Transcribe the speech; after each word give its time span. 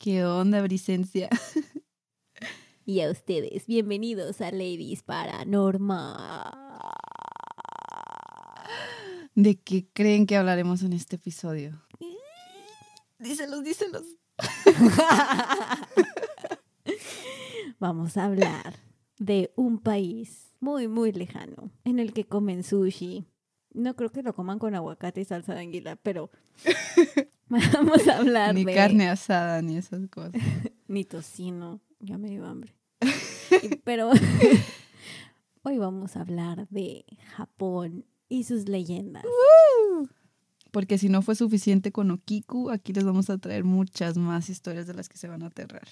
¿Qué 0.00 0.24
onda, 0.24 0.62
Bricencia? 0.62 1.28
Y 2.86 3.02
a 3.02 3.10
ustedes, 3.10 3.66
bienvenidos 3.66 4.40
a 4.40 4.50
Ladies 4.50 5.02
Paranormal. 5.02 6.54
¿De 9.34 9.60
qué 9.60 9.86
creen 9.92 10.26
que 10.26 10.36
hablaremos 10.36 10.82
en 10.82 10.94
este 10.94 11.16
episodio? 11.16 11.84
Díselos, 13.18 13.62
díselos. 13.62 14.04
Vamos 17.78 18.16
a 18.16 18.24
hablar 18.24 18.74
de 19.18 19.52
un 19.54 19.78
país 19.78 20.54
muy, 20.58 20.88
muy 20.88 21.12
lejano 21.12 21.70
en 21.84 22.00
el 22.00 22.14
que 22.14 22.26
comen 22.26 22.64
sushi. 22.64 23.26
No 23.72 23.94
creo 23.94 24.10
que 24.10 24.22
lo 24.22 24.34
coman 24.34 24.58
con 24.58 24.74
aguacate 24.74 25.20
y 25.20 25.26
salsa 25.26 25.54
de 25.54 25.60
anguila, 25.60 25.96
pero 25.96 26.30
vamos 27.72 28.06
a 28.08 28.18
hablar 28.18 28.54
Ni 28.54 28.64
de... 28.64 28.74
carne 28.74 29.08
asada, 29.08 29.60
ni 29.62 29.76
esas 29.76 30.08
cosas. 30.08 30.32
Ni 30.88 31.04
tocino. 31.04 31.80
Ya 32.00 32.16
me 32.18 32.28
dio 32.30 32.46
hambre. 32.46 32.74
Pero 33.84 34.10
hoy 35.62 35.78
vamos 35.78 36.16
a 36.16 36.20
hablar 36.22 36.66
de 36.70 37.04
Japón 37.36 38.06
y 38.28 38.44
sus 38.44 38.68
leyendas. 38.68 39.24
Porque 40.70 40.98
si 40.98 41.08
no 41.08 41.20
fue 41.22 41.34
suficiente 41.34 41.90
con 41.92 42.10
Okiku, 42.10 42.70
aquí 42.70 42.92
les 42.92 43.04
vamos 43.04 43.28
a 43.30 43.38
traer 43.38 43.64
muchas 43.64 44.16
más 44.16 44.48
historias 44.48 44.86
de 44.86 44.94
las 44.94 45.08
que 45.08 45.18
se 45.18 45.26
van 45.28 45.42
a 45.42 45.46
aterrar 45.46 45.86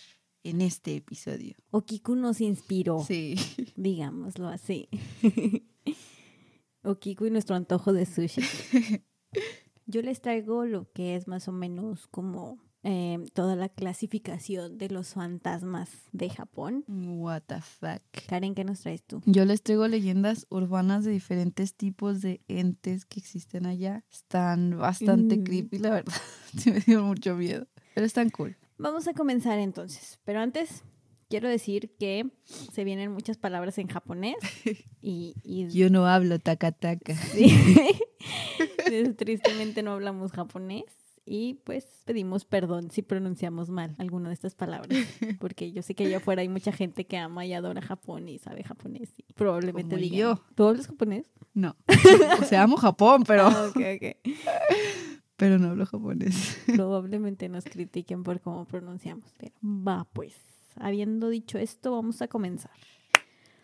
en 0.45 0.61
este 0.61 0.95
episodio. 0.97 1.57
Okiku 1.73 2.15
nos 2.15 2.41
inspiró, 2.41 3.05
Sí. 3.05 3.35
digámoslo 3.77 4.47
así. 4.49 4.89
Okiku 6.83 7.27
y 7.27 7.31
nuestro 7.31 7.57
antojo 7.57 7.93
de 7.93 8.07
sushi. 8.07 8.41
Yo 9.91 10.03
les 10.03 10.21
traigo 10.21 10.65
lo 10.67 10.91
que 10.93 11.17
es 11.17 11.27
más 11.27 11.49
o 11.49 11.53
menos 11.53 12.07
como 12.09 12.59
eh, 12.85 13.19
toda 13.33 13.57
la 13.57 13.69
clasificación 13.71 14.79
de 14.79 14.89
los 14.91 15.15
fantasmas 15.15 15.91
de 16.13 16.29
Japón. 16.31 16.85
What 16.87 17.43
the 17.47 17.61
fuck. 17.61 18.03
Karen, 18.29 18.55
¿qué 18.55 18.65
nos 18.65 18.81
traes 18.81 19.03
tú? 19.03 19.21
Yo 19.25 19.45
les 19.47 19.63
traigo 19.63 19.89
leyendas 19.89 20.47
urbanas 20.51 21.05
de 21.05 21.11
diferentes 21.11 21.75
tipos 21.75 22.21
de 22.21 22.41
entes 22.49 23.05
que 23.07 23.19
existen 23.19 23.65
allá. 23.67 24.05
Están 24.11 24.79
bastante 24.79 25.39
Mm. 25.39 25.45
creepy, 25.45 25.79
la 25.79 25.91
verdad. 25.91 26.15
Sí 26.67 26.71
me 26.71 26.81
dio 26.81 27.03
mucho 27.03 27.35
miedo. 27.35 27.67
Pero 27.95 28.07
están 28.07 28.29
cool. 28.31 28.57
Vamos 28.79 29.09
a 29.09 29.15
comenzar 29.15 29.59
entonces, 29.59 30.21
pero 30.25 30.41
antes 30.41 30.85
quiero 31.29 31.49
decir 31.49 31.91
que 31.99 32.27
se 32.73 32.85
vienen 32.85 33.13
muchas 33.13 33.37
palabras 33.39 33.79
en 33.79 33.89
japonés 33.89 34.37
y, 35.03 35.35
y 35.45 35.69
Yo 35.71 35.91
no 35.91 36.07
hablo 36.07 36.39
taca. 36.39 36.73
sí, 37.33 37.55
tristemente 39.17 39.83
no 39.83 39.93
hablamos 39.93 40.33
japonés 40.33 40.85
y 41.31 41.55
pues 41.65 41.85
pedimos 42.07 42.47
perdón 42.47 42.91
si 42.91 43.03
pronunciamos 43.03 43.69
mal 43.69 43.95
alguna 43.99 44.29
de 44.29 44.35
estas 44.35 44.55
palabras, 44.55 44.97
porque 45.41 45.73
yo 45.73 45.83
sé 45.83 45.95
que 45.95 46.07
allá 46.07 46.17
afuera 46.19 46.41
hay 46.43 46.49
mucha 46.49 46.73
gente 46.73 47.07
que 47.07 47.19
ama 47.19 47.45
y 47.45 47.53
adora 47.53 47.83
Japón 47.83 48.29
y 48.29 48.39
sabe 48.39 48.63
japonés 48.65 49.13
y 49.19 49.33
probablemente 49.35 49.91
Como 49.97 50.01
digan, 50.03 50.19
yo. 50.19 50.43
¿tú 50.55 50.67
hablas 50.69 50.87
japonés? 50.87 51.27
No. 51.53 51.77
O 52.41 52.45
sea, 52.45 52.63
amo 52.63 52.77
Japón, 52.77 53.25
pero, 53.27 53.49
Ah, 53.49 53.67
ok, 53.69 53.77
ok. 53.97 54.37
pero 55.37 55.59
no 55.59 55.69
hablo 55.71 55.85
japonés. 55.87 56.59
Probablemente 56.75 57.49
nos 57.49 57.65
critiquen 57.65 58.23
por 58.23 58.41
cómo 58.41 58.65
pronunciamos, 58.65 59.27
pero 59.39 59.53
va 59.63 60.07
pues. 60.13 60.35
Habiendo 60.81 61.29
dicho 61.29 61.59
esto, 61.59 61.93
vamos 61.93 62.23
a 62.23 62.29
comenzar. 62.29 62.73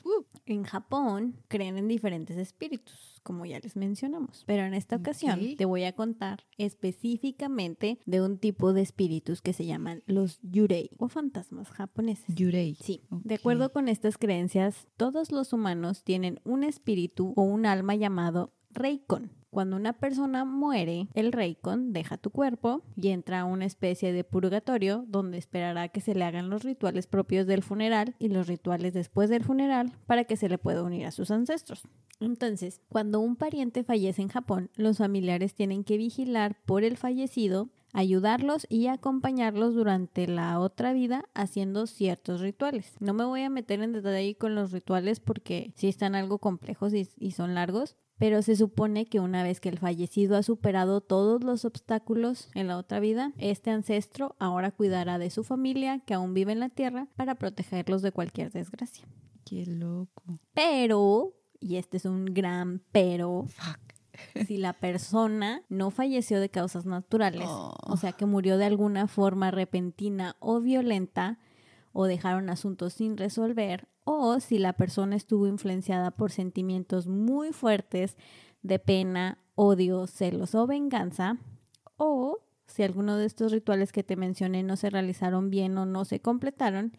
Uh. 0.05 0.25
En 0.47 0.65
Japón 0.65 1.37
creen 1.49 1.79
en 1.79 1.89
diferentes 1.89 2.37
espíritus, 2.37 3.19
como 3.23 3.47
ya 3.47 3.59
les 3.61 3.77
mencionamos, 3.77 4.45
pero 4.47 4.65
en 4.65 4.75
esta 4.75 4.97
ocasión 4.97 5.57
te 5.57 5.65
voy 5.65 5.85
a 5.85 5.95
contar 5.95 6.45
específicamente 6.59 7.99
de 8.05 8.21
un 8.21 8.37
tipo 8.37 8.75
de 8.75 8.83
espíritus 8.83 9.41
que 9.41 9.55
se 9.55 9.65
llaman 9.65 10.03
los 10.07 10.41
yurei 10.43 10.91
o 10.99 11.09
fantasmas 11.09 11.71
japoneses. 11.71 12.35
Yurei. 12.35 12.75
Sí, 12.75 13.05
de 13.11 13.37
acuerdo 13.37 13.73
con 13.73 13.89
estas 13.89 14.19
creencias, 14.19 14.87
todos 14.99 15.33
los 15.33 15.55
humanos 15.55 16.05
tienen 16.05 16.41
un 16.45 16.63
espíritu 16.63 17.33
o 17.37 17.43
un 17.43 17.65
alma 17.65 17.95
llamado 17.95 18.53
Reikon. 18.75 19.31
Cuando 19.51 19.77
una 19.77 19.93
persona 19.93 20.45
muere, 20.45 21.07
el 21.15 21.31
Reikon 21.31 21.93
deja 21.93 22.17
tu 22.17 22.31
cuerpo 22.31 22.83
y 22.97 23.11
entra 23.11 23.41
a 23.41 23.45
una 23.45 23.67
especie 23.67 24.13
de 24.13 24.25
purgatorio 24.25 25.05
donde 25.07 25.39
esperará 25.39 25.89
que 25.89 26.01
se 26.01 26.17
le 26.17 26.25
hagan 26.25 26.51
los 26.51 26.65
rituales 26.65 27.07
propios 27.07 27.47
del 27.47 27.63
funeral 27.63 28.17
y 28.19 28.31
los 28.31 28.49
rituales 28.49 28.95
después 28.95 29.31
del 29.31 29.45
funeral 29.45 29.93
para 30.07 30.25
que 30.25 30.37
se 30.37 30.49
le 30.49 30.59
pueda 30.59 30.83
unir 30.83 31.07
a 31.07 31.13
sus 31.13 31.31
ancestros. 31.31 31.85
Entonces, 32.19 32.81
cuando 32.89 33.21
un 33.21 33.37
pariente 33.37 33.85
fallece 33.85 34.23
en 34.23 34.29
Japón, 34.29 34.71
los 34.75 34.99
familiares 34.99 35.55
tienen 35.55 35.85
que 35.85 35.99
vigilar 35.99 36.57
por 36.67 36.83
el 36.83 36.97
fallecido 36.97 37.71
ayudarlos 37.95 38.67
y 38.69 38.89
acompañarlos 38.89 39.75
durante 39.75 40.27
la 40.27 40.59
otra 40.59 40.93
vida 40.93 41.25
haciendo 41.33 41.87
ciertos 41.87 42.41
rituales. 42.41 42.93
No 42.99 43.15
me 43.15 43.25
voy 43.25 43.43
a 43.43 43.51
meter 43.51 43.81
en 43.81 43.93
detalle 43.93 44.35
con 44.35 44.57
los 44.57 44.73
rituales 44.73 45.21
porque 45.21 45.73
sí 45.77 45.89
están 45.89 46.17
algo 46.17 46.39
complejos 46.39 46.93
y, 46.93 47.09
y 47.17 47.31
son 47.31 47.55
largos, 47.55 47.97
pero 48.19 48.43
se 48.43 48.57
supone 48.57 49.07
que 49.07 49.21
una 49.21 49.43
vez 49.43 49.61
que 49.61 49.69
el 49.69 49.79
fallecido 49.79 50.37
ha 50.37 50.43
superado 50.43 51.01
todos 51.01 51.43
los 51.43 51.65
obstáculos 51.65 52.49
en 52.55 52.69
la 52.69 52.79
otra 52.79 53.01
vida, 53.01 53.33
este 53.39 53.71
ancestro 53.71 54.37
ahora 54.39 54.71
cuidará 54.71 55.19
de 55.19 55.31
su 55.31 55.43
familia 55.45 56.01
que 56.01 56.15
aún 56.15 56.35
vive 56.35 56.53
en 56.53 56.61
la 56.61 56.69
tierra 56.69 57.09
para 57.17 57.35
protegerlos 57.35 58.03
de 58.03 58.13
cualquier 58.13 58.53
desgracia. 58.53 59.07
Qué 59.45 59.67
loco. 59.67 60.39
Pero, 60.55 61.35
y 61.61 61.77
este 61.77 61.97
es 61.97 62.05
un 62.05 62.25
gran 62.27 62.83
pero, 62.93 63.47
Fuck. 63.49 63.81
si 64.47 64.59
la 64.59 64.73
persona 64.75 65.63
no 65.69 65.91
falleció 65.91 66.39
de 66.41 66.49
causas 66.49 66.87
naturales, 66.87 67.49
Oh. 67.51 67.75
o 67.87 67.97
sea 67.97 68.13
que 68.13 68.27
murió 68.27 68.59
de 68.59 68.65
alguna 68.67 69.09
forma 69.09 69.51
repentina 69.51 70.37
o 70.39 70.61
violenta, 70.61 71.39
o 71.93 72.07
dejaron 72.07 72.49
asuntos 72.49 72.93
sin 72.95 73.17
resolver, 73.17 73.89
o 74.05 74.39
si 74.41 74.59
la 74.59 74.75
persona 74.75 75.17
estuvo 75.17 75.47
influenciada 75.47 76.11
por 76.11 76.31
sentimientos 76.31 77.07
muy 77.07 77.53
fuertes 77.53 78.17
de 78.63 78.79
pena, 78.79 79.39
odio, 79.55 80.07
celos 80.07 80.55
o 80.55 80.67
venganza, 80.67 81.39
o 81.97 82.39
si 82.67 82.83
alguno 82.83 83.17
de 83.17 83.27
estos 83.27 83.53
rituales 83.53 83.93
que 83.93 84.03
te 84.03 84.17
mencioné 84.17 84.63
no 84.63 84.77
se 84.77 84.91
realizaron 84.91 85.51
bien 85.51 85.77
o 85.79 85.87
no 85.87 86.05
se 86.05 86.21
completaron, 86.21 86.97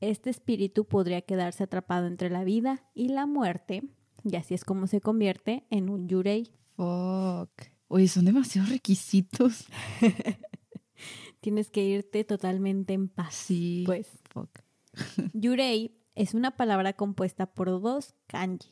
este 0.00 0.30
espíritu 0.30 0.86
podría 0.86 1.22
quedarse 1.22 1.64
atrapado 1.64 2.06
entre 2.06 2.30
la 2.30 2.44
vida 2.44 2.84
y 2.94 3.08
la 3.08 3.26
muerte, 3.26 3.82
y 4.24 4.36
así 4.36 4.54
es 4.54 4.64
como 4.64 4.86
se 4.86 5.00
convierte 5.00 5.64
en 5.70 5.88
un 5.88 6.08
yurei. 6.08 6.52
Fuck. 6.76 7.50
Oye, 7.88 8.08
son 8.08 8.24
demasiados 8.24 8.70
requisitos. 8.70 9.66
Tienes 11.40 11.70
que 11.70 11.84
irte 11.84 12.24
totalmente 12.24 12.92
en 12.92 13.08
paz. 13.08 13.34
Sí. 13.34 13.84
Pues, 13.86 14.08
Fuck. 14.30 14.50
yurei 15.32 15.94
es 16.16 16.34
una 16.34 16.56
palabra 16.56 16.92
compuesta 16.94 17.46
por 17.46 17.80
dos 17.80 18.14
kanji. 18.26 18.70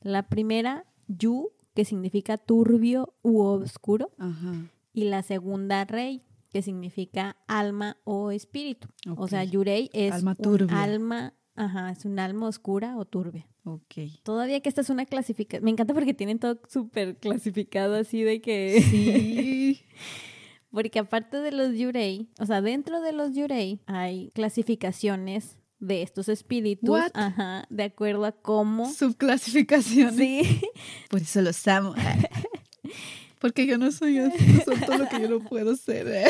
La 0.00 0.28
primera, 0.28 0.84
yu, 1.06 1.50
que 1.74 1.84
significa 1.84 2.38
turbio 2.38 3.14
u 3.22 3.40
oscuro, 3.40 4.10
Ajá. 4.18 4.54
y 4.92 5.04
la 5.04 5.22
segunda, 5.22 5.84
rei, 5.84 6.22
que 6.50 6.62
significa 6.62 7.36
alma 7.46 7.98
o 8.04 8.30
espíritu. 8.30 8.88
O 9.16 9.28
sea, 9.28 9.44
yurei 9.44 9.90
es 9.92 10.12
Alma 10.14 10.34
un 10.38 10.42
turbia. 10.42 10.82
alma, 10.82 11.34
ajá, 11.54 11.90
es 11.90 12.04
un 12.04 12.18
alma 12.18 12.48
oscura 12.48 12.96
o 12.96 13.04
turbia. 13.04 13.46
Ok. 13.64 13.94
Todavía 14.22 14.60
que 14.60 14.68
esta 14.70 14.80
es 14.80 14.88
una 14.90 15.04
clasificación, 15.04 15.64
me 15.64 15.70
encanta 15.70 15.92
porque 15.92 16.14
tienen 16.14 16.38
todo 16.38 16.58
súper 16.68 17.16
clasificado 17.18 17.96
así 17.96 18.22
de 18.22 18.40
que... 18.40 18.80
Sí. 18.82 19.80
Porque 20.70 20.98
aparte 20.98 21.38
de 21.38 21.50
los 21.50 21.76
yurei, 21.78 22.28
o 22.38 22.44
sea, 22.44 22.60
dentro 22.60 23.00
de 23.00 23.12
los 23.12 23.34
yurei 23.34 23.80
hay 23.86 24.30
clasificaciones 24.34 25.56
de 25.80 26.02
estos 26.02 26.28
espíritus, 26.28 26.88
What? 26.90 27.10
ajá, 27.14 27.66
de 27.70 27.84
acuerdo 27.84 28.24
a 28.24 28.32
cómo... 28.32 28.92
Subclasificaciones. 28.92 30.16
Sí, 30.16 30.60
Por 31.10 31.20
eso 31.22 31.40
los 31.42 31.66
amo. 31.68 31.94
Porque 33.40 33.66
yo 33.66 33.78
no 33.78 33.92
soy 33.92 34.18
así. 34.18 34.60
Son 34.64 34.80
todo 34.80 34.98
lo 34.98 35.08
que 35.08 35.20
yo 35.20 35.28
no 35.28 35.40
puedo 35.48 35.76
ser. 35.76 36.08
¿eh? 36.08 36.24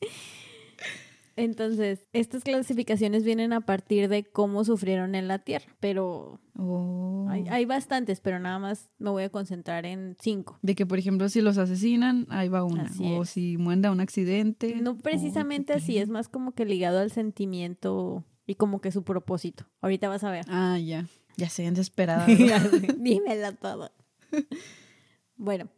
entonces, 1.36 2.06
estas 2.12 2.42
clasificaciones 2.44 3.24
vienen 3.24 3.52
a 3.52 3.60
partir 3.60 4.08
de 4.08 4.24
cómo 4.24 4.64
sufrieron 4.64 5.14
en 5.14 5.28
la 5.28 5.38
Tierra, 5.40 5.66
pero 5.80 6.40
Oh. 6.56 7.26
hay, 7.30 7.46
hay 7.48 7.64
bastantes, 7.64 8.20
pero 8.20 8.38
nada 8.38 8.60
más 8.60 8.88
me 8.98 9.10
voy 9.10 9.24
a 9.24 9.28
concentrar 9.28 9.86
en 9.86 10.16
cinco. 10.20 10.56
De 10.62 10.76
que, 10.76 10.86
por 10.86 10.98
ejemplo, 11.00 11.28
si 11.28 11.40
los 11.40 11.58
asesinan, 11.58 12.26
ahí 12.30 12.48
va 12.48 12.62
una. 12.62 12.84
Así 12.84 13.02
o 13.12 13.24
es. 13.24 13.30
si 13.30 13.56
mueren 13.56 13.82
de 13.82 13.90
un 13.90 14.00
accidente. 14.00 14.76
No 14.80 14.96
precisamente 14.96 15.72
Oh, 15.72 15.76
así, 15.76 15.98
es 15.98 16.08
más 16.08 16.28
como 16.28 16.52
que 16.52 16.64
ligado 16.64 17.00
al 17.00 17.10
sentimiento 17.10 18.24
y 18.46 18.54
como 18.56 18.80
que 18.80 18.92
su 18.92 19.02
propósito. 19.02 19.66
Ahorita 19.80 20.08
vas 20.08 20.24
a 20.24 20.30
ver. 20.30 20.44
Ah, 20.48 20.78
ya. 20.78 21.06
Ya 21.36 21.48
desesperadas. 21.48 22.26
¿verdad? 22.38 22.70
Dímelo 22.98 23.52
todo. 23.54 23.90
Bueno, 25.36 25.68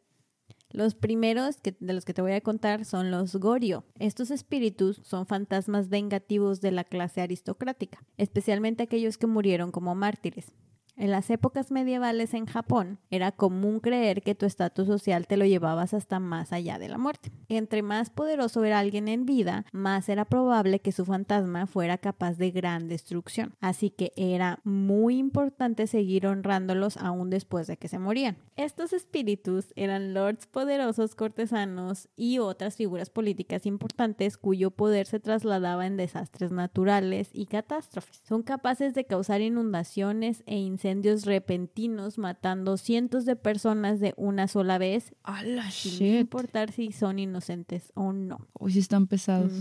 los 0.71 0.95
primeros 0.95 1.61
que, 1.61 1.77
de 1.81 1.93
los 1.93 2.05
que 2.05 2.13
te 2.13 2.23
voy 2.23 2.33
a 2.33 2.41
contar 2.41 2.85
son 2.85 3.11
los 3.11 3.37
Gorio. 3.37 3.85
Estos 3.99 4.31
espíritus 4.31 5.01
son 5.05 5.27
fantasmas 5.27 5.89
vengativos 5.89 6.61
de 6.61 6.73
la 6.73 6.85
clase 6.85 7.21
aristocrática, 7.21 8.05
especialmente 8.17 8.83
aquellos 8.83 9.17
que 9.17 9.27
murieron 9.27 9.71
como 9.71 9.95
mártires. 9.95 10.53
En 10.99 11.11
las 11.11 11.29
épocas 11.29 11.71
medievales 11.71 12.33
en 12.33 12.47
Japón 12.47 12.99
era 13.11 13.31
común 13.31 13.81
creer 13.81 14.23
que 14.23 14.35
tu 14.35 14.47
estatus 14.47 14.87
social 14.87 15.27
te 15.27 15.37
lo 15.37 15.45
llevabas 15.45 15.93
hasta 15.93 16.21
más 16.21 16.55
allá 16.55 16.79
de 16.79 16.89
la 16.89 16.97
muerte. 16.97 17.31
Entre 17.51 17.83
más 17.83 18.09
poderoso 18.09 18.65
era 18.65 18.79
alguien 18.79 19.07
en 19.09 19.27
vida, 19.27 19.67
más 19.73 20.09
era 20.09 20.25
probable 20.25 20.81
que 20.81 20.93
su 20.93 21.05
fantasma 21.05 21.67
fuera 21.67 21.99
capaz 21.99 22.39
de 22.39 22.51
gran 22.51 22.89
destrucción. 22.89 23.55
Así 23.61 23.91
que 23.91 24.15
era 24.17 24.61
muy 24.65 25.19
importante 25.19 25.87
seguir 25.87 26.27
honrándolos 26.27 26.97
aún 26.97 27.29
después 27.29 27.67
de 27.67 27.77
que 27.77 27.89
se 27.89 27.99
morían. 27.99 28.39
Estos 28.57 28.95
espíritus 28.95 29.75
eran 29.77 30.15
lords 30.15 30.47
poderosos 30.47 31.15
cortesanos 31.15 32.09
y 32.17 32.39
otras 32.39 32.77
figuras 32.77 33.11
políticas 33.11 33.67
importantes 33.67 34.39
cuyo 34.39 34.71
poder 34.71 35.07
se 35.07 35.21
trasladaba 35.21 35.87
en 35.87 35.99
desastres 35.99 36.53
naturales 36.53 37.29
y 37.35 37.47
catástrofes. 37.47 38.23
Son 38.25 38.43
capaces 38.43 38.95
de 38.95 39.05
causar 39.05 39.43
inundaciones 39.43 40.43
e 40.47 40.57
incendios 40.57 40.86
repentinos 41.25 42.19
matando 42.19 42.77
cientos 42.77 43.25
de 43.25 43.37
personas 43.37 44.01
de 44.01 44.15
una 44.17 44.49
sola 44.49 44.79
vez 44.79 45.15
sin 45.71 46.17
importar 46.19 46.73
si 46.73 46.93
son 46.93 47.19
inocentes 47.19 47.93
o 47.95 48.13
no. 48.13 48.47
Hoy 48.53 48.73
sí 48.73 48.79
están 48.79 49.07
pesados. 49.07 49.53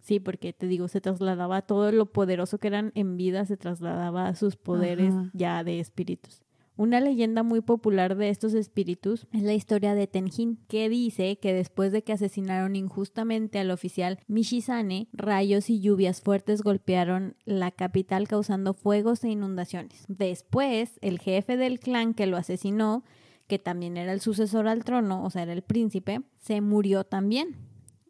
Sí, 0.00 0.18
porque 0.18 0.52
te 0.52 0.66
digo, 0.66 0.88
se 0.88 1.00
trasladaba 1.00 1.62
todo 1.62 1.92
lo 1.92 2.06
poderoso 2.06 2.58
que 2.58 2.66
eran 2.66 2.90
en 2.96 3.16
vida, 3.16 3.44
se 3.44 3.56
trasladaba 3.56 4.26
a 4.26 4.34
sus 4.34 4.56
poderes 4.56 5.14
Ajá. 5.14 5.30
ya 5.32 5.64
de 5.64 5.78
espíritus. 5.78 6.42
Una 6.76 7.00
leyenda 7.00 7.42
muy 7.42 7.60
popular 7.60 8.16
de 8.16 8.30
estos 8.30 8.54
espíritus 8.54 9.26
es 9.32 9.42
la 9.42 9.52
historia 9.52 9.94
de 9.94 10.06
Tenjin, 10.06 10.56
que 10.68 10.88
dice 10.88 11.38
que 11.38 11.52
después 11.52 11.92
de 11.92 12.02
que 12.02 12.14
asesinaron 12.14 12.76
injustamente 12.76 13.58
al 13.58 13.70
oficial 13.70 14.18
Mishizane, 14.26 15.08
rayos 15.12 15.68
y 15.68 15.80
lluvias 15.80 16.22
fuertes 16.22 16.62
golpearon 16.62 17.36
la 17.44 17.72
capital 17.72 18.26
causando 18.26 18.72
fuegos 18.72 19.22
e 19.22 19.28
inundaciones. 19.28 20.04
Después, 20.08 20.98
el 21.02 21.18
jefe 21.18 21.58
del 21.58 21.78
clan 21.78 22.14
que 22.14 22.26
lo 22.26 22.38
asesinó, 22.38 23.04
que 23.48 23.58
también 23.58 23.98
era 23.98 24.14
el 24.14 24.22
sucesor 24.22 24.66
al 24.66 24.82
trono, 24.82 25.24
o 25.24 25.28
sea, 25.28 25.42
era 25.42 25.52
el 25.52 25.62
príncipe, 25.62 26.22
se 26.38 26.62
murió 26.62 27.04
también. 27.04 27.54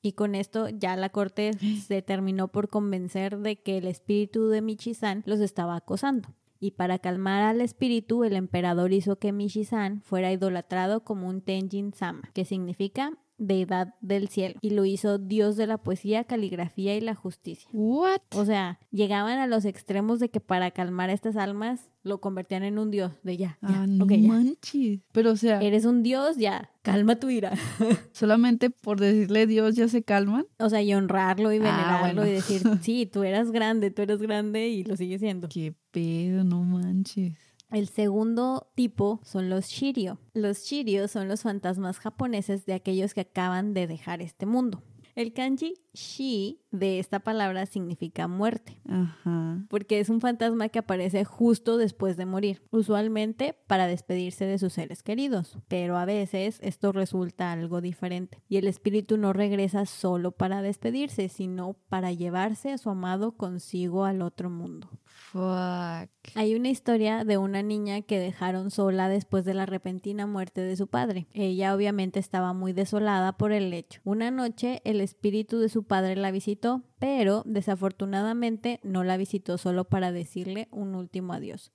Y 0.03 0.12
con 0.12 0.37
esto 0.37 0.69
ya 0.69 0.94
la 0.94 1.08
corte 1.08 1.50
se 1.87 2.00
terminó 2.00 2.47
por 2.47 2.69
convencer 2.69 3.38
de 3.38 3.56
que 3.56 3.79
el 3.79 3.88
espíritu 3.88 4.49
de 4.49 4.62
Michi-san 4.62 5.25
los 5.26 5.41
estaba 5.41 5.75
acosando. 5.75 6.29
Y 6.62 6.70
para 6.70 7.00
calmar 7.00 7.43
al 7.43 7.61
espíritu, 7.61 8.23
el 8.23 8.35
emperador 8.35 8.93
hizo 8.93 9.17
que 9.17 9.32
Michi-san 9.32 10.00
fuera 10.00 10.31
idolatrado 10.31 11.03
como 11.03 11.29
un 11.29 11.41
Tenjin 11.41 11.93
Sama, 11.93 12.31
que 12.35 12.44
significa 12.44 13.19
deidad 13.47 13.94
del 14.00 14.29
cielo, 14.29 14.55
y 14.61 14.71
lo 14.71 14.85
hizo 14.85 15.19
dios 15.19 15.56
de 15.56 15.67
la 15.67 15.79
poesía, 15.79 16.25
caligrafía 16.25 16.97
y 16.97 17.00
la 17.00 17.15
justicia. 17.15 17.69
What? 17.73 18.21
O 18.35 18.44
sea, 18.44 18.79
llegaban 18.91 19.39
a 19.39 19.47
los 19.47 19.65
extremos 19.65 20.21
de 20.21 20.31
que 20.31 20.41
para 20.41 20.71
calmar 20.71 21.11
a 21.11 21.12
estas 21.12 21.37
almas 21.37 21.89
lo 22.05 22.21
convertían 22.21 22.62
en 22.65 22.79
un 22.79 22.91
dios, 22.91 23.12
de 23.23 23.37
ya, 23.37 23.59
ya, 23.62 23.83
Ah, 23.83 23.87
no 23.87 24.06
ya. 24.06 24.17
manches. 24.19 25.00
Pero 25.12 25.33
o 25.33 25.37
sea, 25.37 25.61
Eres 25.61 25.85
un 25.85 26.03
dios, 26.03 26.37
ya, 26.37 26.71
calma 26.83 27.17
tu 27.17 27.31
ira. 27.31 27.53
solamente 28.12 28.71
por 28.71 28.99
decirle 29.00 29.47
Dios 29.47 29.77
ya 29.77 29.89
se 29.89 30.03
calman. 30.03 30.47
O 30.59 30.69
sea, 30.69 30.83
y 30.83 30.94
honrarlo 30.94 31.53
y 31.53 31.56
Ah, 31.56 31.61
venerarlo 31.61 32.23
bueno. 32.23 32.27
y 32.27 32.33
decir, 32.33 32.62
sí, 32.83 33.06
tú 33.06 33.23
eras 33.23 33.50
grande, 33.53 33.91
tú 33.91 34.03
eres 34.03 34.21
grande 34.21 34.69
y 34.69 34.85
lo 34.85 34.97
sigues 34.97 35.21
siendo. 35.21 35.49
Qué 35.49 35.75
pedo, 35.91 36.43
no 36.44 36.62
manches. 36.65 37.35
El 37.72 37.88
segundo 37.88 38.70
tipo 38.74 39.20
son 39.24 39.48
los 39.48 39.66
Shiryo. 39.69 40.19
Los 40.34 40.64
Shiryo 40.64 41.08
son 41.08 41.26
los 41.28 41.42
fantasmas 41.42 41.98
japoneses 41.98 42.66
de 42.66 42.74
aquellos 42.74 43.14
que 43.14 43.22
acaban 43.22 43.72
de 43.72 43.86
dejar 43.86 44.20
este 44.20 44.44
mundo. 44.44 44.82
El 45.14 45.34
kanji 45.34 45.74
shi 45.92 46.60
de 46.70 46.98
esta 46.98 47.20
palabra 47.20 47.66
significa 47.66 48.28
muerte, 48.28 48.80
Ajá. 48.88 49.62
porque 49.69 50.00
es 50.00 50.08
un 50.08 50.22
fantasma 50.22 50.70
que 50.70 50.78
aparece 50.78 51.24
justo 51.24 51.76
después 51.76 52.16
de 52.16 52.24
morir, 52.24 52.62
usualmente 52.70 53.54
para 53.66 53.86
despedirse 53.86 54.46
de 54.46 54.58
sus 54.58 54.72
seres 54.72 55.02
queridos, 55.02 55.58
pero 55.69 55.98
a 55.98 56.06
veces 56.06 56.58
esto 56.62 56.92
resulta 56.92 57.52
algo 57.52 57.82
diferente 57.82 58.42
y 58.48 58.56
el 58.56 58.66
espíritu 58.66 59.19
no 59.19 59.34
regresa 59.34 59.84
solo 59.84 60.32
para 60.32 60.62
despedirse, 60.62 61.28
sino 61.28 61.74
para 61.90 62.12
llevarse 62.12 62.72
a 62.72 62.78
su 62.78 62.88
amado 62.88 63.32
consigo 63.32 64.06
al 64.06 64.22
otro 64.22 64.48
mundo. 64.48 64.88
Fuck. 65.30 66.10
Hay 66.34 66.54
una 66.54 66.69
historia 66.69 67.24
de 67.24 67.38
una 67.38 67.62
niña 67.62 68.02
que 68.02 68.19
dejaron 68.19 68.70
sola 68.70 69.08
después 69.08 69.44
de 69.44 69.54
la 69.54 69.66
repentina 69.66 70.26
muerte 70.26 70.60
de 70.60 70.76
su 70.76 70.88
padre. 70.88 71.26
Ella 71.32 71.74
obviamente 71.74 72.20
estaba 72.20 72.52
muy 72.52 72.72
desolada 72.72 73.32
por 73.36 73.52
el 73.52 73.72
hecho. 73.72 74.00
Una 74.04 74.30
noche 74.30 74.82
el 74.84 75.00
espíritu 75.00 75.58
de 75.58 75.69
su 75.69 75.84
padre 75.84 76.16
la 76.16 76.30
visitó, 76.30 76.82
pero 76.98 77.42
desafortunadamente 77.46 78.80
no 78.82 79.04
la 79.04 79.16
visitó 79.16 79.58
solo 79.58 79.84
para 79.84 80.12
decirle 80.12 80.69
un 80.70 80.94
último 80.94 81.32
adiós, 81.32 81.72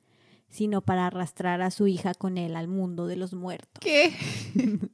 sino 0.49 0.81
para 0.81 1.07
arrastrar 1.07 1.61
a 1.61 1.71
su 1.71 1.87
hija 1.87 2.13
con 2.13 2.37
él 2.37 2.55
al 2.55 2.67
mundo 2.67 3.07
de 3.07 3.15
los 3.15 3.33
muertos. 3.33 3.79
¿Qué? 3.79 4.13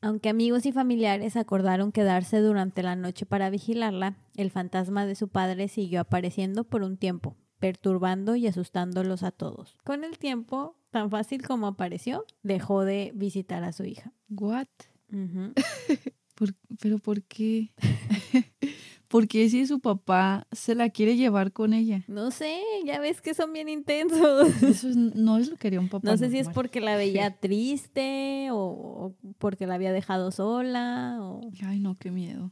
Aunque 0.00 0.28
amigos 0.28 0.66
y 0.66 0.72
familiares 0.72 1.36
acordaron 1.36 1.90
quedarse 1.90 2.40
durante 2.40 2.82
la 2.82 2.96
noche 2.96 3.26
para 3.26 3.50
vigilarla, 3.50 4.16
el 4.36 4.50
fantasma 4.50 5.06
de 5.06 5.14
su 5.14 5.28
padre 5.28 5.68
siguió 5.68 6.00
apareciendo 6.00 6.64
por 6.64 6.82
un 6.82 6.96
tiempo, 6.96 7.36
perturbando 7.58 8.36
y 8.36 8.46
asustándolos 8.46 9.22
a 9.22 9.30
todos. 9.30 9.76
Con 9.84 10.04
el 10.04 10.18
tiempo, 10.18 10.76
tan 10.90 11.10
fácil 11.10 11.42
como 11.46 11.66
apareció, 11.66 12.24
dejó 12.42 12.84
de 12.84 13.12
visitar 13.14 13.64
a 13.64 13.72
su 13.72 13.84
hija. 13.84 14.12
What? 14.28 14.68
Ujú. 15.12 15.52
¿Por- 16.34 16.54
¿Pero 16.80 16.98
por 16.98 17.22
qué? 17.22 17.72
¿Por 19.08 19.28
qué 19.28 19.48
si 19.48 19.66
su 19.66 19.80
papá 19.80 20.46
se 20.52 20.74
la 20.74 20.90
quiere 20.90 21.16
llevar 21.16 21.52
con 21.52 21.72
ella? 21.74 22.02
No 22.08 22.30
sé, 22.30 22.60
ya 22.84 22.98
ves 22.98 23.20
que 23.20 23.34
son 23.34 23.52
bien 23.52 23.68
intensos. 23.68 24.48
Eso 24.62 24.88
es- 24.88 24.96
no 24.96 25.38
es 25.38 25.48
lo 25.48 25.56
que 25.56 25.68
haría 25.68 25.80
un 25.80 25.88
papá. 25.88 26.08
No 26.10 26.16
sé 26.16 26.28
si 26.30 26.38
es 26.38 26.48
porque 26.48 26.80
la 26.80 26.96
veía 26.96 27.30
triste 27.40 28.48
o, 28.50 28.56
o 28.56 29.14
porque 29.38 29.66
la 29.66 29.74
había 29.74 29.92
dejado 29.92 30.30
sola 30.32 31.18
o... 31.20 31.40
Ay, 31.64 31.78
no, 31.78 31.96
qué 31.96 32.10
miedo. 32.10 32.50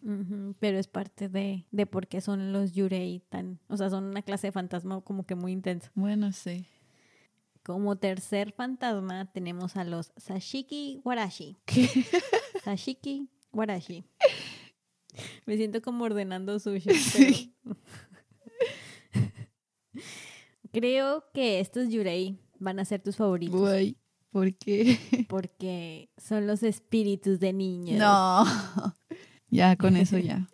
Pero 0.60 0.78
es 0.78 0.86
parte 0.86 1.28
de, 1.28 1.66
de 1.72 1.86
por 1.86 2.06
qué 2.06 2.20
son 2.20 2.52
los 2.52 2.72
yurei 2.72 3.20
tan... 3.28 3.58
O 3.68 3.76
sea, 3.76 3.90
son 3.90 4.04
una 4.04 4.22
clase 4.22 4.46
de 4.48 4.52
fantasma 4.52 5.00
como 5.00 5.24
que 5.26 5.34
muy 5.34 5.52
intenso. 5.52 5.90
Bueno, 5.94 6.30
sí. 6.32 6.66
Como 7.62 7.96
tercer 7.96 8.52
fantasma 8.52 9.24
tenemos 9.32 9.76
a 9.76 9.84
los 9.84 10.12
Sashiki 10.18 11.00
Warashi. 11.04 11.56
¿Qué? 11.64 11.88
Sashiki 12.62 13.28
Warashi. 13.52 14.04
Me 15.46 15.56
siento 15.56 15.80
como 15.82 16.04
ordenando 16.04 16.58
sushi. 16.58 16.90
Sí. 16.94 17.54
pero- 17.62 17.76
Creo 20.72 21.24
que 21.32 21.60
estos 21.60 21.88
yurei 21.90 22.38
van 22.58 22.78
a 22.80 22.84
ser 22.84 23.00
tus 23.00 23.16
favoritos. 23.16 23.58
Güey, 23.58 23.96
¿por 24.30 24.52
qué? 24.56 24.98
Porque 25.28 26.10
son 26.16 26.46
los 26.46 26.62
espíritus 26.62 27.38
de 27.38 27.52
niños. 27.52 27.98
No. 27.98 28.44
Ya, 29.48 29.76
con 29.76 29.96
eso 29.96 30.18
ya. 30.18 30.48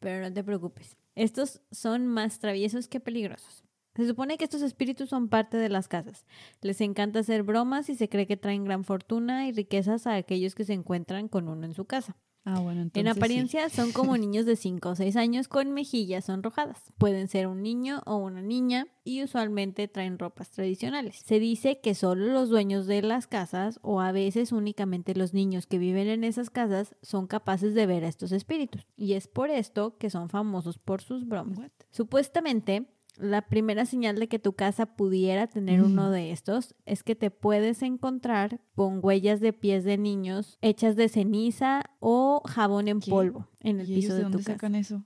Pero 0.00 0.28
no 0.28 0.34
te 0.34 0.44
preocupes. 0.44 0.96
Estos 1.14 1.62
son 1.70 2.06
más 2.06 2.38
traviesos 2.40 2.88
que 2.88 3.00
peligrosos. 3.00 3.64
Se 3.96 4.06
supone 4.06 4.36
que 4.36 4.44
estos 4.44 4.60
espíritus 4.60 5.08
son 5.08 5.28
parte 5.28 5.56
de 5.56 5.68
las 5.68 5.86
casas. 5.88 6.26
Les 6.60 6.80
encanta 6.80 7.20
hacer 7.20 7.44
bromas 7.44 7.88
y 7.88 7.94
se 7.94 8.08
cree 8.08 8.26
que 8.26 8.36
traen 8.36 8.64
gran 8.64 8.84
fortuna 8.84 9.46
y 9.46 9.52
riquezas 9.52 10.06
a 10.08 10.16
aquellos 10.16 10.54
que 10.56 10.64
se 10.64 10.72
encuentran 10.74 11.28
con 11.28 11.48
uno 11.48 11.64
en 11.64 11.74
su 11.74 11.84
casa. 11.86 12.18
Ah, 12.44 12.60
bueno, 12.60 12.82
entonces. 12.82 13.06
en 13.08 13.14
sí. 13.14 13.18
apariencia 13.18 13.68
son 13.70 13.92
como 13.92 14.16
niños 14.18 14.44
de 14.44 14.56
5 14.56 14.90
o 14.90 14.94
6 14.94 15.16
años 15.16 15.48
con 15.48 15.72
mejillas 15.72 16.26
sonrojadas. 16.26 16.92
Pueden 16.98 17.28
ser 17.28 17.46
un 17.46 17.62
niño 17.62 18.02
o 18.04 18.16
una 18.16 18.42
niña 18.42 18.86
y 19.02 19.22
usualmente 19.22 19.88
traen 19.88 20.18
ropas 20.18 20.50
tradicionales. 20.50 21.16
Se 21.24 21.38
dice 21.40 21.80
que 21.80 21.94
solo 21.94 22.26
los 22.26 22.50
dueños 22.50 22.86
de 22.86 23.02
las 23.02 23.26
casas 23.26 23.78
o 23.82 24.00
a 24.00 24.12
veces 24.12 24.52
únicamente 24.52 25.14
los 25.14 25.32
niños 25.32 25.66
que 25.66 25.78
viven 25.78 26.08
en 26.08 26.24
esas 26.24 26.50
casas 26.50 26.94
son 27.02 27.26
capaces 27.26 27.74
de 27.74 27.86
ver 27.86 28.04
a 28.04 28.08
estos 28.08 28.32
espíritus. 28.32 28.86
Y 28.96 29.14
es 29.14 29.26
por 29.26 29.50
esto 29.50 29.96
que 29.96 30.10
son 30.10 30.28
famosos 30.28 30.78
por 30.78 31.00
sus 31.00 31.26
bromas. 31.26 31.58
What? 31.58 31.70
Supuestamente, 31.90 32.86
la 33.16 33.42
primera 33.48 33.86
señal 33.86 34.18
de 34.18 34.28
que 34.28 34.38
tu 34.38 34.54
casa 34.54 34.86
pudiera 34.96 35.46
tener 35.46 35.80
Mm. 35.80 35.84
uno 35.86 36.10
de 36.10 36.32
estos 36.32 36.74
es 36.84 37.02
que 37.02 37.14
te 37.14 37.30
puedes 37.30 37.82
encontrar 37.82 38.60
con 38.74 39.00
huellas 39.02 39.40
de 39.40 39.52
pies 39.52 39.84
de 39.84 39.98
niños 39.98 40.58
hechas 40.62 40.96
de 40.96 41.08
ceniza 41.08 41.82
o 42.00 42.42
jabón 42.44 42.88
en 42.88 43.00
¿Qué? 43.00 43.10
polvo 43.10 43.48
en 43.60 43.80
el 43.80 43.90
¿Y 43.90 43.94
piso 43.96 44.08
ellos 44.08 44.10
de 44.12 44.16
de 44.16 44.22
dónde 44.24 44.38
tu 44.38 44.44
casa. 44.44 44.52
sacan 44.54 44.74
eso? 44.74 45.04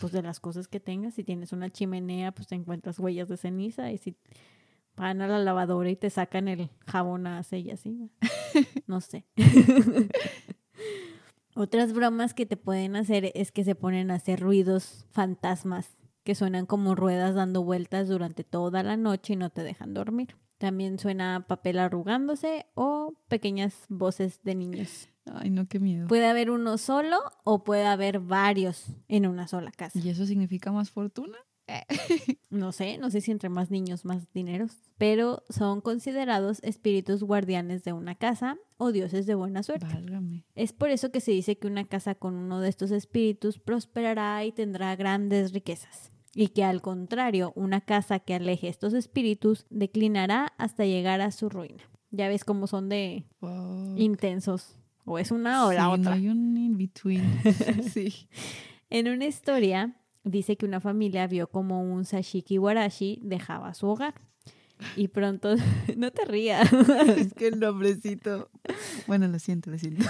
Pues 0.00 0.12
de 0.12 0.22
las 0.22 0.40
cosas 0.40 0.68
que 0.68 0.80
tengas. 0.80 1.14
Si 1.14 1.24
tienes 1.24 1.52
una 1.52 1.68
chimenea, 1.68 2.32
pues 2.32 2.46
te 2.48 2.54
encuentras 2.54 2.98
huellas 2.98 3.28
de 3.28 3.36
ceniza. 3.36 3.90
Y 3.92 3.98
si 3.98 4.16
van 4.96 5.20
a 5.20 5.26
la 5.28 5.38
lavadora 5.40 5.90
y 5.90 5.96
te 5.96 6.08
sacan 6.08 6.48
el 6.48 6.70
jabón 6.86 7.26
a 7.26 7.42
y 7.50 7.70
así. 7.70 8.10
No 8.86 9.00
sé. 9.02 9.26
Otras 11.56 11.92
bromas 11.92 12.34
que 12.34 12.46
te 12.46 12.56
pueden 12.56 12.96
hacer 12.96 13.30
es 13.34 13.52
que 13.52 13.64
se 13.64 13.74
ponen 13.74 14.10
a 14.10 14.14
hacer 14.14 14.40
ruidos 14.40 15.06
fantasmas 15.10 15.96
que 16.24 16.34
suenan 16.34 16.66
como 16.66 16.94
ruedas 16.94 17.34
dando 17.34 17.62
vueltas 17.62 18.08
durante 18.08 18.44
toda 18.44 18.82
la 18.82 18.96
noche 18.96 19.34
y 19.34 19.36
no 19.36 19.50
te 19.50 19.62
dejan 19.62 19.94
dormir. 19.94 20.36
También 20.58 20.98
suena 20.98 21.46
papel 21.46 21.78
arrugándose 21.78 22.66
o 22.74 23.14
pequeñas 23.28 23.84
voces 23.88 24.42
de 24.42 24.54
niños. 24.54 25.08
Ay, 25.26 25.50
no, 25.50 25.66
qué 25.66 25.78
miedo. 25.78 26.06
Puede 26.06 26.26
haber 26.26 26.50
uno 26.50 26.78
solo 26.78 27.18
o 27.44 27.64
puede 27.64 27.86
haber 27.86 28.20
varios 28.20 28.86
en 29.08 29.26
una 29.26 29.48
sola 29.48 29.70
casa. 29.70 29.98
¿Y 29.98 30.08
eso 30.08 30.26
significa 30.26 30.72
más 30.72 30.90
fortuna? 30.90 31.36
No 32.50 32.70
sé, 32.72 32.98
no 32.98 33.10
sé 33.10 33.20
si 33.20 33.32
entre 33.32 33.48
más 33.48 33.70
niños 33.70 34.04
más 34.04 34.32
dineros, 34.32 34.82
pero 34.96 35.42
son 35.48 35.80
considerados 35.80 36.62
espíritus 36.62 37.24
guardianes 37.24 37.82
de 37.82 37.92
una 37.92 38.14
casa 38.14 38.58
o 38.76 38.92
dioses 38.92 39.26
de 39.26 39.34
buena 39.34 39.62
suerte. 39.62 39.86
Válgame. 39.86 40.44
Es 40.54 40.72
por 40.72 40.90
eso 40.90 41.10
que 41.10 41.20
se 41.20 41.32
dice 41.32 41.58
que 41.58 41.66
una 41.66 41.84
casa 41.84 42.14
con 42.14 42.34
uno 42.34 42.60
de 42.60 42.68
estos 42.68 42.92
espíritus 42.92 43.58
prosperará 43.58 44.44
y 44.44 44.52
tendrá 44.52 44.94
grandes 44.94 45.52
riquezas. 45.52 46.13
Y 46.34 46.48
que 46.48 46.64
al 46.64 46.82
contrario, 46.82 47.52
una 47.54 47.80
casa 47.80 48.18
que 48.18 48.34
aleje 48.34 48.68
estos 48.68 48.92
espíritus 48.94 49.66
declinará 49.70 50.52
hasta 50.58 50.84
llegar 50.84 51.20
a 51.20 51.30
su 51.30 51.48
ruina. 51.48 51.82
Ya 52.10 52.28
ves 52.28 52.44
cómo 52.44 52.66
son 52.66 52.88
de 52.88 53.24
Fuck. 53.40 53.96
intensos. 53.98 54.76
O 55.04 55.18
es 55.18 55.30
una 55.30 55.66
o 55.66 55.72
la 55.72 55.80
Sí, 55.82 55.86
no 55.86 55.92
otra. 55.92 56.12
hay 56.14 56.28
un 56.28 56.56
in-between. 56.56 57.22
sí. 57.92 58.28
En 58.90 59.08
una 59.08 59.26
historia 59.26 59.96
dice 60.24 60.56
que 60.56 60.64
una 60.66 60.80
familia 60.80 61.26
vio 61.26 61.48
como 61.48 61.82
un 61.82 62.04
Sashiki 62.04 62.58
Warashi 62.58 63.18
dejaba 63.22 63.74
su 63.74 63.86
hogar. 63.88 64.14
Y 64.96 65.08
pronto, 65.08 65.54
no 65.96 66.10
te 66.10 66.24
rías, 66.24 66.72
Es 67.16 67.32
que 67.34 67.48
el 67.48 67.60
nombrecito. 67.60 68.50
Bueno, 69.06 69.28
lo 69.28 69.38
siento, 69.38 69.70
lo 69.70 69.78
siento. 69.78 70.04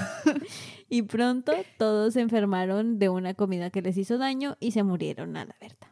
y 0.88 1.02
pronto 1.02 1.52
todos 1.78 2.14
se 2.14 2.20
enfermaron 2.20 2.98
de 2.98 3.08
una 3.10 3.34
comida 3.34 3.68
que 3.70 3.82
les 3.82 3.96
hizo 3.98 4.16
daño 4.16 4.56
y 4.60 4.70
se 4.70 4.82
murieron 4.82 5.36
a 5.36 5.44
la 5.44 5.54
verdad. 5.60 5.88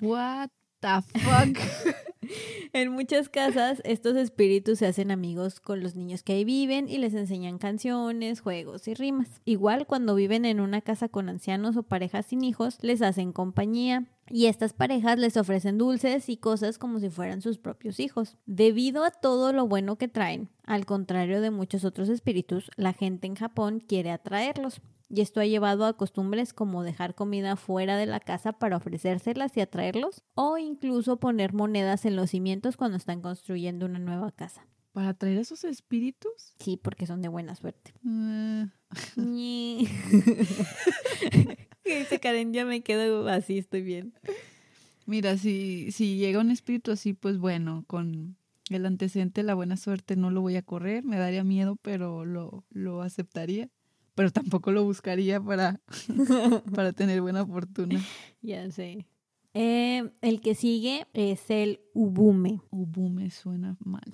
What 0.00 0.50
the 0.80 1.02
fuck? 1.20 1.58
En 2.72 2.92
muchas 2.92 3.28
casas, 3.28 3.82
estos 3.84 4.14
espíritus 4.16 4.78
se 4.78 4.86
hacen 4.86 5.10
amigos 5.10 5.58
con 5.58 5.80
los 5.82 5.96
niños 5.96 6.22
que 6.22 6.34
ahí 6.34 6.44
viven 6.44 6.88
y 6.88 6.98
les 6.98 7.14
enseñan 7.14 7.58
canciones, 7.58 8.40
juegos 8.40 8.86
y 8.86 8.94
rimas. 8.94 9.40
Igual 9.44 9.86
cuando 9.86 10.14
viven 10.14 10.44
en 10.44 10.60
una 10.60 10.80
casa 10.80 11.08
con 11.08 11.28
ancianos 11.28 11.76
o 11.76 11.82
parejas 11.82 12.26
sin 12.26 12.44
hijos, 12.44 12.78
les 12.82 13.02
hacen 13.02 13.32
compañía. 13.32 14.06
Y 14.28 14.46
estas 14.46 14.72
parejas 14.72 15.18
les 15.18 15.36
ofrecen 15.36 15.78
dulces 15.78 16.28
y 16.28 16.36
cosas 16.36 16.78
como 16.78 17.00
si 17.00 17.10
fueran 17.10 17.42
sus 17.42 17.58
propios 17.58 17.98
hijos. 17.98 18.36
Debido 18.46 19.04
a 19.04 19.10
todo 19.10 19.52
lo 19.52 19.66
bueno 19.66 19.96
que 19.96 20.06
traen, 20.06 20.50
al 20.64 20.86
contrario 20.86 21.40
de 21.40 21.50
muchos 21.50 21.84
otros 21.84 22.08
espíritus, 22.08 22.70
la 22.76 22.92
gente 22.92 23.26
en 23.26 23.34
Japón 23.34 23.80
quiere 23.80 24.12
atraerlos. 24.12 24.80
Y 25.12 25.22
esto 25.22 25.40
ha 25.40 25.44
llevado 25.46 25.86
a 25.86 25.96
costumbres 25.96 26.52
como 26.54 26.84
dejar 26.84 27.16
comida 27.16 27.56
fuera 27.56 27.96
de 27.96 28.06
la 28.06 28.20
casa 28.20 28.52
para 28.52 28.76
ofrecérselas 28.76 29.56
y 29.56 29.60
atraerlos, 29.60 30.22
o 30.36 30.56
incluso 30.56 31.18
poner 31.18 31.52
monedas 31.52 32.04
en 32.04 32.14
los 32.14 32.30
cimientos 32.30 32.76
cuando 32.76 32.96
están 32.96 33.20
construyendo 33.20 33.86
una 33.86 33.98
nueva 33.98 34.30
casa. 34.30 34.66
¿Para 34.92 35.14
traer 35.14 35.38
esos 35.38 35.64
espíritus? 35.64 36.54
Sí, 36.60 36.76
porque 36.76 37.06
son 37.06 37.22
de 37.22 37.28
buena 37.28 37.56
suerte. 37.56 37.92
Ñe. 39.16 39.88
Dice 41.84 42.20
Karen, 42.20 42.52
ya 42.52 42.64
me 42.64 42.82
quedo 42.82 43.28
así, 43.28 43.58
estoy 43.58 43.82
bien. 43.82 44.14
mira, 45.06 45.36
si, 45.38 45.90
si 45.90 46.18
llega 46.18 46.40
un 46.40 46.50
espíritu 46.52 46.92
así, 46.92 47.14
pues 47.14 47.38
bueno, 47.38 47.84
con 47.88 48.36
el 48.68 48.86
antecedente 48.86 49.40
de 49.40 49.46
la 49.46 49.54
buena 49.54 49.76
suerte 49.76 50.14
no 50.14 50.30
lo 50.30 50.40
voy 50.40 50.56
a 50.56 50.62
correr, 50.62 51.04
me 51.04 51.18
daría 51.18 51.42
miedo, 51.42 51.76
pero 51.82 52.24
lo, 52.24 52.64
lo 52.70 53.02
aceptaría. 53.02 53.68
Pero 54.20 54.32
tampoco 54.32 54.70
lo 54.70 54.84
buscaría 54.84 55.40
para, 55.40 55.80
para 56.74 56.92
tener 56.92 57.22
buena 57.22 57.46
fortuna. 57.46 57.98
Ya 58.42 58.70
sé. 58.70 59.06
Eh, 59.54 60.10
el 60.20 60.42
que 60.42 60.54
sigue 60.54 61.06
es 61.14 61.48
el 61.48 61.80
Ubume. 61.94 62.60
Ubu 62.68 63.08
me 63.08 63.30
suena 63.30 63.78
mal. 63.82 64.12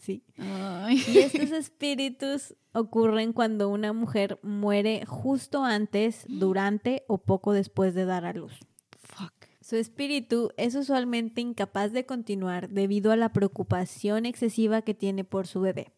Sí. 0.00 0.24
Ay. 0.36 1.00
Y 1.06 1.18
estos 1.18 1.52
espíritus 1.52 2.56
ocurren 2.72 3.32
cuando 3.32 3.68
una 3.68 3.92
mujer 3.92 4.40
muere 4.42 5.06
justo 5.06 5.62
antes, 5.62 6.24
durante 6.28 7.04
o 7.06 7.18
poco 7.18 7.52
después 7.52 7.94
de 7.94 8.04
dar 8.04 8.24
a 8.24 8.32
luz. 8.32 8.58
Fuck. 8.98 9.32
Su 9.60 9.76
espíritu 9.76 10.50
es 10.56 10.74
usualmente 10.74 11.40
incapaz 11.40 11.92
de 11.92 12.04
continuar 12.04 12.68
debido 12.68 13.12
a 13.12 13.16
la 13.16 13.32
preocupación 13.32 14.26
excesiva 14.26 14.82
que 14.82 14.94
tiene 14.94 15.22
por 15.22 15.46
su 15.46 15.60
bebé. 15.60 15.92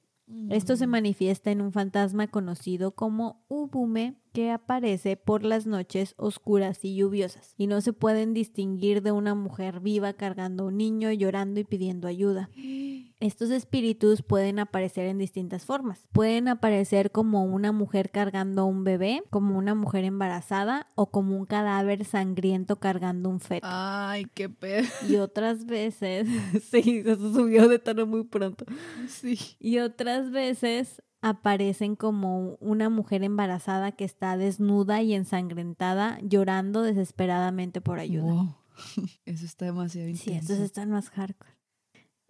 Esto 0.51 0.77
se 0.77 0.87
manifiesta 0.87 1.51
en 1.51 1.61
un 1.61 1.73
fantasma 1.73 2.29
conocido 2.29 2.93
como 2.93 3.45
Ubume 3.49 4.17
que 4.39 4.53
aparece 4.53 5.17
por 5.17 5.43
las 5.43 5.67
noches 5.67 6.15
oscuras 6.17 6.85
y 6.85 6.95
lluviosas 6.95 7.55
y 7.57 7.67
no 7.67 7.81
se 7.81 7.93
pueden 7.93 8.35
distinguir 8.35 9.03
de 9.03 9.11
una 9.11 9.35
mujer 9.35 9.81
viva 9.81 10.13
cargando 10.13 10.67
un 10.67 10.77
niño, 10.77 11.11
llorando 11.11 11.59
y 11.59 11.65
pidiendo 11.65 12.07
ayuda. 12.07 12.49
Estos 13.19 13.51
espíritus 13.51 14.23
pueden 14.23 14.61
aparecer 14.61 15.07
en 15.07 15.19
distintas 15.19 15.65
formas. 15.65 16.07
Pueden 16.13 16.47
aparecer 16.47 17.11
como 17.11 17.43
una 17.43 17.73
mujer 17.73 18.13
cargando 18.13 18.65
un 18.67 18.85
bebé, 18.85 19.25
como 19.29 19.59
una 19.59 19.75
mujer 19.75 20.05
embarazada 20.05 20.87
o 20.95 21.11
como 21.11 21.37
un 21.37 21.45
cadáver 21.45 22.05
sangriento 22.05 22.77
cargando 22.77 23.31
un 23.31 23.41
feto. 23.41 23.67
Ay, 23.69 24.29
qué 24.35 24.49
pedo. 24.49 24.87
Y 25.09 25.17
otras 25.17 25.67
veces, 25.67 26.29
sí, 26.71 27.03
se 27.03 27.17
subió 27.17 27.67
de 27.67 27.81
tono 27.81 28.07
muy 28.07 28.23
pronto. 28.23 28.67
Sí. 29.09 29.37
Y 29.59 29.81
otras 29.81 30.31
veces 30.31 31.03
aparecen 31.21 31.97
como 31.97 32.57
una 32.61 32.89
mujer 32.91 33.25
embarazada 33.25 33.93
que 33.93 34.05
está 34.05 34.37
desnuda 34.37 35.03
y 35.03 35.15
ensangrentada, 35.15 36.19
llorando 36.23 36.83
desesperadamente 36.83 37.81
por 37.81 37.99
ayuda. 37.99 38.33
Wow. 38.33 38.55
Eso 39.25 39.45
está 39.45 39.65
demasiado 39.67 40.07
Sí, 40.09 40.13
intenso. 40.31 40.53
estos 40.53 40.59
están 40.65 40.91
más 40.91 41.11
hardcore. 41.11 41.53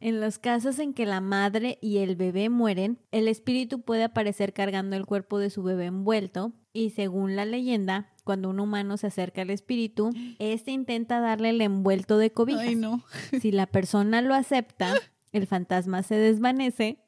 En 0.00 0.20
los 0.20 0.38
casos 0.38 0.78
en 0.78 0.94
que 0.94 1.06
la 1.06 1.20
madre 1.20 1.76
y 1.82 1.98
el 1.98 2.14
bebé 2.14 2.48
mueren, 2.50 3.00
el 3.10 3.26
espíritu 3.26 3.80
puede 3.80 4.04
aparecer 4.04 4.52
cargando 4.52 4.94
el 4.94 5.06
cuerpo 5.06 5.38
de 5.40 5.50
su 5.50 5.64
bebé 5.64 5.86
envuelto 5.86 6.52
y 6.72 6.90
según 6.90 7.34
la 7.34 7.44
leyenda, 7.44 8.12
cuando 8.22 8.48
un 8.48 8.60
humano 8.60 8.96
se 8.96 9.08
acerca 9.08 9.42
al 9.42 9.50
espíritu, 9.50 10.10
este 10.38 10.70
intenta 10.70 11.18
darle 11.20 11.50
el 11.50 11.60
envuelto 11.60 12.16
de 12.16 12.30
cobijas. 12.32 12.60
Ay, 12.62 12.76
no. 12.76 13.02
Si 13.40 13.50
la 13.50 13.66
persona 13.66 14.22
lo 14.22 14.34
acepta, 14.34 14.94
el 15.32 15.46
fantasma 15.48 16.04
se 16.04 16.14
desvanece 16.14 17.00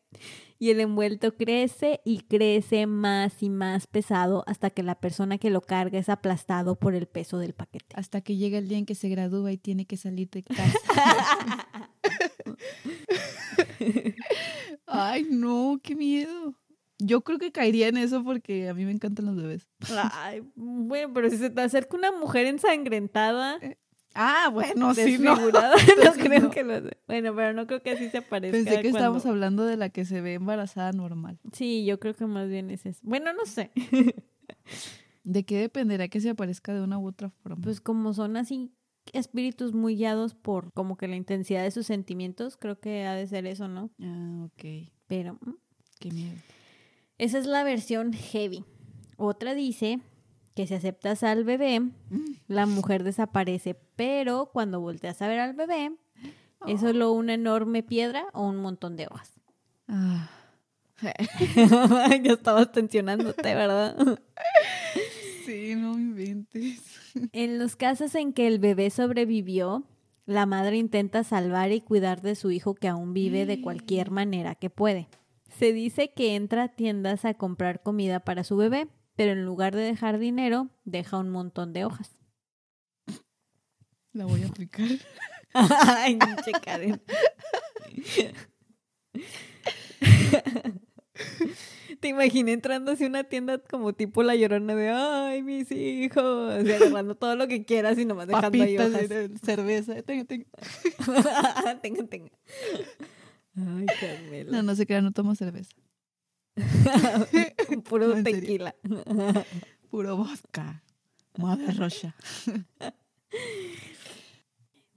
y 0.61 0.71
el 0.71 0.79
envuelto 0.81 1.35
crece 1.39 2.03
y 2.05 2.21
crece 2.21 2.87
más 2.87 3.43
y 3.43 3.49
más 3.49 3.87
pesado 3.87 4.45
hasta 4.47 4.69
que 4.69 4.83
la 4.83 4.95
persona 4.95 5.39
que 5.39 5.49
lo 5.49 5.63
carga 5.63 5.99
es 5.99 6.11
aplastado 6.11 6.79
por 6.79 6.95
el 6.95 7.07
peso 7.07 7.39
del 7.39 7.55
paquete. 7.55 7.95
Hasta 7.95 8.21
que 8.21 8.37
llega 8.37 8.59
el 8.59 8.69
día 8.69 8.77
en 8.77 8.85
que 8.85 8.95
se 8.95 9.09
gradúa 9.09 9.53
y 9.53 9.57
tiene 9.57 9.87
que 9.87 9.97
salir 9.97 10.29
de 10.29 10.43
casa. 10.45 10.79
Ay, 14.87 15.27
no, 15.31 15.81
qué 15.83 15.97
miedo. 15.97 16.55
Yo 16.99 17.23
creo 17.23 17.39
que 17.39 17.53
caería 17.53 17.89
en 17.89 17.97
eso 17.97 18.23
porque 18.23 18.69
a 18.69 18.75
mí 18.75 18.85
me 18.85 18.93
encantan 18.93 19.25
los 19.25 19.37
bebés. 19.37 19.67
Ay, 20.13 20.43
bueno, 20.55 21.15
pero 21.15 21.31
si 21.31 21.39
se 21.39 21.49
te 21.49 21.63
acerca 21.63 21.97
una 21.97 22.13
mujer 22.13 22.45
ensangrentada, 22.45 23.59
Ah, 24.15 24.51
bueno, 24.53 24.93
sí, 24.95 25.19
no. 25.19 25.35
desfigurada, 25.37 25.75
no 25.87 25.93
Entonces 25.93 26.25
creo 26.25 26.41
no. 26.41 26.51
que 26.51 26.63
lo 26.65 26.75
hace. 26.75 26.97
Bueno, 27.07 27.35
pero 27.35 27.53
no 27.53 27.67
creo 27.67 27.83
que 27.83 27.91
así 27.93 28.09
se 28.11 28.19
aparezca. 28.19 28.57
Pensé 28.57 28.71
que 28.71 28.77
cuando- 28.83 28.99
estábamos 28.99 29.27
hablando 29.27 29.65
de 29.65 29.77
la 29.77 29.89
que 29.91 30.05
se 30.05 30.21
ve 30.21 30.35
embarazada 30.35 30.93
normal. 30.93 31.39
Sí, 31.53 31.85
yo 31.85 32.01
creo 32.01 32.15
que 32.15 32.27
más 32.27 32.49
bien 32.49 32.71
es 32.71 32.87
eso. 32.87 33.01
Bueno, 33.03 33.33
no 33.33 33.47
sé. 33.47 33.71
¿De 35.25 35.45
qué 35.45 35.59
dependerá 35.59 36.09
que 36.09 36.21
se 36.21 36.31
aparezca 36.31 36.73
de 36.75 36.83
una 36.83 36.99
u 36.99 37.07
otra 37.07 37.31
forma? 37.31 37.63
Pues 37.63 37.81
como 37.81 38.13
son 38.15 38.37
así 38.37 38.73
espíritus 39.13 39.75
muy 39.75 39.97
guiados 39.97 40.35
por 40.35 40.73
como 40.73 40.97
que 40.97 41.09
la 41.09 41.17
intensidad 41.17 41.63
de 41.63 41.71
sus 41.71 41.87
sentimientos, 41.87 42.57
creo 42.57 42.79
que 42.81 43.05
ha 43.07 43.15
de 43.15 43.27
ser 43.27 43.47
eso, 43.47 43.69
¿no? 43.69 43.91
ah, 44.03 44.45
ok. 44.47 44.91
Pero 45.07 45.35
mm, 45.35 45.55
Qué 45.99 46.11
miedo. 46.11 46.37
esa 47.19 47.39
es 47.39 47.47
la 47.47 47.65
versión 47.65 48.13
heavy. 48.13 48.65
Otra 49.17 49.55
dice 49.55 50.01
que 50.61 50.67
si 50.67 50.75
aceptas 50.75 51.23
al 51.23 51.45
bebé, 51.45 51.81
la 52.47 52.67
mujer 52.67 53.03
desaparece, 53.03 53.75
pero 53.97 54.51
cuando 54.53 54.79
volteas 54.79 55.23
a 55.23 55.29
ver 55.29 55.41
al 55.41 55.55
bebé, 55.55 55.93
es 56.67 56.83
solo 56.83 57.13
una 57.13 57.33
enorme 57.33 57.83
piedra 57.83 58.27
o 58.35 58.47
un 58.47 58.59
montón 58.59 58.95
de 58.95 59.07
hojas. 59.07 59.41
Ah. 59.89 60.29
ya 61.01 62.33
estabas 62.35 62.73
tensionándote, 62.73 63.55
¿verdad? 63.55 63.97
Sí, 65.47 65.75
no 65.77 65.95
me 65.95 66.01
inventes. 66.03 66.83
En 67.33 67.59
los 67.59 67.75
casos 67.75 68.15
en 68.15 68.35
que 68.35 68.47
el 68.47 68.59
bebé 68.59 68.91
sobrevivió, 68.91 69.85
la 70.27 70.45
madre 70.45 70.77
intenta 70.77 71.25
salvar 71.25 71.73
y 71.73 71.81
cuidar 71.81 72.21
de 72.21 72.35
su 72.35 72.51
hijo 72.51 72.75
que 72.75 72.89
aún 72.89 73.15
vive 73.15 73.47
de 73.47 73.63
cualquier 73.63 74.11
manera 74.11 74.55
que 74.57 74.69
puede. 74.69 75.09
Se 75.59 75.73
dice 75.73 76.13
que 76.13 76.37
entra 76.37 76.65
a 76.65 76.69
tiendas 76.69 77.25
a 77.25 77.33
comprar 77.33 77.83
comida 77.83 78.21
para 78.21 78.45
su 78.45 78.59
bebé, 78.59 78.89
pero 79.21 79.33
en 79.33 79.45
lugar 79.45 79.77
de 79.77 79.83
dejar 79.83 80.19
dinero, 80.19 80.71
deja 80.85 81.19
un 81.19 81.29
montón 81.29 81.75
de 81.75 81.85
hojas. 81.85 82.17
La 84.15 84.25
voy 84.25 84.43
a 84.45 84.47
aplicar. 84.47 84.89
Ay, 85.53 86.19
Karen. 86.65 87.03
Te 92.01 92.09
imaginé 92.09 92.53
entrando 92.53 92.93
así 92.93 93.05
a 93.05 93.09
una 93.09 93.25
tienda 93.25 93.59
como 93.59 93.93
tipo 93.93 94.23
la 94.23 94.35
llorona 94.37 94.75
de 94.75 94.89
ay, 94.89 95.43
mis 95.43 95.71
hijos, 95.71 96.53
así 96.55 96.73
agarrando 96.73 97.15
todo 97.15 97.37
lo 97.37 97.47
que 97.47 97.67
quieras 97.67 97.99
y 97.99 98.07
nomás 98.07 98.27
dejando 98.27 98.65
ahí 98.65 98.79
Papitas, 98.79 99.05
hojas. 99.05 99.11
eh, 99.11 99.29
cerveza. 99.45 100.03
Tenga, 100.03 100.25
tenga. 100.25 100.47
tenga, 101.83 102.07
tenga. 102.07 102.31
Ay, 103.55 103.85
Carmela. 104.01 104.51
No, 104.51 104.63
no 104.63 104.75
se 104.75 104.87
crean, 104.87 105.05
no 105.05 105.13
tomo 105.13 105.35
cerveza. 105.35 105.77
Puro 107.89 108.17
No, 108.17 108.23
tequila. 108.23 108.75
Puro 109.91 110.17
vodka. 110.17 110.83
Madre 111.39 111.73
rocha. 111.73 112.15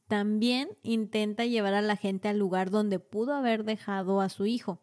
También 0.07 0.69
intenta 0.83 1.45
llevar 1.45 1.73
a 1.73 1.81
la 1.81 1.95
gente 1.95 2.27
al 2.27 2.37
lugar 2.37 2.69
donde 2.69 2.99
pudo 2.99 3.33
haber 3.33 3.63
dejado 3.63 4.21
a 4.21 4.29
su 4.29 4.45
hijo, 4.45 4.79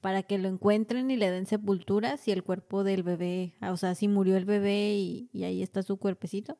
para 0.00 0.22
que 0.22 0.38
lo 0.38 0.48
encuentren 0.48 1.10
y 1.10 1.16
le 1.16 1.30
den 1.30 1.46
sepultura 1.46 2.16
si 2.16 2.30
el 2.30 2.44
cuerpo 2.44 2.84
del 2.84 3.02
bebé, 3.02 3.54
o 3.62 3.76
sea, 3.76 3.94
si 3.94 4.06
murió 4.06 4.36
el 4.36 4.44
bebé 4.44 4.94
y, 4.94 5.30
y 5.32 5.44
ahí 5.44 5.62
está 5.62 5.82
su 5.82 5.96
cuerpecito. 5.96 6.58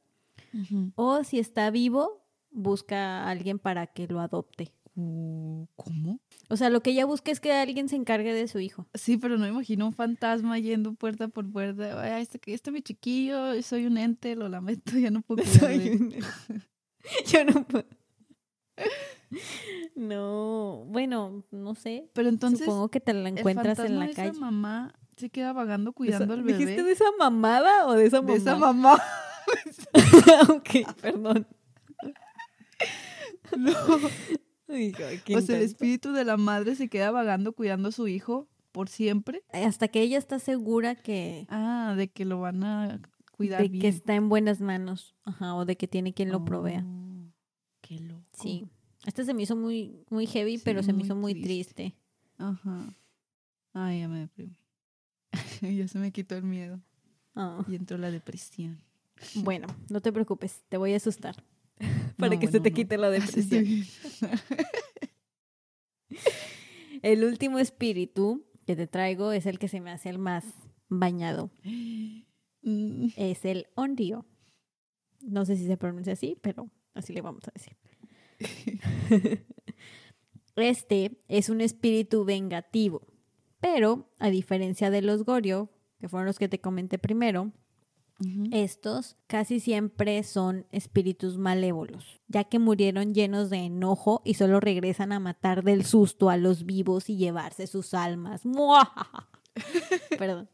O 0.95 1.23
si 1.23 1.39
está 1.39 1.71
vivo, 1.71 2.27
busca 2.51 3.25
a 3.25 3.31
alguien 3.31 3.59
para 3.59 3.87
que 3.87 4.07
lo 4.07 4.21
adopte. 4.21 4.73
Uh, 4.99 5.67
¿Cómo? 5.77 6.21
O 6.49 6.57
sea, 6.57 6.71
lo 6.71 6.81
que 6.81 6.91
ella 6.91 7.05
busca 7.05 7.31
es 7.31 7.39
que 7.39 7.53
alguien 7.53 7.89
se 7.91 7.97
encargue 7.97 8.33
de 8.33 8.49
su 8.49 8.59
hijo. 8.61 8.87
Sí, 8.95 9.19
pero 9.19 9.37
no 9.37 9.43
me 9.45 9.51
imagino 9.51 9.87
un 9.87 9.93
fantasma 9.93 10.59
yendo 10.59 10.95
puerta 10.95 11.29
por 11.29 11.51
puerta. 11.51 12.01
Ay, 12.03 12.23
este, 12.23 12.41
este 12.47 12.71
es 12.71 12.73
mi 12.75 12.81
chiquillo, 12.83 13.61
soy 13.63 13.85
un 13.87 13.99
ente, 13.99 14.35
lo 14.37 14.49
lamento, 14.49 14.97
ya 14.99 15.11
no 15.11 15.21
puedo 15.23 15.43
de 15.71 15.75
él". 15.75 16.25
Yo 17.27 17.45
no 17.45 17.63
puedo. 17.67 17.85
No, 19.95 20.85
bueno, 20.89 21.45
no 21.51 21.75
sé. 21.75 22.09
Pero 22.15 22.29
entonces, 22.29 22.61
Supongo 22.67 22.89
que 22.91 23.01
te 23.01 23.13
la 23.13 23.29
el 23.29 23.39
encuentras 23.39 23.79
en 23.81 23.99
la 23.99 24.07
de 24.07 24.13
esa 24.13 24.25
calle. 24.27 24.39
mamá 24.39 24.95
se 25.17 25.31
queda 25.31 25.53
vagando 25.53 25.91
¿De 25.91 25.95
cuidando 25.95 26.25
esa- 26.25 26.35
al 26.35 26.43
bebé. 26.43 26.59
¿Dijiste 26.59 26.83
de 26.83 26.93
esa 26.93 27.05
mamada 27.19 27.87
o 27.87 27.93
de 27.93 28.07
esa 28.07 28.21
mamá? 28.23 28.33
De 28.33 28.39
esa 28.39 28.57
mamá. 28.57 29.03
ok, 30.51 30.71
perdón. 31.01 31.47
No. 33.57 33.73
Qué 34.67 35.37
O 35.37 35.41
sea, 35.41 35.57
el 35.57 35.63
espíritu 35.63 36.13
de 36.13 36.25
la 36.25 36.37
madre 36.37 36.75
se 36.75 36.89
queda 36.89 37.11
vagando 37.11 37.53
cuidando 37.53 37.89
a 37.89 37.93
su 37.93 38.09
hijo 38.09 38.49
por 38.73 38.89
siempre. 38.89 39.43
Hasta 39.53 39.89
que 39.89 40.01
ella 40.03 40.19
está 40.19 40.39
segura 40.39 40.95
que, 40.97 41.47
Ah, 41.49 41.95
de 41.97 42.09
que 42.09 42.25
lo 42.25 42.41
van 42.41 42.63
a 42.65 43.01
cuidar 43.33 43.63
de 43.63 43.69
bien. 43.69 43.81
que 43.83 43.89
está 43.89 44.15
en 44.15 44.29
buenas 44.29 44.61
manos. 44.61 45.15
Ajá, 45.25 45.55
o 45.55 45.65
de 45.65 45.77
que 45.77 45.87
tiene 45.89 46.13
quien 46.13 46.31
lo 46.33 46.45
provea. 46.45 46.85
Oh, 46.87 47.33
qué 47.81 48.01
loco. 48.01 48.23
Sí. 48.33 48.69
Este 49.05 49.25
se 49.25 49.35
me 49.35 49.43
hizo 49.43 49.55
muy, 49.57 50.05
muy 50.11 50.27
heavy, 50.27 50.59
Sí, 50.59 50.63
pero 50.65 50.83
se 50.83 50.93
me 50.93 51.03
hizo 51.05 51.15
muy 51.15 51.33
triste. 51.35 51.75
triste. 51.93 51.97
Ajá. 52.39 52.95
Ay, 53.73 54.01
ya 54.01 54.09
me 54.09 54.19
deprimí. 54.21 54.59
ya 55.63 55.87
se 55.87 55.99
me 55.99 56.11
quitó 56.13 56.35
el 56.35 56.43
miedo 56.43 56.81
Ah, 57.35 57.65
y 57.69 57.77
entró 57.77 57.99
la 57.99 58.11
depresión. 58.11 58.81
Bueno, 59.37 59.67
no 59.91 60.01
te 60.01 60.13
preocupes, 60.13 60.65
te 60.69 60.77
voy 60.77 60.93
a 60.93 60.97
asustar. 60.97 61.37
Para 62.17 62.35
No, 62.35 62.41
que 62.41 62.47
se 62.49 62.61
te 62.61 62.71
no. 62.71 62.75
quite 62.77 62.97
la 62.99 63.11
depresión. 63.11 63.65
El 67.03 67.25
último 67.25 67.59
espíritu 67.59 68.45
que 68.67 68.77
te 68.77 68.87
traigo 68.87 69.33
es 69.33 69.47
el 69.47 69.59
que 69.59 69.69
se 69.69 69.81
me 69.81 69.91
hace 69.91 70.09
el 70.09 70.19
más 70.19 70.45
bañado. 70.89 71.51
Mm, 72.63 73.09
Es 73.17 73.45
el 73.45 73.67
Onryo. 73.75 74.25
No 75.23 75.45
sé 75.45 75.57
si 75.57 75.67
se 75.67 75.77
pronuncia 75.77 76.13
así, 76.15 76.37
pero 76.41 76.71
así 76.95 77.13
le 77.13 77.21
vamos 77.23 77.43
a 77.49 77.53
decir. 77.53 77.77
Este 80.57 81.21
es 81.29 81.51
un 81.51 81.61
espíritu 81.61 82.25
vengativo, 82.25 83.07
pero 83.61 84.11
a 84.19 84.31
diferencia 84.31 84.89
de 84.91 85.03
los 85.03 85.23
Goryeo, 85.25 85.71
que 85.99 86.09
fueron 86.09 86.25
los 86.27 86.39
que 86.39 86.49
te 86.49 86.63
comenté 86.63 86.99
primero, 86.99 87.53
estos 88.51 89.17
casi 89.27 89.61
siempre 89.61 90.23
son 90.23 90.67
espíritus 90.73 91.37
malévolos, 91.37 92.21
ya 92.29 92.45
que 92.45 92.59
murieron 92.59 93.13
llenos 93.13 93.51
de 93.51 93.59
enojo 93.59 94.23
y 94.25 94.35
solo 94.35 94.59
regresan 94.59 95.13
a 95.13 95.21
matar 95.21 95.63
del 95.63 95.85
susto 95.85 96.31
a 96.31 96.39
los 96.39 96.65
vivos 96.65 97.11
y 97.11 97.17
llevarse 97.17 97.67
sus 97.67 97.93
almas. 97.93 98.47
¡Muajaja! 98.47 99.29
Perdón. 100.19 100.49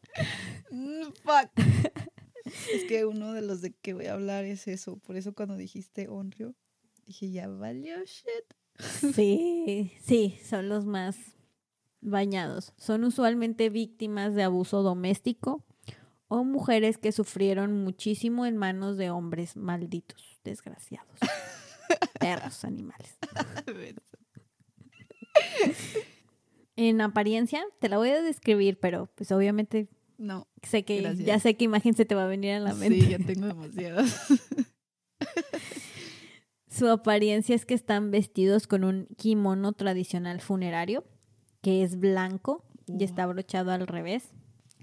Mm, 0.71 1.05
fuck. 1.23 1.51
es 2.73 2.85
que 2.89 3.05
uno 3.05 3.33
de 3.33 3.43
los 3.43 3.61
de 3.61 3.73
que 3.73 3.95
voy 3.95 4.07
a 4.07 4.15
hablar 4.15 4.45
es 4.45 4.67
eso. 4.67 4.97
Por 4.99 5.17
eso 5.17 5.33
cuando 5.33 5.57
dijiste 5.57 6.09
Onryo, 6.09 6.55
dije, 7.07 7.31
ya 7.31 7.49
valió 7.49 7.97
shit. 8.05 9.15
Sí, 9.15 9.93
sí, 10.03 10.39
son 10.45 10.69
los 10.69 10.85
más 10.85 11.17
bañados. 12.01 12.73
Son 12.77 13.05
usualmente 13.05 13.71
víctimas 13.71 14.35
de 14.35 14.43
abuso 14.43 14.83
doméstico 14.83 15.65
o 16.33 16.45
mujeres 16.45 16.97
que 16.97 17.13
sufrieron 17.13 17.85
muchísimo 17.85 18.47
en 18.47 18.57
manos 18.57 18.97
de 18.97 19.11
hombres 19.11 19.55
malditos, 19.55 20.41
desgraciados. 20.43 21.19
Perros 22.21 22.65
animales. 22.65 23.19
En 26.75 27.03
apariencia, 27.03 27.63
te 27.81 27.91
la 27.91 27.99
voy 27.99 28.09
a 28.09 28.23
describir, 28.23 28.81
pero 28.81 29.11
pues 29.15 29.31
obviamente 29.31 29.91
no, 30.17 30.49
sé 30.63 30.87
que 30.87 31.03
Gracias. 31.03 31.27
ya 31.27 31.39
sé 31.39 31.55
qué 31.55 31.67
imagen 31.67 31.93
se 31.93 32.07
te 32.07 32.15
va 32.15 32.25
a 32.25 32.27
venir 32.27 32.53
a 32.53 32.61
la 32.61 32.75
mente. 32.75 32.99
sí, 32.99 33.09
ya 33.11 33.19
tengo 33.19 33.47
demasiadas. 33.47 34.27
Su 36.69 36.89
apariencia 36.89 37.55
es 37.55 37.67
que 37.67 37.75
están 37.75 38.11
vestidos 38.11 38.67
con 38.67 38.85
un 38.85 39.07
kimono 39.19 39.75
tradicional 39.75 40.41
funerario, 40.41 41.05
que 41.61 41.83
es 41.83 42.01
blanco 42.01 42.65
y 42.87 43.05
está 43.05 43.27
brochado 43.27 43.71
al 43.71 43.87
revés. 43.87 44.33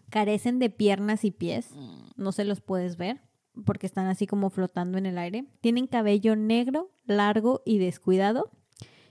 Carecen 0.09 0.59
de 0.59 0.69
piernas 0.69 1.23
y 1.25 1.31
pies, 1.31 1.69
no 2.15 2.31
se 2.31 2.45
los 2.45 2.61
puedes 2.61 2.97
ver 2.97 3.21
porque 3.65 3.85
están 3.87 4.07
así 4.07 4.25
como 4.27 4.49
flotando 4.49 4.97
en 4.97 5.05
el 5.05 5.17
aire. 5.17 5.45
Tienen 5.61 5.87
cabello 5.87 6.35
negro, 6.35 6.91
largo 7.05 7.61
y 7.65 7.77
descuidado 7.77 8.51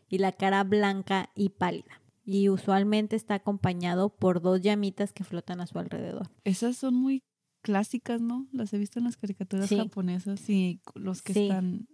y 0.08 0.18
la 0.18 0.32
cara 0.32 0.64
blanca 0.64 1.30
y 1.34 1.50
pálida. 1.50 2.00
Y 2.24 2.48
usualmente 2.48 3.16
está 3.16 3.34
acompañado 3.34 4.10
por 4.10 4.40
dos 4.40 4.60
llamitas 4.62 5.12
que 5.12 5.24
flotan 5.24 5.60
a 5.60 5.66
su 5.66 5.78
alrededor. 5.78 6.30
Esas 6.44 6.76
son 6.76 6.94
muy 6.94 7.22
clásicas, 7.62 8.20
¿no? 8.20 8.46
Las 8.52 8.72
he 8.72 8.78
visto 8.78 8.98
en 8.98 9.04
las 9.06 9.16
caricaturas 9.16 9.68
Sí. 9.68 9.76
japonesas 9.76 10.48
y 10.48 10.80
los 10.94 11.22
que 11.22 11.32
Sí. 11.34 11.42
están 11.44 11.88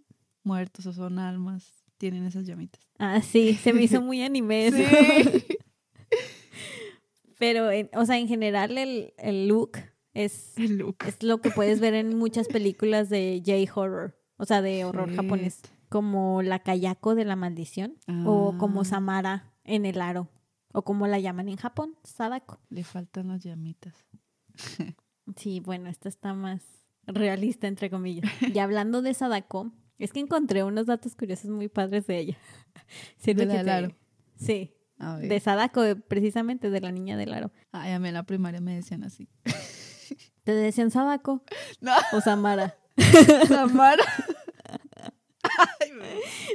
muertos 0.45 0.87
o 0.87 0.93
son 0.93 1.19
almas 1.19 1.85
tienen 1.99 2.25
esas 2.25 2.47
llamitas. 2.47 2.83
Ah, 2.99 3.21
sí, 3.23 3.55
se 3.55 3.73
me 3.73 3.83
hizo 3.85 4.03
muy 4.03 4.23
anime 4.23 4.67
eso. 4.67 4.77
Pero, 7.39 7.71
en- 7.71 7.91
o 7.95 8.05
sea, 8.07 8.19
en 8.19 8.29
general 8.29 8.77
el, 8.79 9.15
el 9.19 9.49
look 9.49 9.79
es, 10.13 10.57
El 10.59 10.79
look. 10.79 10.97
es 11.07 11.23
lo 11.23 11.39
que 11.39 11.51
puedes 11.51 11.81
ver 11.81 11.95
en 11.95 12.17
muchas 12.17 12.49
películas 12.49 13.09
de 13.09 13.43
J-horror, 13.45 14.17
o 14.37 14.45
sea, 14.45 14.63
de 14.63 14.85
horror 14.85 15.09
Shit. 15.09 15.17
japonés, 15.17 15.61
como 15.89 16.43
la 16.43 16.61
Kayako 16.61 17.15
de 17.15 17.25
la 17.25 17.37
maldición 17.37 17.97
o 18.27 18.57
como 18.59 18.83
Ah, 18.83 18.85
Samara 18.85 19.53
en 19.65 19.87
el 19.87 20.01
aro, 20.01 20.29
o 20.73 20.83
como 20.83 21.07
la 21.07 21.19
llaman 21.19 21.49
en 21.49 21.57
Japón, 21.57 21.97
Sadako. 22.05 22.61
Le 22.69 22.85
faltan 22.85 23.29
las 23.29 23.43
llamitas. 23.43 23.95
Sí, 25.37 25.61
bueno, 25.61 25.89
esta 25.89 26.09
está 26.09 26.35
más 26.35 26.63
realista, 27.07 27.67
entre 27.67 27.91
comillas. 27.91 28.31
Y 28.43 28.59
hablando 28.59 29.03
de 29.03 29.15
Sadako, 29.15 29.73
es 29.99 30.13
que 30.13 30.21
encontré 30.21 30.65
unos 30.65 30.87
datos 30.87 31.15
curiosos 31.17 31.51
muy 31.51 31.69
padres 31.69 32.07
de 32.07 32.19
ella. 32.19 32.39
¿De 33.25 33.47
la 33.47 33.63
te-? 33.89 33.95
Sí, 34.37 34.75
De 34.99 35.41
Sadako, 35.41 35.83
precisamente 36.09 36.71
de 36.71 36.81
la 36.81 36.93
niña 36.93 37.17
del 37.17 37.33
aro. 37.33 37.53
Ay, 37.73 37.93
a 37.93 37.99
mí 37.99 38.09
en 38.09 38.15
la 38.15 38.23
primaria 38.23 38.61
me 38.61 38.75
decían 38.75 39.05
así. 39.05 39.29
¿Te 40.45 40.53
decían 40.53 40.91
Sadako 40.91 41.43
No, 41.81 41.93
o 42.13 42.21
Samara? 42.21 42.77
Samara. 43.49 44.05
Ay, 45.43 45.91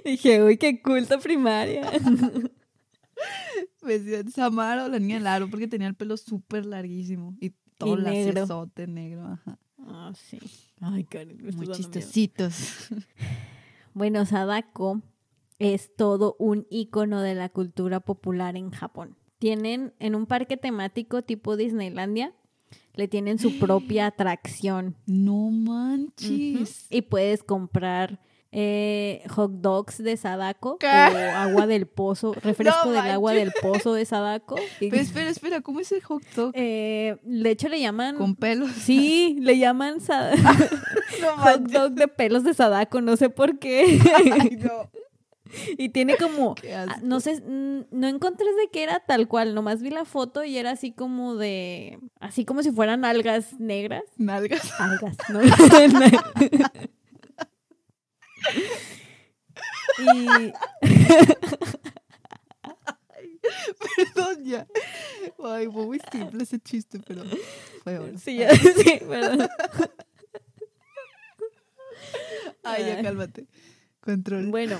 Dije, 0.05 0.43
uy, 0.43 0.57
qué 0.57 0.81
culto 0.81 1.19
primaria. 1.19 1.91
me 3.81 3.99
decían 3.99 4.31
Samara 4.31 4.85
o 4.85 4.89
la 4.89 4.99
niña 4.99 5.15
del 5.17 5.27
aro 5.27 5.49
porque 5.49 5.67
tenía 5.67 5.87
el 5.87 5.95
pelo 5.95 6.17
súper 6.17 6.65
larguísimo 6.65 7.35
y 7.39 7.51
todo 7.77 7.97
Y 7.99 8.01
negro. 8.03 8.69
negro. 8.87 9.25
Ajá. 9.27 9.57
Ah, 9.79 10.11
sí. 10.15 10.39
Ay, 10.81 11.03
Karen, 11.03 11.37
me 11.41 11.51
Muy 11.51 11.67
chistecitos. 11.69 12.89
Bueno, 13.93 14.25
Sadako 14.25 15.01
es 15.59 15.95
todo 15.95 16.35
un 16.39 16.65
icono 16.69 17.21
de 17.21 17.35
la 17.35 17.49
cultura 17.49 17.99
popular 17.99 18.55
en 18.55 18.71
Japón. 18.71 19.15
Tienen 19.39 19.93
en 19.99 20.15
un 20.15 20.25
parque 20.25 20.57
temático 20.57 21.21
tipo 21.21 21.55
Disneylandia, 21.57 22.33
le 22.93 23.07
tienen 23.07 23.39
su 23.39 23.59
propia 23.59 24.05
atracción 24.07 24.95
No 25.05 25.49
manches. 25.51 26.87
y 26.89 27.01
puedes 27.03 27.43
comprar 27.43 28.19
eh, 28.51 29.21
hot 29.29 29.51
dogs 29.61 30.01
de 30.03 30.17
Sadako 30.17 30.77
¿Qué? 30.79 30.87
o 30.87 30.89
agua 30.89 31.67
del 31.67 31.85
pozo, 31.87 32.33
refresco 32.41 32.85
No 32.85 32.91
del 32.91 33.11
agua 33.11 33.33
del 33.33 33.51
pozo 33.61 33.93
de 33.93 34.05
Sadako. 34.05 34.55
Pero 34.79 34.95
espera, 34.97 35.29
espera, 35.29 35.61
¿cómo 35.61 35.79
es 35.79 35.91
el 35.91 36.01
hot 36.01 36.23
dog? 36.35 36.51
eh, 36.55 37.17
de 37.23 37.51
hecho 37.51 37.69
le 37.69 37.79
llaman... 37.79 38.17
Con 38.17 38.35
pelos. 38.35 38.71
Sí, 38.71 39.37
le 39.39 39.57
llaman 39.59 39.97
No 41.21 41.37
hot 41.37 41.61
dog 41.69 41.91
de 41.93 42.07
pelos 42.07 42.43
de 42.43 42.53
Sadako, 42.53 43.01
no 43.01 43.17
sé 43.17 43.29
por 43.29 43.59
qué. 43.59 43.99
Ay, 44.15 44.57
no. 44.61 44.89
y 45.77 45.89
tiene 45.89 46.17
como, 46.17 46.55
ah, 46.73 46.97
no 47.01 47.19
sé, 47.19 47.41
no 47.41 48.07
encontré 48.07 48.45
de 48.45 48.69
qué 48.71 48.83
era 48.83 48.99
tal 48.99 49.27
cual, 49.27 49.53
nomás 49.55 49.81
vi 49.81 49.89
la 49.89 50.05
foto 50.05 50.43
y 50.43 50.57
era 50.57 50.71
así 50.71 50.91
como 50.91 51.35
de, 51.35 51.99
así 52.19 52.45
como 52.45 52.63
si 52.63 52.71
fueran 52.71 53.05
algas 53.05 53.59
negras. 53.59 54.03
Nalgas. 54.17 54.71
Algas, 54.79 55.17
¿no? 55.29 55.41
y 59.99 60.53
Perdón, 63.95 64.43
ya. 64.45 64.67
Ay, 65.43 65.67
fue 65.67 65.85
muy 65.85 65.99
simple 66.11 66.43
ese 66.43 66.59
chiste, 66.59 66.99
pero 67.05 67.23
fue 67.83 67.99
bueno. 67.99 68.19
sí, 68.19 68.37
ya- 68.37 68.53
sí, 68.55 68.99
perdón. 69.07 69.49
Ay, 72.63 72.85
ya 72.85 73.01
cálmate. 73.01 73.47
Control. 74.01 74.47
Bueno, 74.47 74.77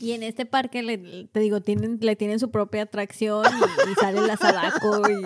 y 0.00 0.12
en 0.12 0.22
este 0.22 0.46
parque, 0.46 0.82
le, 0.82 1.26
te 1.26 1.40
digo, 1.40 1.60
tienen, 1.60 1.98
le 2.00 2.16
tienen 2.16 2.40
su 2.40 2.50
propia 2.50 2.82
atracción 2.82 3.44
y, 3.44 3.90
y 3.90 3.94
sale 3.96 4.26
la 4.26 4.36
Sadako 4.38 5.02
y... 5.10 5.20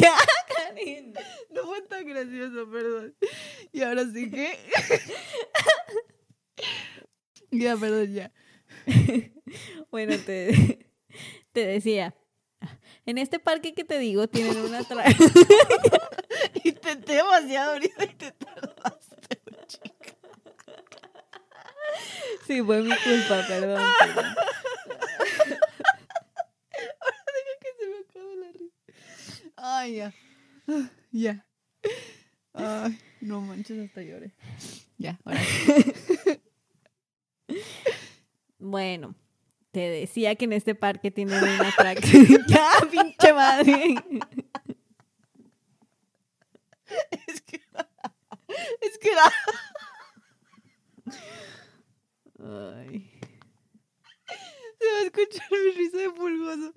ya, 0.00 0.12
Karin. 0.56 1.12
No 1.50 1.64
fue 1.64 1.82
tan 1.82 2.06
gracioso, 2.06 2.70
perdón. 2.70 3.16
Y 3.72 3.82
ahora 3.82 4.04
sí 4.04 4.30
que. 4.30 4.56
ya, 7.50 7.76
perdón, 7.76 8.14
ya. 8.14 8.32
Bueno, 9.90 10.14
te, 10.24 10.86
te 11.52 11.66
decía, 11.66 12.14
en 13.06 13.18
este 13.18 13.38
parque 13.38 13.74
que 13.74 13.84
te 13.84 13.98
digo, 13.98 14.28
tienen 14.28 14.58
una 14.58 14.80
atracción... 14.80 15.32
Intenté 16.62 17.14
demasiado 17.14 17.72
ahorita 17.72 18.04
y 18.04 18.14
te 18.14 18.32
tardaste, 18.32 19.40
chica. 19.66 20.17
Sí, 22.46 22.62
fue 22.62 22.82
mi 22.82 22.94
culpa, 22.96 23.44
perdón. 23.46 23.82
perdón. 23.98 24.34
Deja 27.34 27.54
que 27.60 27.68
se 27.78 27.88
me 27.88 27.98
acabe 28.08 28.36
la 28.36 28.52
risa. 28.52 29.52
Ay, 29.56 29.96
ya. 29.96 30.14
Ah, 30.68 30.90
Ya. 31.10 31.46
Ay, 32.54 32.98
no 33.20 33.40
manches, 33.40 33.78
hasta 33.86 34.02
lloré. 34.02 34.34
Ya, 34.96 35.18
ahora. 35.24 35.40
Bueno, 38.60 39.14
te 39.70 39.80
decía 39.80 40.34
que 40.34 40.44
en 40.44 40.52
este 40.52 40.74
parque 40.74 41.10
tienen 41.10 41.42
una 41.42 41.68
atracción... 41.68 42.26
ya, 42.48 42.68
pinche 42.90 43.32
madre. 43.32 43.94
Es 47.26 47.40
que. 47.42 47.60
Es 48.80 48.98
que. 48.98 49.10
Ay. 52.38 53.10
Se 54.78 54.86
va 54.86 54.98
a 55.00 55.04
escuchar 55.06 55.46
mi 55.50 55.70
risa 55.72 55.96
de 55.98 56.10
pulgoso. 56.10 56.72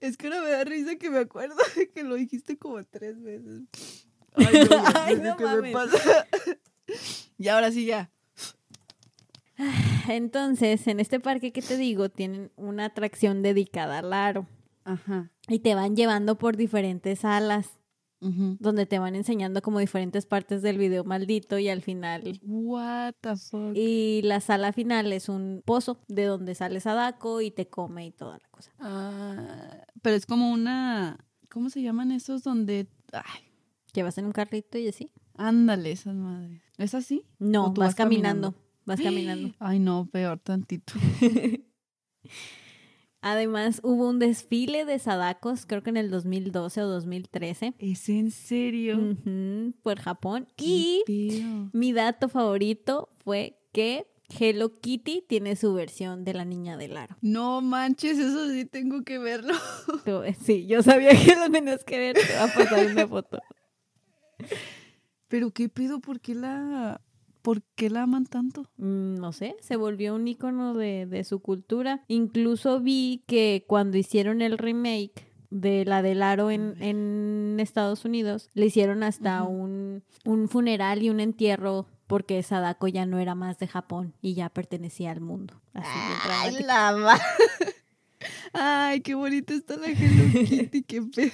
Es 0.00 0.16
que 0.16 0.26
ahora 0.26 0.42
me 0.42 0.50
da 0.50 0.64
risa 0.64 0.96
que 0.96 1.10
me 1.10 1.18
acuerdo 1.18 1.56
de 1.76 1.88
que 1.90 2.02
lo 2.02 2.16
dijiste 2.16 2.56
como 2.58 2.84
tres 2.84 3.22
veces. 3.22 3.62
Ay, 4.34 4.66
no, 4.68 4.82
Ay, 4.96 5.16
no, 5.16 5.22
sé 5.22 5.28
no 5.28 5.36
qué 5.36 5.44
me 5.44 5.72
mames. 5.72 5.72
pasa. 5.72 6.26
Y 7.38 7.48
ahora 7.48 7.70
sí 7.72 7.84
ya. 7.84 8.10
Entonces, 10.08 10.86
en 10.86 11.00
este 11.00 11.18
parque 11.20 11.52
que 11.52 11.62
te 11.62 11.76
digo, 11.76 12.08
tienen 12.08 12.50
una 12.56 12.86
atracción 12.86 13.42
dedicada 13.42 13.98
al 13.98 14.12
aro. 14.12 14.46
Ajá. 14.84 15.30
Y 15.48 15.58
te 15.60 15.74
van 15.74 15.96
llevando 15.96 16.38
por 16.38 16.56
diferentes 16.56 17.20
salas, 17.20 17.70
donde 18.20 18.86
te 18.86 18.98
van 18.98 19.14
enseñando 19.14 19.62
como 19.62 19.78
diferentes 19.78 20.26
partes 20.26 20.62
del 20.62 20.78
video 20.78 21.04
maldito 21.04 21.58
y 21.58 21.68
al 21.68 21.82
final... 21.82 22.40
What 22.42 23.14
the 23.20 23.36
fuck. 23.36 23.72
Y 23.76 24.22
la 24.22 24.40
sala 24.40 24.72
final 24.72 25.12
es 25.12 25.28
un 25.28 25.62
pozo 25.64 26.00
de 26.08 26.24
donde 26.24 26.54
sale 26.54 26.80
Sadako 26.80 27.40
y 27.40 27.50
te 27.50 27.68
come 27.68 28.06
y 28.06 28.10
toda 28.12 28.38
la 28.38 28.48
cosa. 28.50 28.72
Ah, 28.80 29.84
pero 30.02 30.16
es 30.16 30.26
como 30.26 30.50
una. 30.50 31.18
¿Cómo 31.50 31.70
se 31.70 31.82
llaman 31.82 32.10
esos 32.10 32.42
donde. 32.42 32.88
Ay, 33.12 33.42
Llevas 33.92 34.18
en 34.18 34.26
un 34.26 34.32
carrito 34.32 34.76
y 34.78 34.88
así. 34.88 35.10
ándale, 35.34 35.92
esas 35.92 36.14
madres. 36.16 36.60
¿Es 36.78 36.94
así? 36.94 37.24
No, 37.38 37.66
¿O 37.66 37.72
tú 37.72 37.80
vas, 37.80 37.88
vas 37.90 37.94
caminando. 37.94 38.52
caminando? 38.52 38.66
Vas 38.84 39.00
caminando. 39.00 39.54
Ay, 39.60 39.78
no, 39.78 40.06
peor 40.10 40.38
tantito. 40.40 40.94
Además, 43.28 43.80
hubo 43.82 44.08
un 44.08 44.20
desfile 44.20 44.84
de 44.84 45.00
Sadakos, 45.00 45.66
creo 45.66 45.82
que 45.82 45.90
en 45.90 45.96
el 45.96 46.12
2012 46.12 46.80
o 46.80 46.86
2013, 46.86 47.74
¿Es 47.80 48.08
en 48.08 48.30
serio? 48.30 49.16
por 49.82 49.98
Japón. 49.98 50.46
¿Qué 50.54 51.02
Y 51.08 51.44
mi 51.72 51.92
dato 51.92 52.28
favorito 52.28 53.08
fue 53.24 53.58
que 53.72 54.06
Hello 54.28 54.78
Kitty 54.80 55.24
tiene 55.26 55.56
su 55.56 55.74
versión 55.74 56.22
de 56.22 56.34
la 56.34 56.44
niña 56.44 56.76
del 56.76 56.96
aro. 56.96 57.16
No 57.20 57.60
manches, 57.62 58.16
eso 58.16 58.48
sí 58.48 58.64
tengo 58.64 59.02
que 59.02 59.18
verlo. 59.18 59.54
Sí, 60.44 60.68
yo 60.68 60.84
sabía 60.84 61.10
que 61.10 61.34
lo 61.34 61.50
tenías 61.50 61.82
que 61.82 61.98
ver. 61.98 62.14
Te 62.14 62.32
va 62.34 62.44
a 62.44 62.54
pasar 62.54 62.86
una 62.86 63.08
foto. 63.08 63.40
Pero 65.26 65.50
qué 65.50 65.68
pedo, 65.68 65.98
¿por 66.00 66.20
qué 66.20 66.36
la. 66.36 67.00
¿Por 67.46 67.62
qué 67.76 67.90
la 67.90 68.02
aman 68.02 68.26
tanto? 68.26 68.62
Mm, 68.76 69.14
No 69.20 69.32
sé, 69.32 69.54
se 69.60 69.76
volvió 69.76 70.16
un 70.16 70.26
icono 70.26 70.74
de, 70.74 71.06
de 71.06 71.22
su 71.22 71.38
cultura. 71.38 72.02
Incluso 72.08 72.80
vi 72.80 73.22
que 73.28 73.64
cuando 73.68 73.96
hicieron 73.98 74.42
el 74.42 74.58
remake 74.58 75.30
de 75.50 75.84
la 75.84 76.02
del 76.02 76.22
aro 76.24 76.50
en, 76.50 76.74
en 76.82 77.56
Estados 77.60 78.04
Unidos, 78.04 78.50
le 78.54 78.66
hicieron 78.66 79.04
hasta 79.04 79.44
un, 79.44 80.02
un 80.24 80.48
funeral 80.48 81.04
y 81.04 81.08
un 81.10 81.20
entierro 81.20 81.86
porque 82.08 82.42
Sadako 82.42 82.88
ya 82.88 83.06
no 83.06 83.18
era 83.20 83.34
más 83.36 83.58
de 83.60 83.68
Japón 83.68 84.12
y 84.20 84.34
ya 84.34 84.48
pertenecía 84.48 85.12
al 85.12 85.20
mundo. 85.20 85.60
Así 85.72 85.88
dramático. 86.26 86.66
la 86.66 86.96
ma- 86.96 87.20
Ay, 88.52 89.00
qué 89.02 89.14
bonita 89.14 89.54
está 89.54 89.76
la 89.76 89.88
Hello 89.88 90.24
Kitty, 90.48 90.82
qué 90.82 91.02
pedo. 91.02 91.30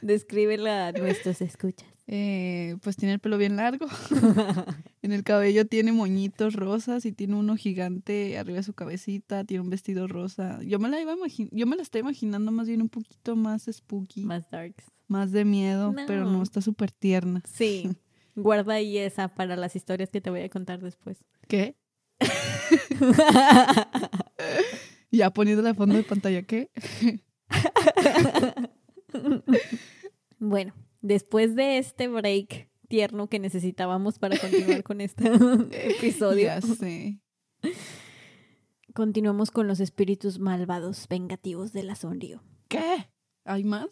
Descríbela 0.00 0.88
a 0.88 0.92
nuestros 0.92 1.40
escuchas. 1.40 1.88
Eh, 2.14 2.76
pues 2.82 2.96
tiene 2.96 3.14
el 3.14 3.20
pelo 3.20 3.38
bien 3.38 3.56
largo. 3.56 3.86
En 5.00 5.12
el 5.12 5.24
cabello 5.24 5.66
tiene 5.66 5.90
moñitos 5.90 6.54
rosas 6.54 7.06
y 7.06 7.12
tiene 7.12 7.34
uno 7.34 7.56
gigante 7.56 8.38
arriba 8.38 8.58
de 8.58 8.62
su 8.62 8.74
cabecita. 8.74 9.44
Tiene 9.44 9.62
un 9.62 9.70
vestido 9.70 10.06
rosa. 10.06 10.60
Yo 10.62 10.78
me 10.78 10.88
la 10.90 11.00
iba 11.00 11.12
a 11.14 11.16
yo 11.50 11.66
me 11.66 11.74
la 11.74 11.82
estoy 11.82 12.02
imaginando 12.02 12.52
más 12.52 12.68
bien 12.68 12.82
un 12.82 12.88
poquito 12.90 13.34
más 13.34 13.64
spooky, 13.72 14.24
más, 14.24 14.42
Más 14.42 14.50
darks. 14.50 15.32
de 15.32 15.44
miedo, 15.46 15.92
pero 16.06 16.26
no 16.26 16.42
está 16.42 16.60
súper 16.60 16.92
tierna. 16.92 17.42
Sí. 17.50 17.96
Guarda 18.36 18.74
ahí 18.74 18.98
esa 18.98 19.28
para 19.28 19.56
las 19.56 19.74
historias 19.74 20.10
que 20.10 20.20
te 20.20 20.30
voy 20.30 20.42
a 20.42 20.48
contar 20.50 20.80
después. 20.80 21.24
¿Qué? 21.48 21.76
Ya 25.14 25.30
poniendo 25.30 25.62
la 25.62 25.74
fondo 25.74 25.94
de 25.94 26.04
pantalla, 26.04 26.42
¿qué? 26.42 26.70
Bueno, 30.38 30.72
después 31.02 31.54
de 31.54 31.76
este 31.78 32.08
break 32.08 32.70
tierno 32.88 33.28
que 33.28 33.38
necesitábamos 33.38 34.18
para 34.18 34.38
continuar 34.38 34.82
con 34.82 35.00
este 35.00 35.24
episodio, 35.96 36.44
Ya 36.44 36.60
sé. 36.60 37.20
continuamos 38.94 39.50
con 39.50 39.66
los 39.68 39.80
espíritus 39.80 40.38
malvados 40.38 41.06
vengativos 41.08 41.72
de 41.72 41.82
la 41.84 41.94
Sonrio. 41.94 42.42
¿Qué? 42.68 43.08
¿Hay 43.44 43.64
más? 43.64 43.88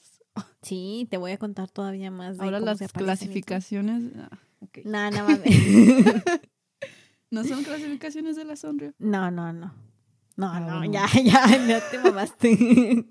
Sí, 0.62 1.07
te 1.11 1.16
voy 1.16 1.33
a 1.33 1.38
contar 1.38 1.70
todavía 1.70 2.11
más 2.11 2.38
de 2.38 2.44
Ahora 2.44 2.59
cómo 2.59 2.66
las 2.70 2.79
se 2.79 2.88
clasificaciones. 2.88 4.05
ah. 4.16 4.38
No, 4.85 5.11
no 5.11 5.25
mames. 5.29 5.44
¿No 7.31 7.44
son 7.44 7.62
clasificaciones 7.64 8.37
de 8.37 8.44
la 8.44 8.57
sonrisa? 8.57 8.94
No, 8.99 9.31
no, 9.31 9.53
no. 9.53 9.75
No, 10.37 10.51
Ah, 10.53 10.61
no, 10.61 10.79
bueno. 10.79 10.92
ya, 10.92 11.07
ya, 11.23 11.66
ya 11.66 11.90
te 11.90 11.99
mamaste. 11.99 13.07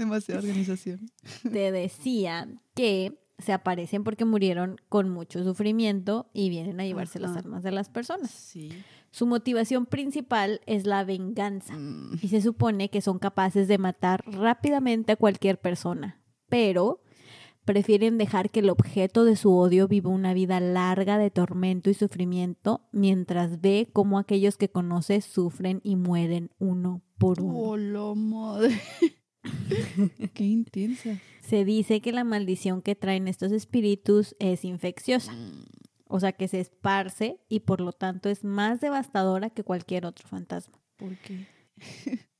Demasiada 0.00 0.40
organización. 0.40 1.10
te 1.42 1.70
decía 1.70 2.48
que 2.74 3.18
se 3.38 3.52
aparecen 3.52 4.02
porque 4.02 4.24
murieron 4.24 4.76
con 4.88 5.10
mucho 5.10 5.44
sufrimiento 5.44 6.30
y 6.32 6.48
vienen 6.48 6.80
a 6.80 6.86
llevarse 6.86 7.20
las 7.20 7.32
Ajá. 7.32 7.40
almas 7.40 7.62
de 7.62 7.70
las 7.70 7.90
personas. 7.90 8.30
Sí. 8.30 8.70
Su 9.10 9.26
motivación 9.26 9.84
principal 9.84 10.62
es 10.66 10.86
la 10.86 11.04
venganza. 11.04 11.74
Mm, 11.76 12.18
y 12.22 12.28
se 12.28 12.40
supone 12.40 12.88
que 12.88 13.02
son 13.02 13.18
capaces 13.18 13.68
de 13.68 13.76
matar 13.76 14.24
rápidamente 14.26 15.12
a 15.12 15.16
cualquier 15.16 15.60
persona, 15.60 16.18
pero 16.48 17.02
prefieren 17.66 18.16
dejar 18.16 18.50
que 18.50 18.60
el 18.60 18.70
objeto 18.70 19.24
de 19.24 19.36
su 19.36 19.54
odio 19.54 19.86
viva 19.86 20.10
una 20.10 20.32
vida 20.32 20.60
larga 20.60 21.18
de 21.18 21.30
tormento 21.30 21.90
y 21.90 21.94
sufrimiento 21.94 22.88
mientras 22.90 23.60
ve 23.60 23.90
cómo 23.92 24.18
aquellos 24.18 24.56
que 24.56 24.70
conoce 24.70 25.20
sufren 25.20 25.80
y 25.84 25.96
mueren 25.96 26.50
uno 26.58 27.02
por 27.18 27.40
uno. 27.40 27.58
Oh, 27.58 27.76
la 27.76 28.14
madre. 28.14 28.80
Qué 30.34 30.44
intensa. 30.44 31.18
Se 31.40 31.64
dice 31.64 32.00
que 32.00 32.12
la 32.12 32.24
maldición 32.24 32.82
que 32.82 32.94
traen 32.94 33.28
estos 33.28 33.52
espíritus 33.52 34.36
es 34.38 34.64
infecciosa, 34.64 35.34
o 36.06 36.20
sea 36.20 36.32
que 36.32 36.48
se 36.48 36.60
esparce 36.60 37.40
y 37.48 37.60
por 37.60 37.80
lo 37.80 37.92
tanto 37.92 38.28
es 38.28 38.44
más 38.44 38.80
devastadora 38.80 39.50
que 39.50 39.64
cualquier 39.64 40.06
otro 40.06 40.28
fantasma. 40.28 40.78
¿Por 40.96 41.16
qué? 41.18 41.46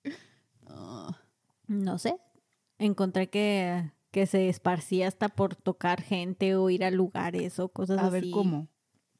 No 1.66 1.98
sé. 1.98 2.16
Encontré 2.78 3.28
que, 3.28 3.92
que 4.10 4.26
se 4.26 4.48
esparcía 4.48 5.06
hasta 5.08 5.28
por 5.28 5.54
tocar 5.54 6.02
gente 6.02 6.56
o 6.56 6.68
ir 6.70 6.84
a 6.84 6.90
lugares 6.90 7.58
o 7.60 7.68
cosas 7.68 7.98
a 7.98 8.06
así. 8.06 8.12
ver, 8.12 8.30
¿cómo? 8.30 8.68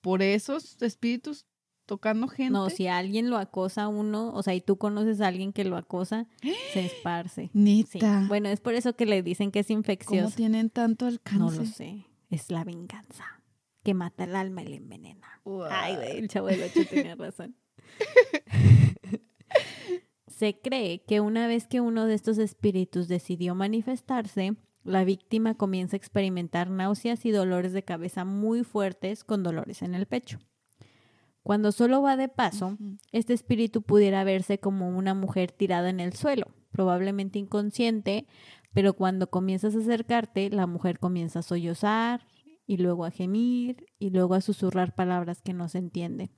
¿Por 0.00 0.22
esos 0.22 0.80
espíritus 0.82 1.46
tocando 1.90 2.28
gente? 2.28 2.52
No, 2.52 2.70
si 2.70 2.86
alguien 2.86 3.30
lo 3.30 3.36
acosa 3.36 3.82
a 3.82 3.88
uno, 3.88 4.32
o 4.32 4.42
sea, 4.44 4.54
y 4.54 4.60
tú 4.60 4.78
conoces 4.78 5.20
a 5.20 5.26
alguien 5.26 5.52
que 5.52 5.64
lo 5.64 5.76
acosa, 5.76 6.28
se 6.72 6.86
esparce. 6.86 7.50
Sí. 7.52 7.58
Neta. 7.58 8.24
Bueno, 8.28 8.48
es 8.48 8.60
por 8.60 8.74
eso 8.74 8.94
que 8.94 9.06
le 9.06 9.22
dicen 9.22 9.50
que 9.50 9.58
es 9.58 9.66
¿Cómo 9.66 9.78
infeccioso. 9.80 10.36
tienen 10.36 10.70
tanto 10.70 11.06
alcance? 11.06 11.38
No 11.38 11.50
lo 11.50 11.64
sé. 11.66 12.06
Es 12.30 12.50
la 12.52 12.62
venganza 12.62 13.24
que 13.82 13.92
mata 13.92 14.22
el 14.24 14.36
alma 14.36 14.62
y 14.62 14.68
la 14.68 14.76
envenena. 14.76 15.40
Ay, 15.68 15.96
güey, 15.96 16.18
el 16.18 16.28
chavo 16.28 16.46
del 16.46 16.62
8 16.62 16.80
tenía 16.88 17.16
razón. 17.16 17.56
Se 20.28 20.60
cree 20.60 21.02
que 21.02 21.20
una 21.20 21.48
vez 21.48 21.66
que 21.66 21.80
uno 21.80 22.06
de 22.06 22.14
estos 22.14 22.38
espíritus 22.38 23.08
decidió 23.08 23.54
manifestarse, 23.56 24.54
la 24.84 25.04
víctima 25.04 25.54
comienza 25.54 25.96
a 25.96 25.98
experimentar 25.98 26.70
náuseas 26.70 27.26
y 27.26 27.30
dolores 27.30 27.72
de 27.72 27.82
cabeza 27.82 28.24
muy 28.24 28.62
fuertes 28.64 29.24
con 29.24 29.42
dolores 29.42 29.82
en 29.82 29.94
el 29.94 30.06
pecho. 30.06 30.38
Cuando 31.42 31.72
solo 31.72 32.02
va 32.02 32.16
de 32.16 32.28
paso, 32.28 32.76
este 33.12 33.32
espíritu 33.32 33.82
pudiera 33.82 34.24
verse 34.24 34.58
como 34.60 34.88
una 34.88 35.14
mujer 35.14 35.52
tirada 35.52 35.88
en 35.88 36.00
el 36.00 36.12
suelo, 36.12 36.46
probablemente 36.70 37.38
inconsciente, 37.38 38.26
pero 38.72 38.92
cuando 38.94 39.30
comienzas 39.30 39.74
a 39.74 39.78
acercarte, 39.78 40.50
la 40.50 40.66
mujer 40.66 40.98
comienza 40.98 41.40
a 41.40 41.42
sollozar 41.42 42.26
y 42.66 42.76
luego 42.76 43.04
a 43.04 43.10
gemir 43.10 43.86
y 43.98 44.10
luego 44.10 44.34
a 44.34 44.40
susurrar 44.40 44.94
palabras 44.94 45.42
que 45.42 45.54
no 45.54 45.68
se 45.68 45.78
entienden. 45.78 46.30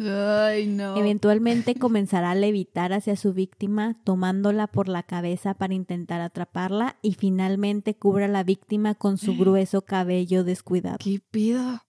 Ay, 0.00 0.66
no. 0.66 0.96
Eventualmente 0.96 1.74
comenzará 1.78 2.30
a 2.30 2.34
levitar 2.34 2.92
hacia 2.92 3.16
su 3.16 3.32
víctima, 3.32 4.00
tomándola 4.04 4.66
por 4.66 4.88
la 4.88 5.02
cabeza 5.02 5.54
para 5.54 5.74
intentar 5.74 6.20
atraparla 6.20 6.96
y 7.02 7.14
finalmente 7.14 7.94
cubre 7.94 8.24
a 8.24 8.28
la 8.28 8.44
víctima 8.44 8.94
con 8.94 9.18
su 9.18 9.36
grueso 9.36 9.82
cabello 9.82 10.44
descuidado. 10.44 10.96
¿Qué 10.98 11.20
pido? 11.30 11.82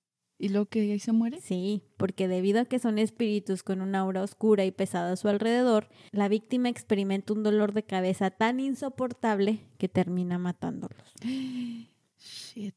¿Y 0.43 0.49
lo 0.49 0.65
que 0.65 0.81
ahí 0.81 0.99
se 0.99 1.13
muere? 1.13 1.39
Sí, 1.39 1.83
porque 1.95 2.27
debido 2.27 2.59
a 2.59 2.65
que 2.65 2.77
son 2.77 2.99
espíritus 2.99 3.63
con 3.63 3.79
una 3.79 3.99
aura 3.99 4.21
oscura 4.21 4.65
y 4.65 4.71
pesada 4.71 5.13
a 5.13 5.15
su 5.15 5.29
alrededor, 5.29 5.87
la 6.11 6.27
víctima 6.27 6.67
experimenta 6.67 7.31
un 7.31 7.43
dolor 7.43 7.71
de 7.71 7.85
cabeza 7.85 8.29
tan 8.29 8.59
insoportable 8.59 9.61
que 9.77 9.87
termina 9.87 10.37
matándolos. 10.37 11.13
Shit. 12.17 12.75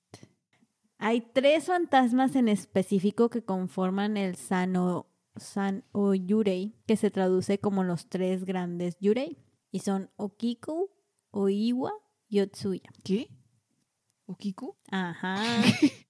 Hay 0.99 1.23
tres 1.33 1.65
fantasmas 1.65 2.37
en 2.37 2.47
específico 2.47 3.31
que 3.31 3.43
conforman 3.43 4.17
el 4.17 4.37
Sano, 4.37 5.09
San 5.35 5.83
o 5.91 6.15
Yurei, 6.15 6.77
que 6.87 6.97
se 6.97 7.11
traduce 7.11 7.59
como 7.59 7.83
los 7.83 8.09
tres 8.09 8.45
grandes 8.45 8.97
Yurei, 9.01 9.39
y 9.73 9.81
son 9.81 10.09
Okiku, 10.15 10.89
Oiwa 11.33 11.91
y 12.29 12.39
Otsuya. 12.39 12.93
¿Qué? 13.03 13.29
¿Okiku? 14.27 14.77
Ajá. 14.89 15.43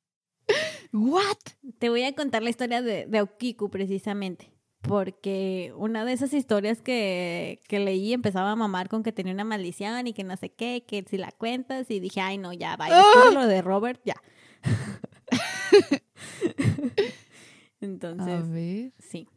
¿What? 0.93 1.37
Te 1.79 1.89
voy 1.89 2.03
a 2.05 2.15
contar 2.15 2.43
la 2.43 2.51
historia 2.51 2.83
de, 2.83 3.07
de 3.07 3.21
Okiku 3.23 3.69
precisamente. 3.71 4.53
Porque 4.83 5.73
una 5.77 6.05
de 6.05 6.13
esas 6.13 6.33
historias 6.33 6.81
que, 6.81 7.61
que 7.69 7.81
leí 7.81 8.13
empezaba 8.13 8.53
a 8.53 8.57
mamar 8.57 8.89
con 8.89 9.03
que 9.03 9.11
tenía 9.13 9.33
una 9.33 9.43
maldición 9.43 10.07
y 10.07 10.13
que 10.13 10.23
no 10.23 10.37
sé 10.37 10.51
qué, 10.51 10.85
que 10.87 11.05
si 11.09 11.17
la 11.19 11.33
cuentas 11.33 11.91
y 11.91 11.99
dije, 11.99 12.21
ay 12.21 12.39
no, 12.39 12.53
ya, 12.53 12.77
vaya, 12.77 12.97
de 13.29 13.35
lo 13.35 13.47
de 13.49 13.63
Robert, 13.63 14.01
ya. 14.05 14.15
Entonces, 17.81 18.29
A 18.29 18.43
ver. 18.43 18.93
sí. 18.99 19.29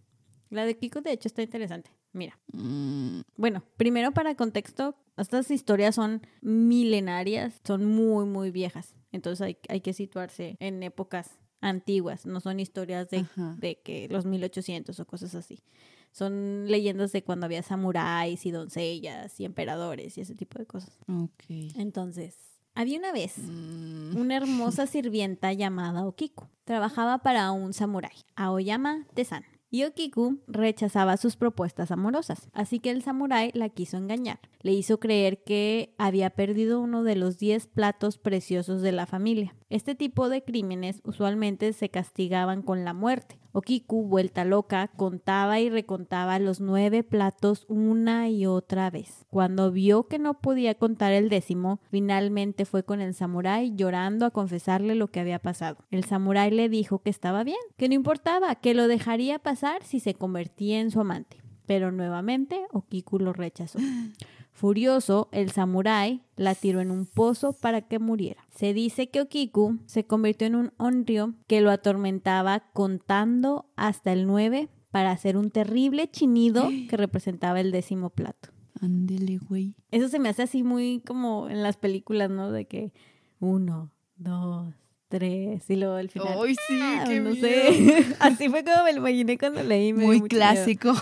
La 0.49 0.65
de 0.65 0.77
Kiko 0.77 1.01
de 1.01 1.12
hecho 1.13 1.27
está 1.27 1.41
interesante. 1.41 1.91
Mira, 2.12 2.39
Mm, 2.51 3.21
bueno, 3.35 3.63
primero 3.77 4.12
para 4.12 4.33
contexto, 4.35 4.95
estas 5.17 5.51
historias 5.51 5.93
son 5.95 6.21
milenarias, 6.41 7.62
son 7.65 7.85
muy, 7.85 8.25
muy 8.25 8.49
viejas. 8.51 8.95
Entonces 9.12 9.41
hay, 9.41 9.58
hay 9.69 9.82
que 9.82 9.93
situarse 9.93 10.56
en 10.60 10.84
épocas 10.84 11.39
antiguas, 11.62 12.26
no 12.26 12.39
son 12.39 12.60
historias 12.60 13.10
de, 13.10 13.26
de 13.58 13.82
que 13.82 14.08
los 14.10 14.26
1800 14.26 15.00
o 15.00 15.06
cosas 15.06 15.36
así. 15.36 15.63
Son 16.12 16.65
leyendas 16.67 17.12
de 17.12 17.24
cuando 17.24 17.45
había 17.45 17.62
samuráis 17.62 18.45
y 18.45 18.52
doncellas 18.52 19.39
y 19.39 19.45
emperadores 19.45 20.17
y 20.17 20.22
ese 20.22 20.36
tipo 20.36 20.58
de 20.58 20.65
cosas. 20.65 20.98
ok. 21.08 21.76
Entonces, 21.76 22.36
había 22.74 22.98
una 22.98 23.12
vez 23.12 23.38
Mm, 23.38 24.15
una 24.17 24.38
hermosa 24.38 24.88
sirvienta 24.88 25.54
llamada 25.54 26.06
Okiku. 26.06 26.48
Trabajaba 26.63 27.19
para 27.19 27.52
un 27.52 27.74
samurái, 27.74 28.15
Aoyama 28.36 29.06
Tesan. 29.13 29.43
Y 29.71 29.84
Okiku 29.84 30.39
rechazaba 30.47 31.15
sus 31.17 31.36
propuestas 31.36 31.91
amorosas, 31.91 32.49
así 32.53 32.79
que 32.79 32.89
el 32.89 33.03
samurái 33.03 33.51
la 33.53 33.69
quiso 33.69 33.97
engañar. 33.97 34.39
Le 34.62 34.73
hizo 34.73 34.99
creer 34.99 35.43
que 35.43 35.93
había 35.99 36.32
perdido 36.32 36.79
uno 36.79 37.03
de 37.03 37.15
los 37.15 37.38
10 37.38 37.67
platos 37.67 38.17
preciosos 38.17 38.82
de 38.82 38.91
la 38.91 39.05
familia. 39.05 39.55
Este 39.69 39.93
tipo 39.93 40.27
de 40.27 40.43
crímenes 40.43 41.01
usualmente 41.03 41.71
se 41.73 41.89
castigaban 41.89 42.63
con 42.63 42.84
la 42.84 42.93
muerte. 42.93 43.38
Okiku, 43.51 44.03
vuelta 44.03 44.45
loca, 44.45 44.89
contaba 44.95 45.59
y 45.59 45.69
recontaba 45.69 46.38
los 46.39 46.62
nueve 46.62 47.03
platos 47.03 47.65
una 47.67 48.29
y 48.29 48.45
otra 48.45 48.89
vez. 48.89 49.25
Cuando 49.29 49.71
vio 49.71 50.07
que 50.07 50.19
no 50.19 50.39
podía 50.39 50.75
contar 50.75 51.13
el 51.13 51.29
décimo, 51.29 51.79
finalmente 51.89 52.65
fue 52.65 52.83
con 52.83 53.01
el 53.01 53.13
samurái 53.13 53.75
llorando 53.75 54.25
a 54.25 54.31
confesarle 54.31 54.95
lo 54.95 55.07
que 55.07 55.19
había 55.19 55.39
pasado. 55.39 55.77
El 55.89 56.03
samurái 56.03 56.51
le 56.51 56.69
dijo 56.69 56.99
que 56.99 57.09
estaba 57.09 57.43
bien, 57.43 57.57
que 57.77 57.89
no 57.89 57.95
importaba, 57.95 58.55
que 58.55 58.73
lo 58.73 58.88
dejaría 58.88 59.39
pasar 59.39 59.83
si 59.83 59.99
se 59.99 60.13
convertía 60.13 60.79
en 60.79 60.91
su 60.91 61.01
amante. 61.01 61.41
Pero 61.65 61.91
nuevamente 61.91 62.65
Okiku 62.71 63.19
lo 63.19 63.33
rechazó. 63.33 63.79
Furioso, 64.60 65.30
el 65.32 65.52
samurái 65.52 66.22
la 66.36 66.54
tiró 66.54 66.82
en 66.82 66.91
un 66.91 67.06
pozo 67.06 67.54
para 67.54 67.82
que 67.82 67.98
muriera. 67.98 68.45
Se 68.54 68.74
dice 68.74 69.10
que 69.10 69.22
Okiku 69.22 69.80
se 69.86 70.06
convirtió 70.06 70.48
en 70.48 70.56
un 70.56 70.74
onryo 70.76 71.34
que 71.48 71.62
lo 71.62 71.72
atormentaba 71.72 72.60
contando 72.74 73.72
hasta 73.78 74.12
el 74.12 74.28
9 74.28 74.67
para 74.91 75.12
hacer 75.12 75.38
un 75.38 75.50
terrible 75.50 76.12
chinido 76.12 76.67
que 76.89 76.98
representaba 76.98 77.62
el 77.62 77.72
décimo 77.72 78.10
plato. 78.10 78.50
Ándele, 78.82 79.38
güey. 79.38 79.76
Eso 79.91 80.10
se 80.10 80.19
me 80.19 80.28
hace 80.28 80.43
así 80.43 80.62
muy 80.62 81.02
como 81.08 81.48
en 81.48 81.63
las 81.63 81.78
películas, 81.78 82.30
¿no? 82.30 82.52
De 82.52 82.65
que 82.65 82.91
uno, 83.39 83.93
dos, 84.17 84.74
tres 85.08 85.69
y 85.69 85.78
luego 85.78 85.95
al 85.95 86.10
final. 86.10 86.38
Ay, 86.45 86.56
sí, 86.67 86.80
ah, 86.82 87.06
qué 87.08 87.22
no 87.22 87.30
miedo. 87.30 87.48
sé. 87.48 88.15
Así 88.19 88.50
fue 88.50 88.65
como 88.65 88.84
me 88.84 88.91
lo 88.91 89.00
imaginé 89.00 89.38
cuando 89.38 89.63
leí. 89.63 89.93
me 89.93 90.04
Muy 90.06 90.17
miedo. 90.17 90.28
clásico. 90.28 90.91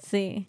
Sí. 0.00 0.46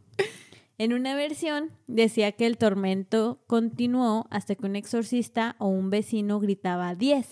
En 0.80 0.94
una 0.94 1.14
versión 1.14 1.72
decía 1.88 2.32
que 2.32 2.46
el 2.48 2.58
tormento 2.58 3.44
continuó 3.48 4.28
hasta 4.32 4.56
que 4.56 4.66
un 4.66 4.76
exorcista 4.78 5.56
o 5.60 5.68
un 5.68 5.90
vecino 5.90 6.40
gritaba 6.40 6.96
10 6.96 7.28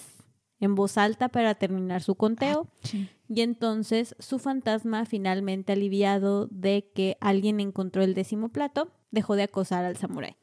en 0.60 0.76
voz 0.76 0.98
alta 0.98 1.30
para 1.30 1.56
terminar 1.56 2.04
su 2.04 2.16
conteo 2.16 2.68
Sí. 2.82 3.10
y 3.30 3.42
entonces 3.42 4.16
su 4.20 4.38
fantasma 4.38 5.06
finalmente 5.06 5.72
aliviado 5.74 6.48
de 6.52 6.92
que 6.94 7.16
alguien 7.22 7.60
encontró 7.62 8.04
el 8.04 8.14
décimo 8.14 8.50
plato 8.50 8.92
dejó 9.12 9.36
de 9.36 9.44
acosar 9.44 9.86
al 9.86 9.96
samurái. 9.98 10.36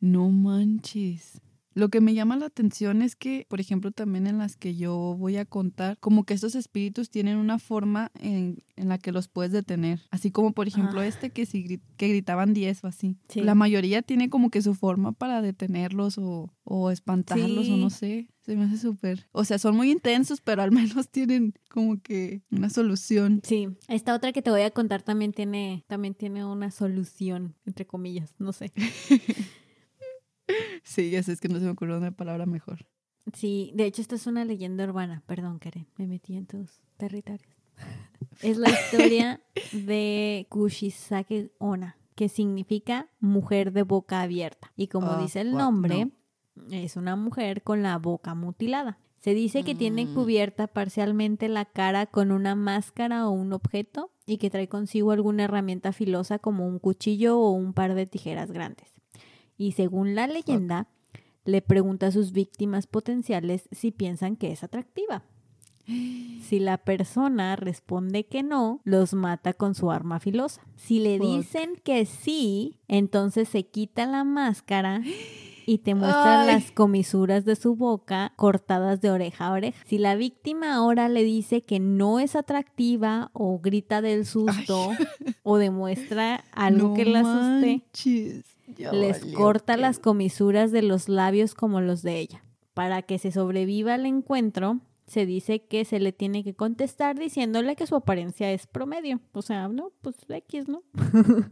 No 0.00 0.30
manches. 0.30 1.40
Lo 1.74 1.88
que 1.88 2.00
me 2.00 2.14
llama 2.14 2.36
la 2.36 2.46
atención 2.46 3.02
es 3.02 3.16
que, 3.16 3.46
por 3.48 3.60
ejemplo, 3.60 3.92
también 3.92 4.26
en 4.26 4.38
las 4.38 4.56
que 4.56 4.74
yo 4.76 5.16
voy 5.18 5.36
a 5.36 5.44
contar, 5.44 5.96
como 6.00 6.24
que 6.24 6.34
estos 6.34 6.54
espíritus 6.54 7.08
tienen 7.10 7.36
una 7.38 7.58
forma 7.58 8.10
en, 8.20 8.62
en 8.76 8.88
la 8.88 8.98
que 8.98 9.12
los 9.12 9.28
puedes 9.28 9.52
detener. 9.52 10.00
Así 10.10 10.30
como, 10.30 10.52
por 10.52 10.68
ejemplo, 10.68 11.00
Ah. 11.00 11.06
este 11.06 11.30
que, 11.30 11.46
si, 11.46 11.80
que 11.96 12.08
gritaban 12.08 12.52
10 12.52 12.84
o 12.84 12.86
así. 12.88 13.16
Sí. 13.28 13.40
La 13.40 13.54
mayoría 13.54 14.02
tiene 14.02 14.28
como 14.28 14.50
que 14.50 14.60
su 14.62 14.74
forma 14.74 15.12
para 15.12 15.40
detenerlos 15.42 16.18
o, 16.18 16.52
o 16.64 16.90
espantarlos 16.90 17.68
o 17.68 17.76
no 17.76 17.90
Sí. 17.90 17.96
sé. 17.98 18.28
Se 18.44 18.56
me 18.56 18.64
hace 18.64 18.76
súper. 18.76 19.28
O 19.30 19.44
sea, 19.44 19.56
son 19.58 19.76
muy 19.76 19.90
intensos, 19.92 20.40
pero 20.40 20.62
al 20.62 20.72
menos 20.98 21.08
tienen 21.08 21.54
como 21.70 22.00
que 22.02 22.42
una 22.50 22.68
solución. 22.70 23.40
Sí, 23.44 23.68
esta 23.88 24.14
otra 24.14 24.32
que 24.32 24.42
te 24.42 24.50
voy 24.50 24.62
a 24.62 24.70
contar 24.72 25.02
también 25.02 25.32
tiene 25.32 25.84
también 25.86 26.14
tiene 26.14 26.44
una 26.44 26.70
solución 26.72 27.54
entre 27.66 27.86
comillas, 27.86 28.34
no 28.38 28.52
sé. 28.52 28.72
Sí, 30.82 31.10
ya 31.10 31.22
sé, 31.22 31.32
es 31.32 31.40
que 31.40 31.48
no 31.48 31.58
se 31.58 31.64
me 31.64 31.70
ocurrió 31.70 31.96
una 31.98 32.10
palabra 32.10 32.46
mejor. 32.46 32.86
Sí, 33.34 33.70
de 33.74 33.84
hecho 33.86 34.02
esta 34.02 34.16
es 34.16 34.26
una 34.26 34.44
leyenda 34.44 34.84
urbana, 34.84 35.22
perdón 35.26 35.58
Karen, 35.58 35.86
me 35.96 36.06
metí 36.06 36.36
en 36.36 36.46
tus 36.46 36.80
territorios. 36.96 37.54
Es 38.42 38.56
la 38.56 38.68
historia 38.70 39.40
de 39.72 40.46
Kushisake 40.48 41.52
Ona, 41.58 41.96
que 42.14 42.28
significa 42.28 43.08
mujer 43.20 43.72
de 43.72 43.82
boca 43.84 44.22
abierta. 44.22 44.72
Y 44.76 44.88
como 44.88 45.12
Ah, 45.12 45.22
dice 45.22 45.40
el 45.40 45.52
nombre, 45.52 46.10
es 46.70 46.96
una 46.96 47.14
mujer 47.16 47.62
con 47.62 47.82
la 47.82 47.96
boca 47.98 48.34
mutilada. 48.34 48.98
Se 49.20 49.34
dice 49.34 49.62
que 49.62 49.76
tiene 49.76 50.06
Mm. 50.06 50.14
cubierta 50.14 50.66
parcialmente 50.66 51.48
la 51.48 51.64
cara 51.64 52.06
con 52.06 52.32
una 52.32 52.56
máscara 52.56 53.28
o 53.28 53.30
un 53.30 53.52
objeto 53.52 54.10
y 54.26 54.38
que 54.38 54.50
trae 54.50 54.68
consigo 54.68 55.12
alguna 55.12 55.44
herramienta 55.44 55.92
filosa 55.92 56.40
como 56.40 56.66
un 56.66 56.80
cuchillo 56.80 57.38
o 57.38 57.50
un 57.52 57.72
par 57.72 57.94
de 57.94 58.06
tijeras 58.06 58.50
grandes. 58.50 58.92
Y 59.62 59.72
según 59.72 60.16
la 60.16 60.26
leyenda, 60.26 60.88
le 61.44 61.62
pregunta 61.62 62.08
a 62.08 62.10
sus 62.10 62.32
víctimas 62.32 62.88
potenciales 62.88 63.68
si 63.70 63.92
piensan 63.92 64.34
que 64.34 64.50
es 64.50 64.64
atractiva. 64.64 65.22
Si 66.42 66.58
la 66.58 66.78
persona 66.78 67.56
responde 67.56 68.26
que 68.26 68.42
no, 68.42 68.80
los 68.84 69.14
mata 69.14 69.52
con 69.52 69.74
su 69.74 69.90
arma 69.90 70.18
filosa. 70.20 70.60
Si 70.76 70.98
le 70.98 71.18
Fuck. 71.18 71.26
dicen 71.26 71.70
que 71.82 72.04
sí, 72.04 72.80
entonces 72.88 73.48
se 73.48 73.62
quita 73.64 74.04
la 74.06 74.22
máscara 74.24 75.00
y 75.66 75.78
te 75.78 75.94
muestra 75.94 76.42
Ay. 76.42 76.46
las 76.48 76.72
comisuras 76.72 77.44
de 77.44 77.56
su 77.56 77.76
boca 77.76 78.32
cortadas 78.36 79.00
de 79.00 79.10
oreja 79.10 79.46
a 79.46 79.52
oreja. 79.52 79.78
Si 79.86 79.98
la 79.98 80.14
víctima 80.16 80.74
ahora 80.74 81.08
le 81.08 81.22
dice 81.24 81.62
que 81.62 81.78
no 81.78 82.18
es 82.20 82.36
atractiva 82.36 83.30
o 83.32 83.60
grita 83.60 84.02
del 84.02 84.26
susto 84.26 84.90
o 85.42 85.56
demuestra 85.56 86.44
algo 86.52 86.88
No 86.88 86.94
que 86.94 87.04
la 87.04 87.20
asuste, 87.20 87.82
manches, 87.84 88.51
les 88.92 89.24
corta 89.34 89.74
que- 89.74 89.80
las 89.80 89.98
comisuras 89.98 90.72
de 90.72 90.82
los 90.82 91.08
labios 91.08 91.54
como 91.54 91.80
los 91.80 92.02
de 92.02 92.18
ella. 92.18 92.44
Para 92.74 93.02
que 93.02 93.18
se 93.18 93.30
sobreviva 93.32 93.94
al 93.94 94.06
encuentro, 94.06 94.80
se 95.06 95.26
dice 95.26 95.64
que 95.66 95.84
se 95.84 96.00
le 96.00 96.12
tiene 96.12 96.42
que 96.44 96.54
contestar 96.54 97.18
diciéndole 97.18 97.76
que 97.76 97.86
su 97.86 97.94
apariencia 97.96 98.50
es 98.52 98.66
promedio. 98.66 99.20
O 99.32 99.42
sea, 99.42 99.68
no, 99.68 99.92
pues 100.00 100.16
X, 100.28 100.68
¿no? 100.68 100.82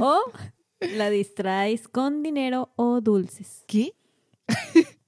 o 0.00 0.20
la 0.80 1.10
distraes 1.10 1.86
con 1.88 2.22
dinero 2.22 2.72
o 2.76 3.00
dulces. 3.00 3.64
¿Qué? 3.68 3.94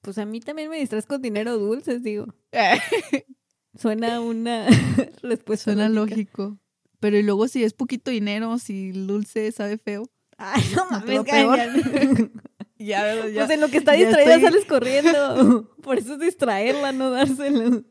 Pues 0.03 0.19
a 0.19 0.25
mí 0.25 0.41
también 0.41 0.71
me 0.71 0.79
distraes 0.79 1.07
con 1.07 1.21
dinero 1.21 1.55
o 1.55 1.59
dulces, 1.59 2.03
digo. 2.03 2.27
Suena 3.75 4.21
una 4.21 4.67
respuesta. 5.23 5.65
Suena 5.73 5.89
lógica. 5.89 6.15
lógico. 6.43 6.59
Pero 7.01 7.17
y 7.17 7.23
luego 7.23 7.47
si 7.49 7.63
es 7.63 7.75
poquito 7.75 8.11
dinero, 8.11 8.59
si 8.59 8.91
el 8.91 9.07
dulce 9.07 9.53
sabe 9.53 9.79
feo. 9.79 10.05
Ay, 10.39 10.63
no 10.75 10.87
mames, 10.91 11.05
peor. 11.05 11.27
cállate. 11.27 12.31
Ya, 12.81 13.03
Pues 13.35 13.51
en 13.51 13.61
lo 13.61 13.67
que 13.69 13.79
está 13.79 13.97
ya 13.97 14.07
distraída 14.07 14.37
estoy- 14.37 14.51
sales 14.53 14.65
corriendo. 14.67 15.69
Por 15.83 15.99
eso 15.99 16.15
es 16.15 16.21
distraerla, 16.21 16.93
no 16.93 17.11
dárselo. 17.11 17.83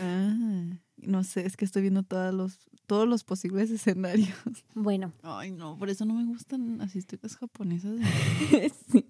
Ah, 0.00 0.34
no 0.96 1.24
sé, 1.24 1.44
es 1.46 1.58
que 1.58 1.66
estoy 1.66 1.82
viendo 1.82 2.02
todos 2.04 2.32
los, 2.32 2.58
todos 2.86 3.06
los 3.06 3.22
posibles 3.22 3.70
escenarios. 3.70 4.30
Bueno, 4.74 5.12
Ay, 5.22 5.50
no, 5.50 5.76
por 5.76 5.90
eso 5.90 6.06
no 6.06 6.14
me 6.14 6.24
gustan 6.24 6.78
las 6.78 6.96
historias 6.96 7.36
japonesas. 7.36 7.98
sí. 8.90 9.04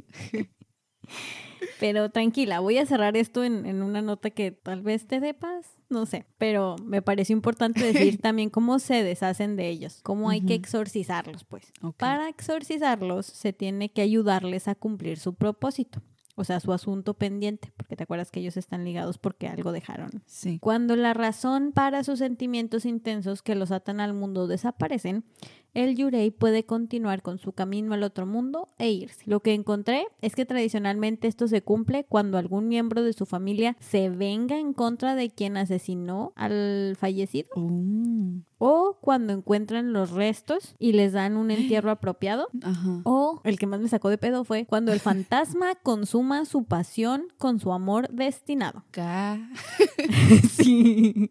Pero 1.81 2.11
tranquila, 2.11 2.61
voy 2.61 2.79
a 2.79 2.87
cerrar 2.87 3.17
esto 3.17 3.45
en, 3.45 3.67
en 3.67 3.83
una 3.83 4.03
nota 4.03 4.31
que 4.31 4.53
tal 4.53 4.83
vez 4.83 5.07
te 5.07 5.21
dé 5.21 5.35
paz, 5.35 5.79
no 5.89 6.07
sé, 6.07 6.27
pero 6.39 6.77
me 6.85 7.03
pareció 7.03 7.35
importante 7.35 7.85
decir 7.85 8.19
también 8.23 8.51
cómo 8.51 8.79
se 8.79 9.03
deshacen 9.03 9.57
de 9.57 9.69
ellos, 9.69 10.01
cómo 10.03 10.31
hay 10.31 10.41
que 10.43 10.55
exorcizarlos, 10.55 11.45
pues. 11.45 11.73
Para 11.97 12.29
exorcizarlos 12.29 13.27
se 13.27 13.53
tiene 13.53 13.91
que 13.91 14.03
ayudarles 14.03 14.69
a 14.69 14.75
cumplir 14.75 15.19
su 15.19 15.35
propósito, 15.35 16.03
o 16.35 16.45
sea, 16.45 16.61
su 16.61 16.73
asunto 16.73 17.15
pendiente, 17.15 17.73
porque 17.77 17.97
te 17.97 18.05
acuerdas 18.05 18.31
que 18.31 18.41
ellos 18.41 18.57
están 18.57 18.85
ligados 18.85 19.19
porque 19.19 19.49
algo 19.49 19.73
dejaron. 19.73 20.23
Sí. 20.27 20.59
Cuando 20.61 20.95
la 20.95 21.15
razón 21.15 21.73
para 21.73 22.05
sus 22.05 22.21
sentimientos 22.21 22.85
intensos 22.85 23.43
que 23.43 23.57
los 23.57 23.73
atan 23.73 24.01
al 24.01 24.15
mundo 24.15 24.47
desaparecen, 24.47 25.25
el 25.75 25.97
Yurei 25.97 26.31
puede 26.31 26.65
continuar 26.65 27.23
con 27.23 27.39
su 27.39 27.53
camino 27.53 27.95
al 27.95 28.03
otro 28.03 28.27
mundo 28.27 28.69
e 28.79 28.91
irse. 28.91 29.23
Lo 29.27 29.41
que 29.41 29.55
encontré 29.55 30.07
es 30.23 30.35
que 30.35 30.45
tradicionalmente 30.47 31.29
esto 31.29 31.49
se 31.49 31.63
cumple 31.63 32.05
cuando 32.09 32.39
algún 32.39 32.69
miembro 32.69 33.03
de 33.03 33.13
su 33.13 33.27
familia 33.27 33.77
se 33.81 34.11
venga 34.11 34.59
en 34.59 34.73
contra 34.73 35.15
de 35.15 35.31
quien 35.31 35.57
asesinó 35.57 36.33
al 36.37 36.97
fallecido 36.99 37.49
Uh, 37.57 38.41
o 38.59 38.99
cuando 39.01 39.33
encuentran 39.33 39.93
los 39.93 40.11
restos 40.11 40.75
y 40.79 40.93
les 40.93 41.13
dan 41.13 41.37
un 41.37 41.51
entierro 41.51 41.91
apropiado. 41.91 42.49
ajá. 42.63 43.01
O 43.05 43.41
el 43.45 43.59
que 43.59 43.67
más 43.67 43.81
me 43.81 43.89
sacó 43.89 44.09
de 44.11 44.19
pedo 44.19 44.45
fue 44.45 44.67
cuando 44.67 44.93
el 44.93 45.01
fantasma 45.01 45.75
consuma 45.83 46.45
su 46.45 46.65
pasión 46.65 47.25
con 47.39 47.61
su 47.61 47.73
amor 47.73 48.09
destinado. 48.11 48.85
Sí. 50.51 51.31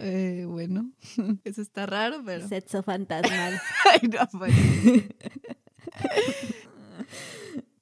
Eh, 0.00 0.44
bueno, 0.46 0.90
eso 1.44 1.62
está 1.62 1.86
raro, 1.86 2.22
pero. 2.24 2.46
Sexo 2.48 2.82
fantasmal. 2.82 3.60
Ay, 3.92 4.08
no, 4.08 4.26
pues. 4.38 4.54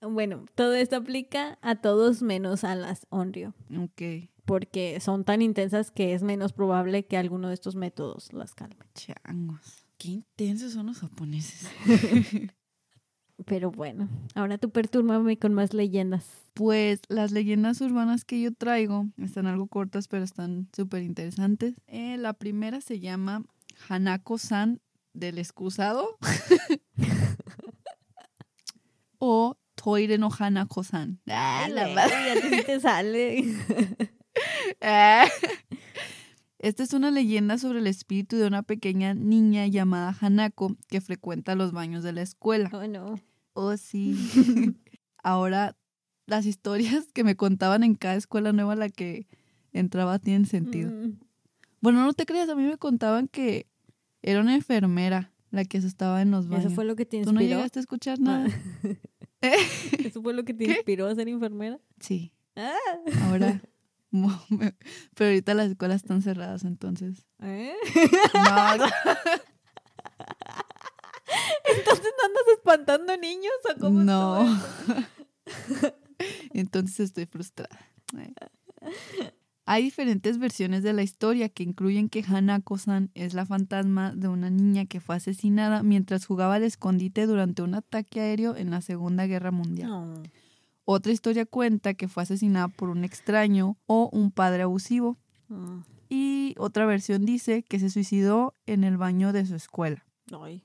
Bueno, 0.09 0.45
todo 0.55 0.75
esto 0.75 0.97
aplica 0.97 1.59
a 1.63 1.77
todos 1.77 2.23
menos 2.23 2.63
a 2.63 2.77
las 2.77 3.07
Onryo, 3.11 3.55
Ok, 3.77 4.29
porque 4.45 5.01
son 5.01 5.25
tan 5.25 5.43
intensas 5.43 5.91
que 5.91 6.15
es 6.15 6.23
menos 6.23 6.53
probable 6.53 7.07
que 7.07 7.17
alguno 7.17 7.49
de 7.49 7.55
estos 7.55 7.75
métodos 7.75 8.33
las 8.33 8.55
calme. 8.55 8.77
changos. 8.95 9.85
Qué 9.99 10.09
intensos 10.11 10.75
son 10.75 10.87
los 10.87 11.01
japoneses. 11.01 11.69
Pero 13.44 13.70
bueno, 13.70 14.09
ahora 14.35 14.57
tú 14.59 14.70
pertúrbame 14.70 15.38
con 15.38 15.53
más 15.53 15.75
leyendas. 15.75 16.25
Pues 16.55 17.01
las 17.09 17.33
leyendas 17.33 17.81
urbanas 17.83 18.25
que 18.25 18.40
yo 18.40 18.55
traigo 18.55 19.07
están 19.22 19.46
algo 19.46 19.66
cortas, 19.66 20.09
pero 20.09 20.25
están 20.25 20.68
súper 20.75 21.03
interesantes. 21.03 21.75
Eh, 21.87 22.16
la 22.16 22.33
primera 22.33 22.81
se 22.81 22.99
llama 22.99 23.42
Hanako-san 23.88 24.81
del 25.12 25.38
excusado 25.38 26.16
o 29.18 29.57
Toire 29.75 30.16
no 30.16 30.31
Hanako-san. 30.31 31.20
Ah, 31.29 31.68
la 31.70 31.88
madre. 31.88 32.31
a 32.31 32.35
ti 32.40 32.57
sí 32.57 32.62
te 32.64 32.81
sale. 32.81 33.44
Ah. 36.59 36.66
Esta 36.66 36.83
es 36.83 36.92
una 36.92 37.11
leyenda 37.11 37.59
sobre 37.59 37.79
el 37.81 37.87
espíritu 37.87 38.37
de 38.37 38.47
una 38.47 38.62
pequeña 38.62 39.14
niña 39.14 39.66
llamada 39.66 40.16
Hanako 40.21 40.77
que 40.88 41.01
frecuenta 41.01 41.55
los 41.55 41.73
baños 41.73 42.03
de 42.03 42.12
la 42.12 42.23
escuela. 42.23 42.71
Oh, 42.73 42.87
no. 42.87 43.14
Oh, 43.55 43.77
sí. 43.77 44.14
Ahora, 45.23 45.77
las 46.27 46.47
historias 46.47 47.12
que 47.12 47.25
me 47.25 47.37
contaban 47.37 47.85
en 47.85 47.95
cada 47.95 48.14
escuela 48.16 48.53
nueva 48.53 48.73
a 48.75 48.77
la 48.77 48.88
que 48.88 49.27
entraba 49.73 50.19
tienen 50.19 50.47
sentido. 50.47 50.90
Mm. 50.90 51.19
Bueno, 51.81 52.05
no 52.05 52.12
te 52.14 52.27
creas, 52.27 52.49
a 52.49 52.55
mí 52.57 52.64
me 52.64 52.79
contaban 52.79 53.29
que 53.29 53.66
era 54.23 54.40
una 54.40 54.55
enfermera 54.55 55.33
la 55.51 55.64
que 55.64 55.81
se 55.81 55.87
estaba 55.87 56.21
en 56.23 56.31
los 56.31 56.49
baños. 56.49 56.66
¿Eso 56.66 56.75
fue 56.75 56.85
lo 56.85 56.97
que 56.97 57.07
te 57.07 57.23
¿Tú 57.23 57.33
no 57.33 57.40
inspiró? 57.40 57.59
llegaste 57.59 57.79
a 57.79 57.83
escuchar 57.83 58.19
nada? 58.19 58.47
¿Eso 59.40 60.23
fue 60.23 60.33
lo 60.35 60.45
que 60.45 60.55
te 60.55 60.64
¿Qué? 60.66 60.73
inspiró 60.73 61.07
a 61.07 61.14
ser 61.14 61.29
enfermera? 61.29 61.79
Sí, 62.01 62.33
Ah. 62.57 62.73
ahora. 63.25 63.61
Pero 65.15 65.31
ahorita 65.31 65.55
las 65.55 65.71
escuelas 65.71 66.03
están 66.03 66.23
cerradas, 66.23 66.65
entonces. 66.65 67.27
¿Eh? 67.43 67.75
No. 68.35 68.87
Entonces 71.69 72.13
no 72.19 72.27
andas 72.27 72.45
espantando 72.57 73.17
niños 73.17 73.53
o 73.75 73.81
cómo 73.81 74.03
No. 74.03 74.61
Entonces 76.53 77.01
estoy 77.01 77.27
frustrada. 77.27 77.79
Hay 79.69 79.83
diferentes 79.83 80.39
versiones 80.39 80.85
de 80.85 80.93
la 80.93 81.03
historia 81.03 81.49
que 81.49 81.65
incluyen 81.65 82.09
que 82.09 82.23
Hanako-san 82.23 83.11
es 83.15 83.35
la 83.35 83.45
fantasma 83.45 84.13
de 84.15 84.29
una 84.29 84.49
niña 84.49 84.87
que 84.87 85.01
fue 85.01 85.17
asesinada 85.17 85.83
mientras 85.83 86.25
jugaba 86.25 86.55
al 86.55 86.63
escondite 86.63 87.27
durante 87.27 87.63
un 87.63 87.75
ataque 87.75 88.21
aéreo 88.21 88.55
en 88.57 88.71
la 88.71 88.81
Segunda 88.81 89.27
Guerra 89.27 89.51
Mundial. 89.51 89.89
No. 89.89 90.23
Otra 90.88 91.12
historia 91.12 91.44
cuenta 91.46 91.94
que 91.94 92.07
fue 92.07 92.22
asesinada 92.22 92.68
por 92.68 92.90
un 92.90 93.03
extraño 93.03 93.77
o 93.87 94.09
un 94.12 94.31
padre 94.31 94.62
abusivo. 94.62 95.18
Mm. 95.49 95.81
Y 96.09 96.55
otra 96.59 96.87
versión 96.87 97.27
dice 97.27 97.64
que 97.64 97.81
se 97.81 97.90
suicidó 97.90 98.55
en 98.66 98.85
el 98.85 98.96
baño 98.96 99.33
de 99.33 99.44
su 99.44 99.57
escuela. 99.57 100.07
Ay. 100.31 100.62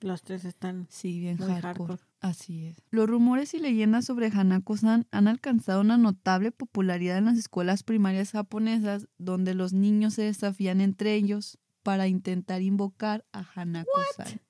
Las 0.00 0.22
tres 0.22 0.46
están. 0.46 0.86
Sí, 0.88 1.20
bien 1.20 1.36
Muy 1.38 1.48
hardcore. 1.48 1.60
hardcore. 1.62 1.98
Así 2.20 2.64
es. 2.64 2.82
Los 2.90 3.10
rumores 3.10 3.52
y 3.52 3.58
leyendas 3.58 4.06
sobre 4.06 4.28
Hanako-san 4.28 5.06
han 5.10 5.28
alcanzado 5.28 5.82
una 5.82 5.98
notable 5.98 6.50
popularidad 6.50 7.18
en 7.18 7.26
las 7.26 7.36
escuelas 7.36 7.82
primarias 7.82 8.30
japonesas, 8.30 9.06
donde 9.18 9.52
los 9.54 9.74
niños 9.74 10.14
se 10.14 10.22
desafían 10.22 10.80
entre 10.80 11.14
ellos 11.14 11.58
para 11.82 12.08
intentar 12.08 12.62
invocar 12.62 13.26
a 13.32 13.44
Hanako-san. 13.54 14.40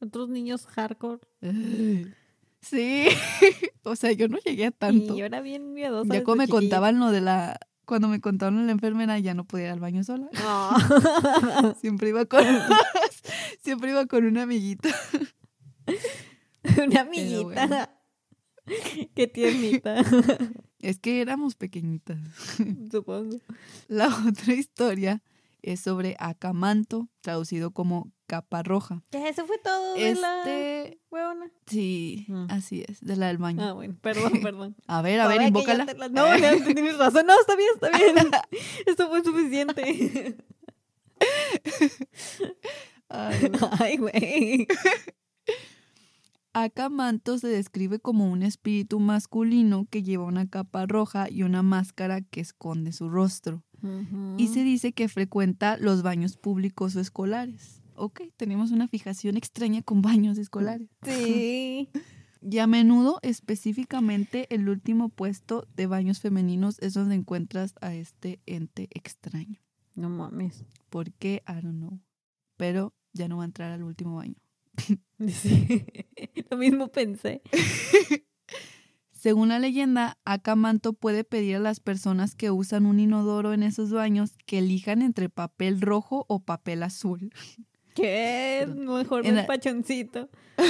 Otros 0.00 0.28
niños 0.28 0.66
hardcore. 0.66 1.20
Sí. 2.60 3.08
o 3.84 3.96
sea, 3.96 4.12
yo 4.12 4.28
no 4.28 4.38
llegué 4.38 4.66
a 4.66 4.70
tanto. 4.70 5.14
Y 5.14 5.18
yo 5.18 5.26
era 5.26 5.40
bien 5.40 5.72
miedosa. 5.72 6.12
Ya 6.12 6.24
cuando 6.24 6.42
me 6.42 6.46
chiquilla. 6.46 6.60
contaban 6.60 6.98
lo 6.98 7.10
de 7.10 7.20
la... 7.20 7.58
Cuando 7.84 8.06
me 8.06 8.20
contaron 8.20 8.66
la 8.66 8.72
enfermera, 8.72 9.18
ya 9.18 9.34
no 9.34 9.44
podía 9.44 9.66
ir 9.66 9.72
al 9.72 9.80
baño 9.80 10.04
sola. 10.04 10.28
No. 10.34 11.74
Siempre 11.80 12.10
iba 12.10 12.24
con... 12.24 12.44
Siempre 13.62 13.90
iba 13.90 14.06
con 14.06 14.24
una 14.24 14.42
amiguita. 14.42 14.90
Una 16.84 17.00
amiguita. 17.00 17.98
Qué 19.14 19.26
tiernita. 19.26 20.04
Es 20.78 20.98
que 20.98 21.20
éramos 21.20 21.56
pequeñitas. 21.56 22.18
Supongo. 22.90 23.38
La 23.88 24.08
otra 24.28 24.54
historia 24.54 25.22
es 25.62 25.80
sobre 25.80 26.16
Acamanto, 26.18 27.08
traducido 27.20 27.72
como 27.72 28.12
capa 28.30 28.62
roja. 28.62 29.02
Ya, 29.10 29.26
eso 29.28 29.44
fue 29.46 29.58
todo 29.58 29.94
de 29.94 30.14
la 30.14 30.38
Este, 30.38 31.00
huevona. 31.10 31.50
sí, 31.66 32.24
Mm. 32.28 32.46
así 32.48 32.84
es, 32.86 33.00
de 33.00 33.16
la 33.16 33.26
del 33.26 33.38
baño. 33.38 33.60
Ah, 33.62 33.72
bueno, 33.72 33.96
perdón, 34.00 34.32
perdón. 34.42 34.76
A 34.86 35.02
ver, 35.02 35.18
a 35.20 35.26
ver, 35.26 35.42
invócala. 35.42 35.84
la- 35.96 36.08
No, 36.08 36.36
ya 36.38 36.50
tienes 36.64 36.96
razón. 36.96 37.26
No, 37.26 37.34
está 37.40 37.56
bien, 37.56 37.68
está 37.74 37.90
bien. 37.90 38.16
Esto 38.86 39.08
fue 39.08 39.24
suficiente. 39.24 40.36
Ay, 43.08 43.48
güey. 43.48 43.60
Ay, 43.80 43.96
güey. 43.96 44.66
Acamanto 46.52 47.38
se 47.38 47.46
describe 47.48 48.00
como 48.00 48.28
un 48.30 48.42
espíritu 48.42 48.98
masculino 48.98 49.86
que 49.88 50.02
lleva 50.02 50.24
una 50.24 50.48
capa 50.48 50.84
roja 50.86 51.28
y 51.30 51.44
una 51.44 51.62
máscara 51.62 52.22
que 52.22 52.40
esconde 52.40 52.92
su 52.92 53.08
rostro. 53.08 53.62
Y 54.36 54.48
se 54.48 54.62
dice 54.62 54.92
que 54.92 55.08
frecuenta 55.08 55.78
los 55.78 56.02
baños 56.02 56.36
públicos 56.36 56.96
o 56.96 57.00
escolares. 57.00 57.79
Ok, 57.94 58.22
tenemos 58.36 58.70
una 58.70 58.88
fijación 58.88 59.36
extraña 59.36 59.82
con 59.82 60.02
baños 60.02 60.38
escolares. 60.38 60.88
Sí. 61.02 61.88
Y 62.42 62.58
a 62.58 62.66
menudo, 62.66 63.18
específicamente, 63.20 64.46
el 64.48 64.68
último 64.70 65.10
puesto 65.10 65.68
de 65.76 65.86
baños 65.86 66.20
femeninos 66.20 66.78
es 66.80 66.94
donde 66.94 67.14
encuentras 67.14 67.74
a 67.82 67.94
este 67.94 68.40
ente 68.46 68.88
extraño. 68.92 69.60
No 69.94 70.08
mames. 70.08 70.64
¿Por 70.88 71.12
qué? 71.12 71.42
I 71.46 71.60
don't 71.62 71.76
know. 71.76 72.00
Pero 72.56 72.94
ya 73.12 73.28
no 73.28 73.36
va 73.36 73.42
a 73.42 73.46
entrar 73.46 73.72
al 73.72 73.82
último 73.82 74.16
baño. 74.16 74.36
Sí. 75.28 75.84
Lo 76.50 76.56
mismo 76.56 76.88
pensé. 76.88 77.42
Según 79.12 79.50
la 79.50 79.58
leyenda, 79.58 80.16
Acamanto 80.24 80.94
puede 80.94 81.24
pedir 81.24 81.56
a 81.56 81.60
las 81.60 81.78
personas 81.78 82.34
que 82.34 82.50
usan 82.50 82.86
un 82.86 83.00
inodoro 83.00 83.52
en 83.52 83.62
esos 83.62 83.92
baños 83.92 84.38
que 84.46 84.60
elijan 84.60 85.02
entre 85.02 85.28
papel 85.28 85.82
rojo 85.82 86.24
o 86.26 86.40
papel 86.40 86.82
azul. 86.82 87.30
¿Qué? 87.94 88.66
Mejor 88.68 89.26
la- 89.26 89.46
pachoncito. 89.46 90.28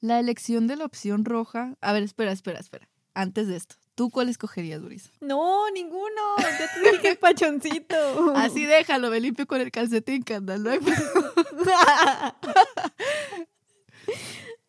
La 0.00 0.20
elección 0.20 0.66
de 0.66 0.76
la 0.76 0.84
opción 0.84 1.24
roja. 1.24 1.74
A 1.80 1.92
ver, 1.92 2.02
espera, 2.02 2.32
espera, 2.32 2.60
espera. 2.60 2.88
Antes 3.14 3.48
de 3.48 3.56
esto, 3.56 3.76
¿Tú 3.98 4.10
cuál 4.10 4.28
escogerías, 4.28 4.80
Brisa? 4.80 5.10
No, 5.20 5.68
ninguno. 5.72 6.36
Ya 6.38 6.72
te 6.72 6.88
dije 6.88 7.02
que 7.02 7.08
el 7.08 7.18
pachoncito. 7.18 8.32
Así 8.36 8.64
déjalo, 8.64 9.10
me 9.10 9.18
limpio 9.18 9.44
con 9.48 9.60
el 9.60 9.72
calcetín. 9.72 10.24
No 10.46 10.70
hay 10.70 10.78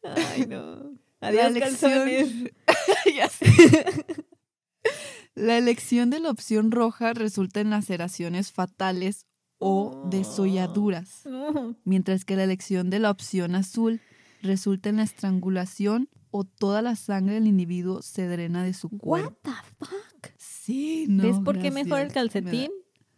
Ay, 0.03 0.47
no. 0.47 0.93
La 1.19 1.27
Adiós, 1.27 1.53
calzones. 1.59 2.29
Ya 3.15 3.29
sé. 3.29 3.45
La 5.35 5.59
elección 5.59 6.09
de 6.09 6.19
la 6.19 6.31
opción 6.31 6.71
roja 6.71 7.13
resulta 7.13 7.59
en 7.59 7.69
laceraciones 7.69 8.51
fatales 8.51 9.27
o 9.59 10.07
desolladuras, 10.09 11.25
No. 11.25 11.75
mientras 11.83 12.25
que 12.25 12.35
la 12.35 12.43
elección 12.45 12.89
de 12.89 12.99
la 12.99 13.11
opción 13.11 13.55
azul 13.55 14.01
resulta 14.41 14.89
en 14.89 14.97
la 14.97 15.03
estrangulación 15.03 16.09
o 16.31 16.43
toda 16.45 16.81
la 16.81 16.95
sangre 16.95 17.35
del 17.35 17.47
individuo 17.47 18.01
se 18.01 18.27
drena 18.27 18.63
de 18.63 18.73
su 18.73 18.87
What 18.87 18.99
cuerpo. 18.99 19.37
the 19.43 19.85
fuck? 19.85 20.27
Sí, 20.37 21.05
no. 21.09 21.23
¿Ves 21.23 21.39
por 21.43 21.59
qué 21.59 21.71
mejor 21.71 21.99
el 22.01 22.11
calcetín? 22.13 22.71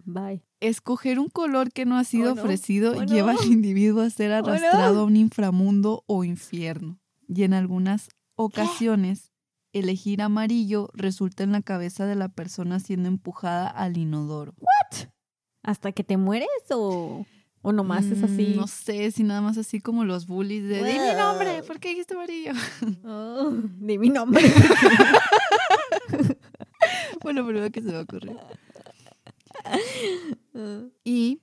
Bye. 0.03 0.43
Escoger 0.61 1.19
un 1.19 1.27
color 1.29 1.71
que 1.71 1.85
no 1.85 1.97
ha 1.97 2.03
sido 2.03 2.31
Oh, 2.31 2.35
no. 2.35 2.41
ofrecido 2.41 2.93
Oh, 2.97 3.03
lleva 3.03 3.31
al 3.33 3.45
individuo 3.45 4.01
a 4.01 4.09
ser 4.09 4.31
Oh, 4.31 4.41
no. 4.41 4.47
arrastrado 4.47 5.01
a 5.01 5.03
un 5.03 5.15
inframundo 5.15 6.03
o 6.07 6.23
infierno. 6.23 6.99
Y 7.27 7.43
en 7.43 7.53
algunas 7.53 8.09
ocasiones, 8.35 9.31
elegir 9.73 10.21
amarillo 10.21 10.89
resulta 10.93 11.43
en 11.43 11.51
la 11.51 11.61
cabeza 11.61 12.05
de 12.05 12.15
la 12.15 12.29
persona 12.29 12.79
siendo 12.79 13.07
empujada 13.09 13.67
al 13.67 13.97
inodoro. 13.97 14.53
¿Hasta 15.63 15.91
que 15.91 16.03
te 16.03 16.17
mueres 16.17 16.47
o, 16.71 17.25
o 17.61 17.71
nomás 17.71 18.05
es 18.05 18.23
así? 18.23 18.53
Mm, 18.55 18.57
No 18.57 18.67
sé 18.67 19.11
si 19.11 19.23
nada 19.23 19.41
más 19.41 19.57
así 19.57 19.79
como 19.79 20.05
los 20.05 20.25
bullies 20.27 20.67
de 20.67 20.77
di 20.83 20.93
mi 20.99 21.13
nombre, 21.17 21.63
¿por 21.63 21.79
qué 21.79 21.89
dijiste 21.89 22.13
amarillo? 22.15 22.53
Oh, 23.05 23.51
di 23.79 23.97
mi 23.97 24.09
nombre. 24.09 24.43
bueno, 27.23 27.45
primero 27.45 27.69
que 27.71 27.81
se 27.81 27.91
me 27.91 27.97
ocurrió. 27.99 28.39
Y 31.03 31.41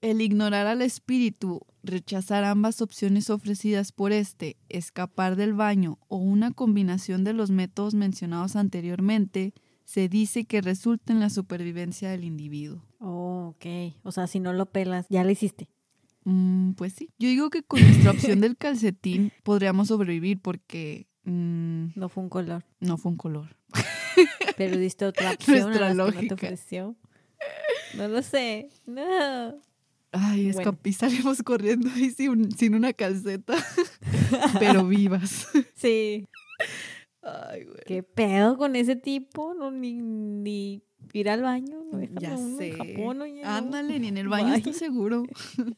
el 0.00 0.20
ignorar 0.22 0.66
al 0.66 0.82
espíritu, 0.82 1.60
rechazar 1.82 2.44
ambas 2.44 2.80
opciones 2.80 3.30
ofrecidas 3.30 3.92
por 3.92 4.12
este, 4.12 4.56
escapar 4.68 5.36
del 5.36 5.54
baño 5.54 5.98
o 6.08 6.16
una 6.16 6.52
combinación 6.52 7.24
de 7.24 7.32
los 7.32 7.50
métodos 7.50 7.94
mencionados 7.94 8.56
anteriormente, 8.56 9.52
se 9.90 10.08
dice 10.08 10.44
que 10.44 10.60
resulta 10.60 11.12
en 11.12 11.18
la 11.18 11.30
supervivencia 11.30 12.10
del 12.10 12.22
individuo. 12.22 12.80
Oh, 13.00 13.54
ok. 13.56 13.94
O 14.04 14.12
sea, 14.12 14.28
si 14.28 14.38
no 14.38 14.52
lo 14.52 14.66
pelas, 14.66 15.06
ya 15.08 15.24
lo 15.24 15.30
hiciste. 15.30 15.68
Mm, 16.24 16.74
pues 16.74 16.92
sí. 16.92 17.10
Yo 17.18 17.28
digo 17.28 17.50
que 17.50 17.64
con 17.64 17.80
nuestra 17.82 18.12
opción 18.12 18.40
del 18.40 18.56
calcetín 18.56 19.32
podríamos 19.42 19.88
sobrevivir 19.88 20.40
porque 20.40 21.08
mm, 21.24 21.86
No 21.96 22.08
fue 22.08 22.22
un 22.22 22.28
color. 22.28 22.64
no 22.78 22.98
fue 22.98 23.10
un 23.10 23.16
color. 23.18 23.56
Pero 24.56 24.76
diste 24.76 25.06
otra 25.06 25.32
opción 25.34 25.62
Nuestra 25.62 25.86
a 25.86 25.88
las 25.88 25.96
que 25.96 25.96
no 25.96 26.04
lógica. 26.06 26.36
te 26.36 26.46
ofreció. 26.46 26.96
No 27.96 28.06
lo 28.06 28.22
sé. 28.22 28.68
No. 28.86 29.02
Ay, 30.12 30.44
Bueno. 30.52 30.58
escapí, 30.60 30.92
salimos 30.92 31.42
corriendo 31.42 31.90
ahí 31.96 32.10
sin, 32.10 32.52
sin 32.56 32.74
una 32.76 32.92
calceta, 32.92 33.54
pero 34.60 34.86
vivas. 34.86 35.48
Sí. 35.74 36.26
Ay, 37.22 37.64
güey. 37.64 37.80
¿Qué 37.86 38.02
pedo 38.02 38.56
con 38.56 38.76
ese 38.76 38.96
tipo? 38.96 39.54
No, 39.54 39.70
ni, 39.70 39.94
ni 40.00 40.82
ir 41.12 41.28
al 41.28 41.42
baño. 41.42 41.82
No 41.90 41.98
dejan 41.98 42.18
Ya 42.18 42.36
uno 42.36 42.56
sé. 42.56 42.68
En 42.70 42.76
Japón, 42.76 43.22
oye, 43.22 43.42
no. 43.42 43.48
Ándale, 43.48 43.98
ni 44.00 44.08
en 44.08 44.18
el 44.18 44.28
baño 44.30 44.54
estoy 44.54 44.72
Bye. 44.72 44.78
seguro. 44.78 45.22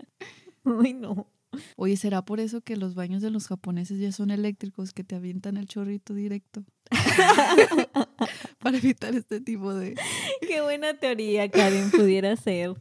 Ay, 0.64 0.94
no. 0.94 1.26
Oye, 1.76 1.96
¿será 1.98 2.24
por 2.24 2.40
eso 2.40 2.62
que 2.62 2.76
los 2.76 2.94
baños 2.94 3.20
de 3.20 3.30
los 3.30 3.46
japoneses 3.46 3.98
ya 4.00 4.10
son 4.10 4.30
eléctricos, 4.30 4.94
que 4.94 5.04
te 5.04 5.16
avientan 5.16 5.58
el 5.58 5.66
chorrito 5.66 6.14
directo? 6.14 6.64
Para 8.58 8.78
evitar 8.78 9.14
este 9.14 9.40
tipo 9.40 9.74
de... 9.74 9.94
Qué 10.40 10.62
buena 10.62 10.94
teoría, 10.94 11.50
Karen, 11.50 11.90
pudiera 11.90 12.36
ser. 12.36 12.72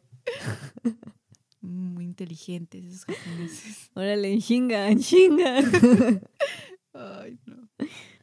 Muy 1.60 2.06
inteligentes 2.06 2.86
esos 2.86 3.06
japoneses. 3.06 3.92
Órale, 3.94 4.32
en 4.32 4.40
chinga, 4.40 4.90
en 4.90 5.00
chinga. 5.00 5.58
Ay, 6.94 7.40
no. 7.46 7.68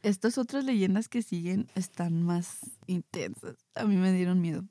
Estas 0.03 0.37
otras 0.37 0.63
leyendas 0.63 1.09
que 1.09 1.21
siguen 1.21 1.67
están 1.75 2.23
más 2.23 2.59
intensas. 2.87 3.57
A 3.75 3.85
mí 3.85 3.95
me 3.95 4.11
dieron 4.13 4.41
miedo. 4.41 4.63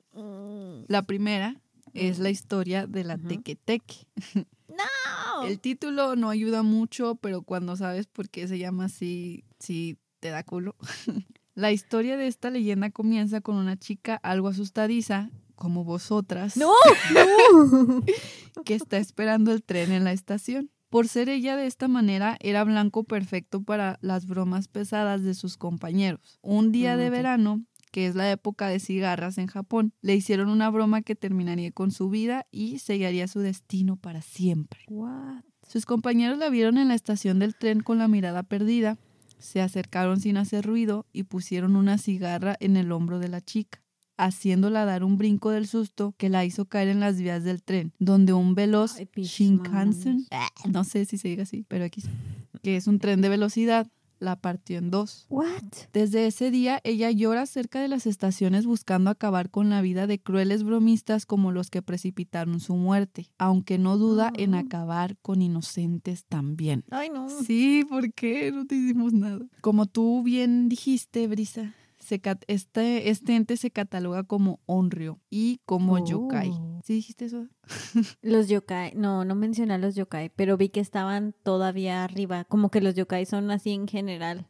La 0.87 1.03
primera 1.03 1.61
es 1.93 2.19
la 2.19 2.29
historia 2.29 2.87
de 2.87 3.03
la 3.03 3.15
Ujú. 3.15 3.27
teque-teque. 3.27 4.07
¡No! 4.67 5.43
El 5.45 5.59
título 5.59 6.15
no 6.15 6.29
ayuda 6.29 6.63
mucho, 6.63 7.15
pero 7.15 7.41
cuando 7.41 7.75
sabes 7.75 8.07
por 8.07 8.29
qué 8.29 8.47
se 8.47 8.57
llama 8.59 8.85
así, 8.85 9.43
sí 9.59 9.97
te 10.19 10.29
da 10.29 10.43
culo. 10.43 10.75
La 11.55 11.71
historia 11.71 12.15
de 12.15 12.27
esta 12.27 12.49
leyenda 12.51 12.89
comienza 12.89 13.41
con 13.41 13.55
una 13.55 13.77
chica 13.77 14.15
algo 14.23 14.47
asustadiza, 14.47 15.29
como 15.55 15.83
vosotras, 15.83 16.55
¡No! 16.55 16.71
¡No! 17.13 18.03
que 18.65 18.75
está 18.75 18.97
esperando 18.97 19.51
el 19.51 19.61
tren 19.63 19.91
en 19.91 20.05
la 20.05 20.13
estación. 20.13 20.69
Por 20.89 21.07
ser 21.07 21.29
ella 21.29 21.55
de 21.55 21.67
esta 21.67 21.87
manera, 21.87 22.37
era 22.39 22.63
blanco 22.63 23.03
perfecto 23.03 23.61
para 23.61 23.99
las 24.01 24.25
bromas 24.25 24.67
pesadas 24.67 25.23
de 25.23 25.35
sus 25.35 25.55
compañeros. 25.55 26.39
Un 26.41 26.71
día 26.71 26.97
de 26.97 27.11
verano, 27.11 27.63
que 27.91 28.07
es 28.07 28.15
la 28.15 28.31
época 28.31 28.67
de 28.67 28.79
cigarras 28.79 29.37
en 29.37 29.47
Japón, 29.47 29.93
le 30.01 30.15
hicieron 30.15 30.49
una 30.49 30.69
broma 30.71 31.03
que 31.03 31.15
terminaría 31.15 31.71
con 31.71 31.91
su 31.91 32.09
vida 32.09 32.47
y 32.51 32.79
sellaría 32.79 33.27
su 33.27 33.39
destino 33.39 33.97
para 33.97 34.21
siempre. 34.21 34.79
What? 34.87 35.43
Sus 35.67 35.85
compañeros 35.85 36.39
la 36.39 36.49
vieron 36.49 36.79
en 36.79 36.87
la 36.87 36.95
estación 36.95 37.37
del 37.37 37.55
tren 37.55 37.81
con 37.81 37.99
la 37.99 38.07
mirada 38.07 38.41
perdida, 38.41 38.97
se 39.37 39.61
acercaron 39.61 40.19
sin 40.19 40.37
hacer 40.37 40.65
ruido 40.65 41.05
y 41.13 41.23
pusieron 41.23 41.75
una 41.75 41.99
cigarra 41.99 42.55
en 42.59 42.77
el 42.77 42.91
hombro 42.91 43.19
de 43.19 43.29
la 43.29 43.41
chica, 43.41 43.83
haciéndola 44.19 44.85
dar 44.85 45.03
un 45.03 45.17
brinco 45.17 45.49
del 45.49 45.65
susto 45.67 46.13
que 46.17 46.29
la 46.29 46.45
hizo 46.45 46.65
caer 46.65 46.89
en 46.89 46.99
las 46.99 47.17
vías 47.19 47.43
del 47.43 47.63
tren, 47.63 47.93
donde 47.99 48.33
un 48.33 48.53
veloz 48.55 48.97
Ay, 48.97 49.07
Shinkansen, 49.15 50.27
no 50.71 50.83
sé 50.83 51.05
si 51.05 51.17
se 51.17 51.29
diga 51.29 51.43
así, 51.43 51.65
pero 51.67 51.85
aquí 51.85 52.01
sí, 52.01 52.09
que 52.61 52.75
es 52.75 52.87
un 52.87 52.99
tren 52.99 53.21
de 53.21 53.29
velocidad, 53.29 53.87
la 54.19 54.35
partió 54.35 54.77
en 54.77 54.91
dos. 54.91 55.25
What? 55.29 55.47
Desde 55.93 56.27
ese 56.27 56.51
día, 56.51 56.81
ella 56.83 57.09
llora 57.09 57.45
cerca 57.45 57.79
de 57.79 57.87
las 57.87 58.05
estaciones 58.05 58.65
buscando 58.65 59.09
acabar 59.09 59.49
con 59.49 59.69
la 59.69 59.81
vida 59.81 60.07
de 60.07 60.19
crueles 60.19 60.63
bromistas 60.63 61.25
como 61.25 61.53
los 61.53 61.69
que 61.69 61.81
precipitaron 61.81 62.59
su 62.59 62.75
muerte, 62.75 63.27
aunque 63.37 63.77
no 63.77 63.97
duda 63.97 64.33
en 64.35 64.55
Ah. 64.55 64.59
acabar 64.59 65.15
con 65.21 65.41
inocentes 65.41 66.25
también. 66.25 66.83
Ay, 66.91 67.09
no. 67.09 67.29
Sí, 67.29 67.85
¿por 67.87 68.11
qué? 68.11 68.51
No 68.51 68.65
te 68.67 68.75
hicimos 68.75 69.13
nada. 69.13 69.39
Como 69.61 69.85
tú 69.85 70.21
bien 70.21 70.67
dijiste, 70.67 71.25
Brisa, 71.27 71.73
se 72.09 72.21
este, 72.47 73.09
este 73.09 73.35
ente 73.35 73.55
se 73.55 73.69
cataloga 73.69 74.23
como 74.23 74.59
onryo 74.65 75.19
y 75.29 75.61
como 75.65 76.03
yokai. 76.03 76.49
Oh. 76.49 76.81
¿Sí 76.83 76.93
dijiste 76.93 77.25
eso? 77.25 77.47
Los 78.23 78.49
yokai, 78.49 78.95
no, 78.95 79.25
no 79.25 79.35
mencioné 79.35 79.75
a 79.75 79.77
los 79.77 79.93
yokai, 79.95 80.29
pero 80.35 80.57
vi 80.57 80.69
que 80.69 80.79
estaban 80.79 81.35
todavía 81.43 82.03
arriba. 82.03 82.45
Como 82.45 82.71
que 82.71 82.81
los 82.81 82.95
yokai 82.95 83.27
son 83.27 83.51
así 83.51 83.71
en 83.71 83.87
general. 83.87 84.47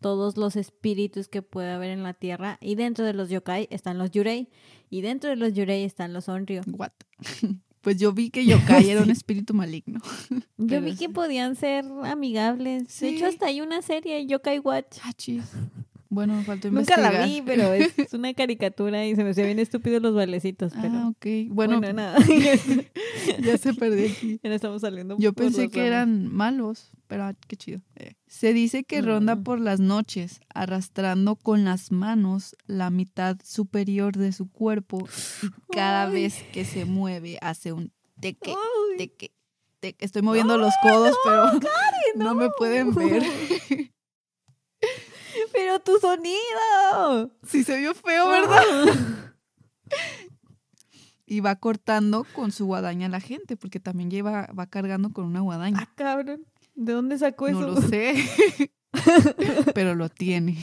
Todos 0.00 0.36
los 0.36 0.56
espíritus 0.56 1.28
que 1.28 1.42
puede 1.42 1.70
haber 1.70 1.90
en 1.90 2.02
la 2.02 2.14
tierra. 2.14 2.58
Y 2.60 2.74
dentro 2.74 3.04
de 3.04 3.14
los 3.14 3.30
yokai 3.30 3.68
están 3.70 3.98
los 3.98 4.10
yurei. 4.10 4.48
Y 4.90 5.02
dentro 5.02 5.30
de 5.30 5.36
los 5.36 5.52
yurei 5.52 5.84
están 5.84 6.12
los 6.12 6.28
onryo. 6.28 6.62
What? 6.66 6.92
Pues 7.82 7.98
yo 7.98 8.12
vi 8.12 8.30
que 8.30 8.46
yokai 8.46 8.90
era 8.90 9.02
un 9.02 9.10
espíritu 9.18 9.54
maligno. 9.54 10.00
Yo 10.56 10.80
vi 10.80 10.94
que 10.94 11.08
podían 11.08 11.56
ser 11.56 11.84
amigables. 12.04 13.00
De 13.00 13.08
hecho, 13.08 13.26
hasta 13.26 13.46
hay 13.46 13.60
una 13.60 13.82
serie, 13.82 14.24
Yokai 14.24 14.60
Watch. 14.60 14.98
Ah. 15.02 15.12
Bueno, 16.14 16.34
me 16.34 16.44
faltó 16.44 16.68
Nunca 16.70 16.80
investigar. 16.80 17.12
la 17.14 17.24
vi, 17.24 17.40
pero 17.40 17.72
es 17.72 17.94
una 18.12 18.34
caricatura 18.34 19.06
y 19.06 19.16
se 19.16 19.24
me 19.24 19.30
hacía 19.30 19.46
bien 19.46 19.58
estúpido 19.58 19.98
los 19.98 20.14
bailecitos. 20.14 20.74
Pero 20.78 20.94
Ah, 20.94 21.08
ok. 21.08 21.26
Bueno, 21.48 21.78
bueno, 21.78 21.94
nada. 21.94 22.18
ya 23.42 23.56
se 23.56 23.72
perdió 23.72 24.10
aquí. 24.10 24.38
ya 24.44 24.54
estamos 24.54 24.82
saliendo. 24.82 25.16
Yo 25.18 25.32
pensé 25.32 25.70
que 25.70 25.86
eran 25.86 26.28
malos, 26.30 26.90
pero 27.06 27.24
ah, 27.24 27.34
qué 27.48 27.56
chido. 27.56 27.80
Eh. 27.96 28.12
Se 28.26 28.52
dice 28.52 28.84
que 28.84 29.00
ronda 29.00 29.36
por 29.36 29.58
las 29.58 29.80
noches, 29.80 30.40
arrastrando 30.54 31.36
con 31.36 31.64
las 31.64 31.92
manos 31.92 32.56
la 32.66 32.90
mitad 32.90 33.38
superior 33.42 34.14
de 34.14 34.32
su 34.32 34.50
cuerpo 34.50 35.08
y 35.42 35.74
cada 35.74 36.08
Ay. 36.08 36.12
vez 36.12 36.44
que 36.52 36.66
se 36.66 36.84
mueve 36.84 37.38
hace 37.40 37.72
un 37.72 37.90
teque, 38.20 38.54
teque, 38.98 39.32
teque. 39.80 40.04
Estoy 40.04 40.20
moviendo 40.20 40.58
los 40.58 40.74
codos, 40.82 41.16
pero 41.24 41.52
no 42.16 42.34
me 42.34 42.50
pueden 42.58 42.94
ver. 42.94 43.22
Pero 45.62 45.78
tu 45.78 45.96
sonido. 46.00 47.30
Sí 47.46 47.62
se 47.62 47.78
vio 47.78 47.94
feo, 47.94 48.28
¿verdad? 48.28 48.62
Y 51.24 51.40
va 51.40 51.56
cortando 51.56 52.26
con 52.34 52.50
su 52.52 52.66
guadaña 52.66 53.06
a 53.06 53.08
la 53.08 53.20
gente, 53.20 53.56
porque 53.56 53.80
también 53.80 54.10
lleva, 54.10 54.50
va 54.58 54.66
cargando 54.66 55.12
con 55.12 55.24
una 55.24 55.40
guadaña. 55.40 55.78
Ah, 55.80 55.88
cabrón. 55.94 56.44
¿De 56.74 56.92
dónde 56.92 57.16
sacó 57.16 57.48
No 57.48 57.60
eso? 57.60 57.68
lo 57.68 57.80
sé, 57.80 58.16
pero 59.74 59.94
lo 59.94 60.10
tiene. 60.10 60.58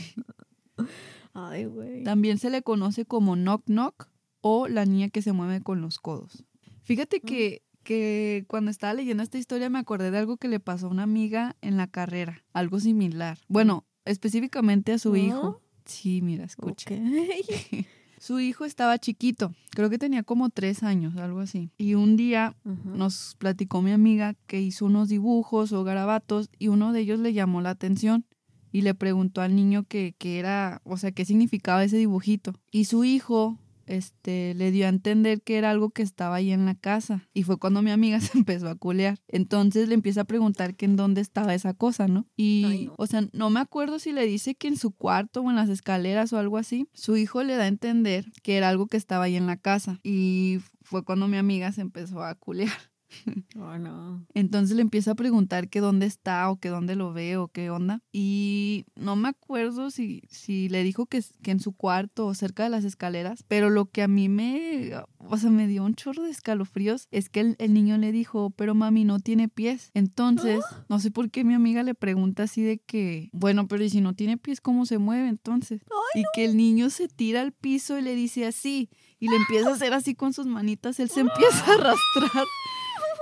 Ay, 1.33 1.65
güey. 1.65 2.03
También 2.03 2.37
se 2.37 2.51
le 2.51 2.61
conoce 2.61 3.05
como 3.05 3.35
knock 3.35 3.63
knock 3.65 4.09
o 4.41 4.67
la 4.67 4.85
niña 4.85 5.09
que 5.09 5.23
se 5.23 5.31
mueve 5.31 5.61
con 5.61 5.81
los 5.81 5.97
codos. 5.97 6.43
Fíjate 6.83 7.21
que, 7.21 7.63
que 7.83 8.45
cuando 8.47 8.69
estaba 8.69 8.93
leyendo 8.93 9.23
esta 9.23 9.39
historia 9.39 9.71
me 9.71 9.79
acordé 9.79 10.11
de 10.11 10.19
algo 10.19 10.37
que 10.37 10.49
le 10.49 10.59
pasó 10.59 10.85
a 10.85 10.91
una 10.91 11.03
amiga 11.03 11.55
en 11.61 11.77
la 11.77 11.87
carrera, 11.87 12.43
algo 12.53 12.79
similar. 12.79 13.39
Bueno, 13.47 13.87
específicamente 14.05 14.93
a 14.93 14.99
su 14.99 15.15
hijo. 15.15 15.61
Sí, 15.85 16.21
mira, 16.21 16.45
escucha. 16.45 16.89
Su 18.19 18.41
hijo 18.41 18.65
estaba 18.65 18.97
chiquito, 18.97 19.53
creo 19.71 19.89
que 19.89 19.97
tenía 19.97 20.23
como 20.23 20.49
tres 20.49 20.83
años, 20.83 21.15
algo 21.15 21.39
así. 21.39 21.71
Y 21.77 21.93
un 21.93 22.17
día 22.17 22.53
nos 22.83 23.35
platicó 23.39 23.81
mi 23.81 23.93
amiga 23.93 24.35
que 24.45 24.59
hizo 24.59 24.85
unos 24.85 25.07
dibujos 25.07 25.71
o 25.71 25.85
garabatos 25.85 26.49
y 26.59 26.67
uno 26.67 26.91
de 26.91 26.99
ellos 26.99 27.21
le 27.21 27.31
llamó 27.31 27.61
la 27.61 27.69
atención 27.69 28.25
y 28.73 28.81
le 28.81 28.93
preguntó 28.93 29.41
al 29.41 29.55
niño 29.55 29.85
que, 29.87 30.15
que 30.17 30.37
era, 30.37 30.81
o 30.83 30.97
sea, 30.97 31.13
qué 31.13 31.23
significaba 31.23 31.81
ese 31.81 31.95
dibujito. 31.95 32.53
Y 32.71 32.85
su 32.85 33.05
hijo 33.05 33.57
este, 33.89 34.53
le 34.53 34.71
dio 34.71 34.85
a 34.85 34.89
entender 34.89 35.41
que 35.41 35.57
era 35.57 35.71
algo 35.71 35.89
que 35.89 36.01
estaba 36.01 36.35
ahí 36.35 36.51
en 36.51 36.65
la 36.65 36.75
casa. 36.75 37.27
Y 37.33 37.43
fue 37.43 37.57
cuando 37.57 37.81
mi 37.81 37.91
amiga 37.91 38.19
se 38.21 38.37
empezó 38.37 38.69
a 38.69 38.75
culear. 38.75 39.19
Entonces 39.27 39.87
le 39.87 39.95
empieza 39.95 40.21
a 40.21 40.25
preguntar 40.25 40.75
que 40.75 40.85
en 40.85 40.95
dónde 40.95 41.21
estaba 41.21 41.53
esa 41.53 41.73
cosa, 41.73 42.07
¿no? 42.07 42.25
Y, 42.37 42.65
Ay, 42.65 42.85
no. 42.85 42.95
o 42.97 43.07
sea, 43.07 43.27
no 43.33 43.49
me 43.49 43.59
acuerdo 43.59 43.99
si 43.99 44.13
le 44.13 44.25
dice 44.25 44.55
que 44.55 44.67
en 44.67 44.77
su 44.77 44.91
cuarto 44.91 45.41
o 45.41 45.49
en 45.49 45.55
las 45.55 45.69
escaleras 45.69 46.31
o 46.33 46.37
algo 46.37 46.57
así. 46.57 46.87
Su 46.93 47.17
hijo 47.17 47.43
le 47.43 47.55
da 47.55 47.63
a 47.63 47.67
entender 47.67 48.31
que 48.43 48.57
era 48.57 48.69
algo 48.69 48.87
que 48.87 48.97
estaba 48.97 49.25
ahí 49.25 49.35
en 49.35 49.47
la 49.47 49.57
casa. 49.57 49.99
Y 50.03 50.59
fue 50.81 51.03
cuando 51.03 51.27
mi 51.27 51.37
amiga 51.37 51.71
se 51.71 51.81
empezó 51.81 52.23
a 52.23 52.35
culear. 52.35 52.71
Oh, 53.55 53.77
no. 53.77 54.25
Entonces 54.33 54.75
le 54.75 54.81
empieza 54.81 55.11
a 55.11 55.15
preguntar 55.15 55.69
que 55.69 55.81
dónde 55.81 56.05
está 56.05 56.49
o 56.49 56.57
que 56.57 56.69
dónde 56.69 56.95
lo 56.95 57.11
ve 57.13 57.37
o 57.37 57.47
qué 57.47 57.69
onda. 57.69 58.01
Y 58.11 58.85
no 58.95 59.15
me 59.15 59.29
acuerdo 59.29 59.91
si, 59.91 60.21
si 60.29 60.69
le 60.69 60.83
dijo 60.83 61.05
que, 61.07 61.23
que 61.41 61.51
en 61.51 61.59
su 61.59 61.73
cuarto 61.73 62.27
o 62.27 62.33
cerca 62.33 62.63
de 62.63 62.69
las 62.69 62.85
escaleras, 62.85 63.43
pero 63.47 63.69
lo 63.69 63.85
que 63.85 64.01
a 64.01 64.07
mí 64.07 64.29
me, 64.29 64.91
o 65.17 65.37
sea, 65.37 65.49
me 65.49 65.67
dio 65.67 65.83
un 65.83 65.95
chorro 65.95 66.23
de 66.23 66.29
escalofríos 66.29 67.07
es 67.11 67.29
que 67.29 67.41
el, 67.41 67.55
el 67.59 67.73
niño 67.73 67.97
le 67.97 68.11
dijo, 68.11 68.51
pero 68.51 68.75
mami 68.75 69.03
no 69.03 69.19
tiene 69.19 69.49
pies. 69.49 69.91
Entonces, 69.93 70.63
no 70.87 70.99
sé 70.99 71.11
por 71.11 71.29
qué 71.29 71.43
mi 71.43 71.53
amiga 71.53 71.83
le 71.83 71.95
pregunta 71.95 72.43
así 72.43 72.61
de 72.61 72.77
que, 72.77 73.29
bueno, 73.33 73.67
pero 73.67 73.83
¿y 73.83 73.89
si 73.89 74.01
no 74.01 74.13
tiene 74.13 74.37
pies, 74.37 74.61
cómo 74.61 74.85
se 74.85 74.99
mueve 74.99 75.27
entonces? 75.27 75.81
y 76.13 76.23
que 76.33 76.45
el 76.45 76.57
niño 76.57 76.89
se 76.89 77.07
tira 77.07 77.41
al 77.41 77.51
piso 77.51 77.97
y 77.97 78.01
le 78.01 78.15
dice 78.15 78.45
así, 78.45 78.89
y 79.19 79.29
le 79.29 79.35
empieza 79.35 79.69
a 79.69 79.73
hacer 79.73 79.93
así 79.93 80.15
con 80.15 80.33
sus 80.33 80.45
manitas, 80.45 80.99
él 80.99 81.09
se 81.09 81.21
empieza 81.21 81.65
a 81.65 81.73
arrastrar. 81.73 82.45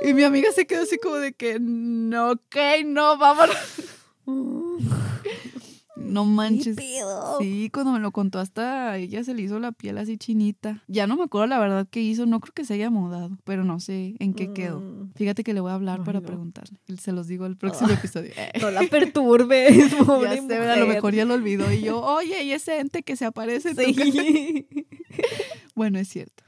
Y 0.02 0.14
mi 0.14 0.24
amiga 0.24 0.52
se 0.54 0.66
quedó 0.68 0.84
así 0.84 0.98
como 0.98 1.16
de 1.16 1.34
que, 1.34 1.60
no, 1.60 2.32
ok, 2.32 2.56
no, 2.86 3.18
vámonos. 3.18 3.56
No 5.96 6.24
manches. 6.26 6.76
Sí, 7.40 7.70
cuando 7.74 7.92
me 7.92 8.00
lo 8.00 8.12
contó 8.12 8.40
hasta 8.40 8.98
ella 8.98 9.24
se 9.24 9.34
le 9.34 9.42
hizo 9.42 9.60
la 9.60 9.72
piel 9.72 9.98
así 9.98 10.18
chinita. 10.18 10.84
Ya 10.88 11.06
no 11.08 11.18
me 11.18 11.24
acuerdo 11.24 11.48
la 11.48 11.60
verdad 11.60 11.88
qué 11.90 12.02
hizo, 12.02 12.26
no 12.26 12.40
creo 12.40 12.54
que 12.54 12.64
se 12.66 12.76
haya 12.76 12.90
mudado, 12.90 13.38
pero 13.44 13.64
no 13.64 13.80
sé 13.80 14.16
en 14.20 14.34
qué 14.34 14.54
quedó. 14.54 14.80
Mm. 14.80 15.12
Fíjate 15.16 15.44
que 15.44 15.54
le 15.54 15.60
voy 15.60 15.72
a 15.72 15.74
hablar 15.74 16.00
Ay, 16.00 16.06
para 16.06 16.20
no. 16.22 16.26
preguntarle. 16.26 16.80
Se 17.00 17.12
los 17.12 17.28
digo 17.28 17.46
el 17.46 17.58
próximo 17.58 17.90
episodio. 17.90 18.32
No 18.62 18.72
la 18.72 18.84
perturbes, 18.84 19.94
pobre 20.06 20.36
ya 20.36 20.42
sé, 20.42 20.48
¿verdad? 20.48 20.74
a 20.74 20.76
lo 20.78 20.86
mujer. 20.86 20.96
mejor 20.98 21.14
ya 21.16 21.26
lo 21.26 21.34
olvidó. 21.34 21.72
Y 21.74 21.82
yo, 21.82 22.00
oye, 22.02 22.44
y 22.44 22.52
ese 22.52 22.80
ente 22.80 23.04
que 23.04 23.16
se 23.16 23.26
aparece 23.26 23.70
en 23.72 23.76
tu 23.76 23.96
casa?" 23.96 24.12
Sí. 24.12 24.68
Bueno, 25.76 26.00
es 26.00 26.08
cierto. 26.10 26.44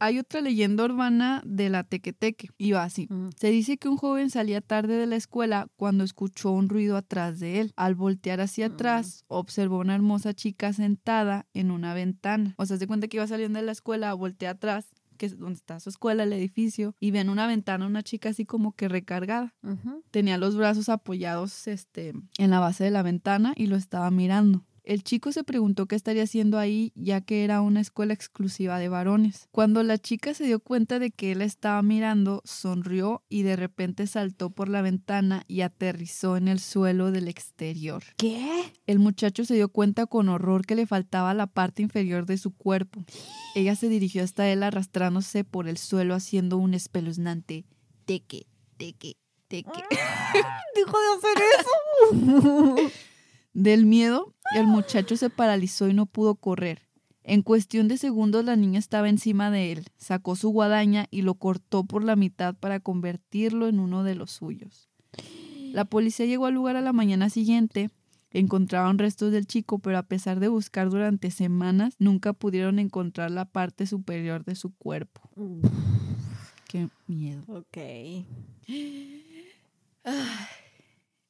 Hay 0.00 0.18
otra 0.18 0.40
leyenda 0.40 0.84
urbana 0.84 1.42
de 1.44 1.68
la 1.68 1.84
Tequeteque. 1.84 2.48
Y 2.58 2.72
va 2.72 2.82
así. 2.84 3.06
Mm. 3.10 3.28
Se 3.36 3.50
dice 3.50 3.76
que 3.76 3.88
un 3.88 3.96
joven 3.96 4.30
salía 4.30 4.60
tarde 4.60 4.96
de 4.96 5.06
la 5.06 5.16
escuela 5.16 5.68
cuando 5.76 6.02
escuchó 6.04 6.50
un 6.50 6.68
ruido 6.68 6.96
atrás 6.96 7.38
de 7.38 7.60
él. 7.60 7.72
Al 7.76 7.94
voltear 7.94 8.40
hacia 8.40 8.68
Mm. 8.68 8.72
atrás, 8.72 9.24
observó 9.28 9.78
una 9.78 9.94
hermosa 9.94 10.34
chica 10.34 10.72
sentada 10.72 11.46
en 11.54 11.70
una 11.70 11.94
ventana. 11.94 12.54
O 12.56 12.66
sea, 12.66 12.76
se 12.78 12.86
cuenta 12.86 13.08
que 13.08 13.18
iba 13.18 13.26
saliendo 13.26 13.58
de 13.58 13.66
la 13.66 13.72
escuela, 13.72 14.12
voltea 14.14 14.50
atrás, 14.50 14.86
que 15.18 15.26
es 15.26 15.38
donde 15.38 15.56
está 15.56 15.78
su 15.80 15.90
escuela, 15.90 16.22
el 16.22 16.32
edificio, 16.32 16.94
y 16.98 17.10
ve 17.10 17.20
en 17.20 17.28
una 17.28 17.46
ventana 17.46 17.86
una 17.86 18.02
chica 18.02 18.30
así 18.30 18.46
como 18.46 18.72
que 18.72 18.88
recargada. 18.88 19.54
Tenía 20.10 20.38
los 20.38 20.56
brazos 20.56 20.88
apoyados 20.88 21.68
este, 21.68 22.14
en 22.38 22.50
la 22.50 22.58
base 22.58 22.84
de 22.84 22.90
la 22.90 23.02
ventana 23.02 23.52
y 23.54 23.66
lo 23.66 23.76
estaba 23.76 24.10
mirando. 24.10 24.64
El 24.84 25.02
chico 25.02 25.32
se 25.32 25.44
preguntó 25.44 25.86
qué 25.86 25.96
estaría 25.96 26.22
haciendo 26.22 26.58
ahí, 26.58 26.92
ya 26.94 27.20
que 27.20 27.44
era 27.44 27.60
una 27.60 27.80
escuela 27.80 28.14
exclusiva 28.14 28.78
de 28.78 28.88
varones. 28.88 29.48
Cuando 29.50 29.82
la 29.82 29.98
chica 29.98 30.34
se 30.34 30.44
dio 30.44 30.60
cuenta 30.60 30.98
de 30.98 31.10
que 31.10 31.32
él 31.32 31.42
estaba 31.42 31.82
mirando, 31.82 32.42
sonrió 32.44 33.22
y 33.28 33.42
de 33.42 33.56
repente 33.56 34.06
saltó 34.06 34.50
por 34.50 34.68
la 34.68 34.82
ventana 34.82 35.44
y 35.48 35.60
aterrizó 35.60 36.36
en 36.36 36.48
el 36.48 36.60
suelo 36.60 37.10
del 37.10 37.28
exterior. 37.28 38.02
¿Qué? 38.16 38.72
El 38.86 38.98
muchacho 38.98 39.44
se 39.44 39.54
dio 39.54 39.68
cuenta 39.68 40.06
con 40.06 40.28
horror 40.28 40.66
que 40.66 40.74
le 40.74 40.86
faltaba 40.86 41.34
la 41.34 41.46
parte 41.46 41.82
inferior 41.82 42.26
de 42.26 42.38
su 42.38 42.52
cuerpo. 42.52 43.04
Ella 43.54 43.74
se 43.76 43.88
dirigió 43.88 44.22
hasta 44.22 44.48
él 44.48 44.62
arrastrándose 44.62 45.44
por 45.44 45.68
el 45.68 45.76
suelo 45.76 46.14
haciendo 46.14 46.56
un 46.56 46.74
espeluznante 46.74 47.64
teque, 48.10 48.46
teque, 48.76 49.16
teque. 49.46 49.70
Dijo 50.74 50.96
de 50.98 51.08
hacer 51.16 51.38
eso. 51.60 52.90
Del 53.52 53.86
miedo, 53.86 54.34
el 54.54 54.66
muchacho 54.66 55.16
se 55.16 55.30
paralizó 55.30 55.88
y 55.88 55.94
no 55.94 56.06
pudo 56.06 56.34
correr. 56.34 56.82
En 57.22 57.42
cuestión 57.42 57.86
de 57.88 57.98
segundos 57.98 58.44
la 58.44 58.56
niña 58.56 58.78
estaba 58.78 59.08
encima 59.08 59.50
de 59.50 59.72
él, 59.72 59.86
sacó 59.98 60.36
su 60.36 60.50
guadaña 60.50 61.06
y 61.10 61.22
lo 61.22 61.34
cortó 61.34 61.84
por 61.84 62.02
la 62.02 62.16
mitad 62.16 62.54
para 62.54 62.80
convertirlo 62.80 63.68
en 63.68 63.78
uno 63.78 64.04
de 64.04 64.14
los 64.14 64.30
suyos. 64.30 64.88
La 65.72 65.84
policía 65.84 66.26
llegó 66.26 66.46
al 66.46 66.54
lugar 66.54 66.76
a 66.76 66.80
la 66.80 66.92
mañana 66.92 67.30
siguiente, 67.30 67.90
encontraron 68.32 68.98
restos 68.98 69.32
del 69.32 69.46
chico, 69.46 69.78
pero 69.78 69.98
a 69.98 70.02
pesar 70.02 70.40
de 70.40 70.48
buscar 70.48 70.90
durante 70.90 71.30
semanas, 71.30 71.94
nunca 71.98 72.32
pudieron 72.32 72.78
encontrar 72.78 73.30
la 73.30 73.44
parte 73.44 73.86
superior 73.86 74.44
de 74.44 74.54
su 74.56 74.74
cuerpo. 74.74 75.20
Qué 76.66 76.88
miedo. 77.06 77.44
ok. 77.46 77.78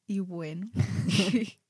Y 0.07 0.21
bueno, 0.21 0.71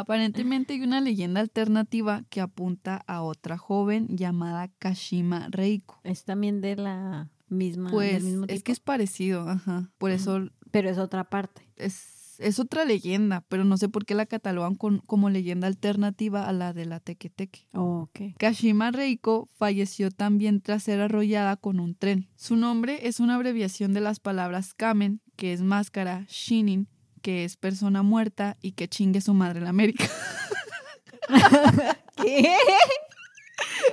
aparentemente 0.00 0.74
hay 0.74 0.82
una 0.82 1.00
leyenda 1.00 1.40
alternativa 1.40 2.24
que 2.30 2.40
apunta 2.40 3.02
a 3.06 3.22
otra 3.22 3.56
joven 3.58 4.06
llamada 4.16 4.68
Kashima 4.78 5.48
Reiko. 5.50 6.00
Es 6.04 6.24
también 6.24 6.60
de 6.60 6.76
la 6.76 7.30
misma. 7.48 7.90
Pues 7.90 8.12
del 8.14 8.24
mismo 8.24 8.44
es 8.48 8.62
que 8.62 8.72
es 8.72 8.80
parecido, 8.80 9.48
ajá. 9.48 9.90
Por 9.98 10.10
eso 10.10 10.48
Pero 10.70 10.90
es 10.90 10.98
otra 10.98 11.24
parte. 11.24 11.62
es, 11.76 12.36
es 12.38 12.58
otra 12.58 12.84
leyenda, 12.84 13.44
pero 13.48 13.64
no 13.64 13.78
sé 13.78 13.88
por 13.88 14.04
qué 14.04 14.14
la 14.14 14.26
catalogan 14.26 14.74
con- 14.74 14.98
como 15.06 15.30
leyenda 15.30 15.66
alternativa 15.68 16.46
a 16.46 16.52
la 16.52 16.74
de 16.74 16.84
la 16.84 17.00
Tequeteque. 17.00 17.66
Oh, 17.72 18.02
ok. 18.10 18.36
Kashima 18.36 18.90
Reiko 18.90 19.48
falleció 19.54 20.10
también 20.10 20.60
tras 20.60 20.82
ser 20.82 21.00
arrollada 21.00 21.56
con 21.56 21.80
un 21.80 21.94
tren. 21.94 22.28
Su 22.36 22.56
nombre 22.56 23.06
es 23.08 23.20
una 23.20 23.36
abreviación 23.36 23.94
de 23.94 24.00
las 24.02 24.20
palabras 24.20 24.74
Kamen, 24.74 25.22
que 25.36 25.54
es 25.54 25.62
máscara, 25.62 26.26
Shinin, 26.28 26.88
que 27.22 27.44
es 27.44 27.56
persona 27.56 28.02
muerta, 28.02 28.56
y 28.60 28.72
que 28.72 28.88
chingue 28.88 29.20
su 29.20 29.34
madre 29.34 29.60
la 29.60 29.70
América. 29.70 30.08
¿Qué? 32.16 32.54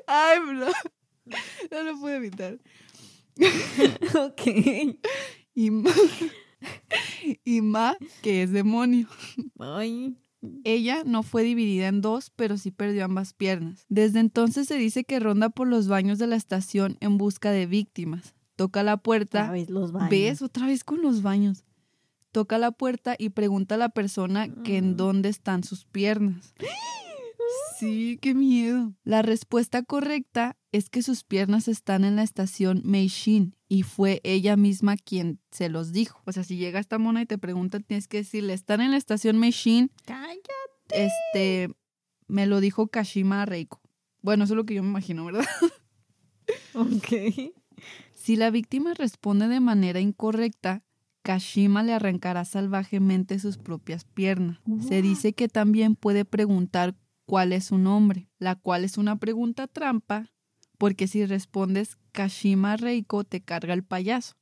Ay, 0.08 0.40
bro. 0.40 0.68
No 1.72 1.84
lo 1.84 2.00
pude 2.00 2.16
evitar. 2.18 2.60
ok. 4.16 4.98
Y 5.56 5.72
Ma, 5.72 5.92
y 7.44 7.62
Ma, 7.62 7.96
que 8.22 8.44
es 8.44 8.52
demonio. 8.52 9.08
Ay. 9.60 10.18
Ella 10.66 11.04
no 11.06 11.24
fue 11.24 11.44
dividida 11.44 11.88
en 11.88 12.02
dos, 12.02 12.30
pero 12.30 12.58
sí 12.58 12.72
perdió 12.72 13.06
ambas 13.06 13.34
piernas. 13.34 13.86
Desde 13.88 14.20
entonces 14.20 14.68
se 14.68 14.78
dice 14.78 15.06
que 15.06 15.20
ronda 15.20 15.50
por 15.50 15.68
los 15.68 15.88
baños 15.88 16.20
de 16.20 16.28
la 16.28 16.36
estación 16.36 16.98
en 17.00 17.18
busca 17.18 17.52
de 17.52 17.66
víctimas. 17.66 18.36
Toca 18.56 18.84
la 18.84 18.98
puerta. 18.98 19.44
Otra 19.44 19.54
vez 19.54 19.70
los 19.70 19.92
baños. 19.92 20.10
¿Ves? 20.10 20.42
Otra 20.42 20.68
vez 20.68 20.84
con 20.84 21.02
los 21.02 21.22
baños. 21.22 21.64
Toca 22.34 22.58
la 22.58 22.72
puerta 22.72 23.16
y 23.18 23.30
pregunta 23.30 23.76
a 23.76 23.78
la 23.78 23.88
persona 23.90 24.50
que 24.64 24.76
en 24.78 24.92
Mm. 24.92 24.96
dónde 24.98 25.30
están 25.30 25.64
sus 25.64 25.86
piernas. 25.86 26.54
Sí, 27.78 28.18
qué 28.22 28.34
miedo. 28.34 28.94
La 29.04 29.22
respuesta 29.22 29.84
correcta 29.84 30.56
es 30.72 30.90
que 30.90 31.02
sus 31.04 31.24
piernas 31.26 31.68
están 31.68 32.06
en 32.06 32.16
la 32.16 32.24
estación 32.24 32.82
Meishin 32.86 33.56
y 33.68 33.84
fue 33.84 34.22
ella 34.24 34.56
misma 34.56 34.96
quien 34.96 35.40
se 35.52 35.68
los 35.70 35.92
dijo. 35.92 36.22
O 36.26 36.32
sea, 36.32 36.44
si 36.44 36.56
llega 36.56 36.80
esta 36.80 36.98
mona 36.98 37.22
y 37.22 37.26
te 37.26 37.38
pregunta, 37.38 37.80
tienes 37.82 38.08
que 38.08 38.18
decirle, 38.18 38.54
están 38.54 38.80
en 38.80 38.92
la 38.92 38.98
estación 38.98 39.38
Meishin, 39.38 39.92
Cállate. 40.06 40.40
este, 40.90 41.74
me 42.28 42.46
lo 42.48 42.62
dijo 42.62 42.88
Kashima 42.88 43.46
Reiko. 43.46 43.82
Bueno, 44.22 44.46
eso 44.46 44.54
es 44.54 44.58
lo 44.58 44.66
que 44.66 44.76
yo 44.76 44.84
me 44.84 44.90
imagino, 44.90 45.26
¿verdad? 45.26 45.46
Ok. 46.74 47.08
Si 48.16 48.38
la 48.38 48.50
víctima 48.52 48.94
responde 48.94 49.50
de 49.50 49.60
manera 49.60 50.00
incorrecta, 50.00 50.84
Kashima 51.24 51.84
le 51.84 51.94
arrancará 51.94 52.46
salvajemente 52.46 53.40
sus 53.40 53.58
propias 53.58 54.04
piernas. 54.04 54.60
Se 54.88 55.02
dice 55.02 55.34
que 55.34 55.48
también 55.48 55.96
puede 55.96 56.26
preguntar 56.26 56.96
cuál 57.26 57.54
es 57.54 57.66
su 57.66 57.78
nombre, 57.78 58.30
la 58.40 58.56
cual 58.56 58.84
es 58.84 58.98
una 58.98 59.16
pregunta 59.16 59.68
trampa, 59.68 60.30
porque 60.78 61.08
si 61.08 61.26
respondes 61.26 61.98
Kashima 62.12 62.76
Reiko 62.76 63.24
te 63.24 63.42
carga 63.42 63.74
el 63.74 63.84
payaso. 63.84 64.36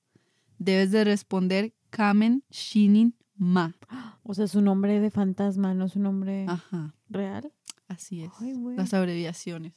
Debes 0.57 0.91
de 0.91 1.03
responder 1.03 1.73
Kamen 1.91 2.43
Shinin 2.49 3.15
Ma. 3.35 3.75
O 4.23 4.35
sea, 4.35 4.47
su 4.47 4.61
nombre 4.61 4.99
de 4.99 5.09
fantasma, 5.09 5.73
no 5.73 5.87
su 5.89 5.99
nombre 5.99 6.45
Ajá, 6.47 6.95
real. 7.09 7.51
así 7.87 8.21
es. 8.21 8.31
Ay. 8.39 8.53
Las 8.77 8.93
abreviaciones 8.93 9.73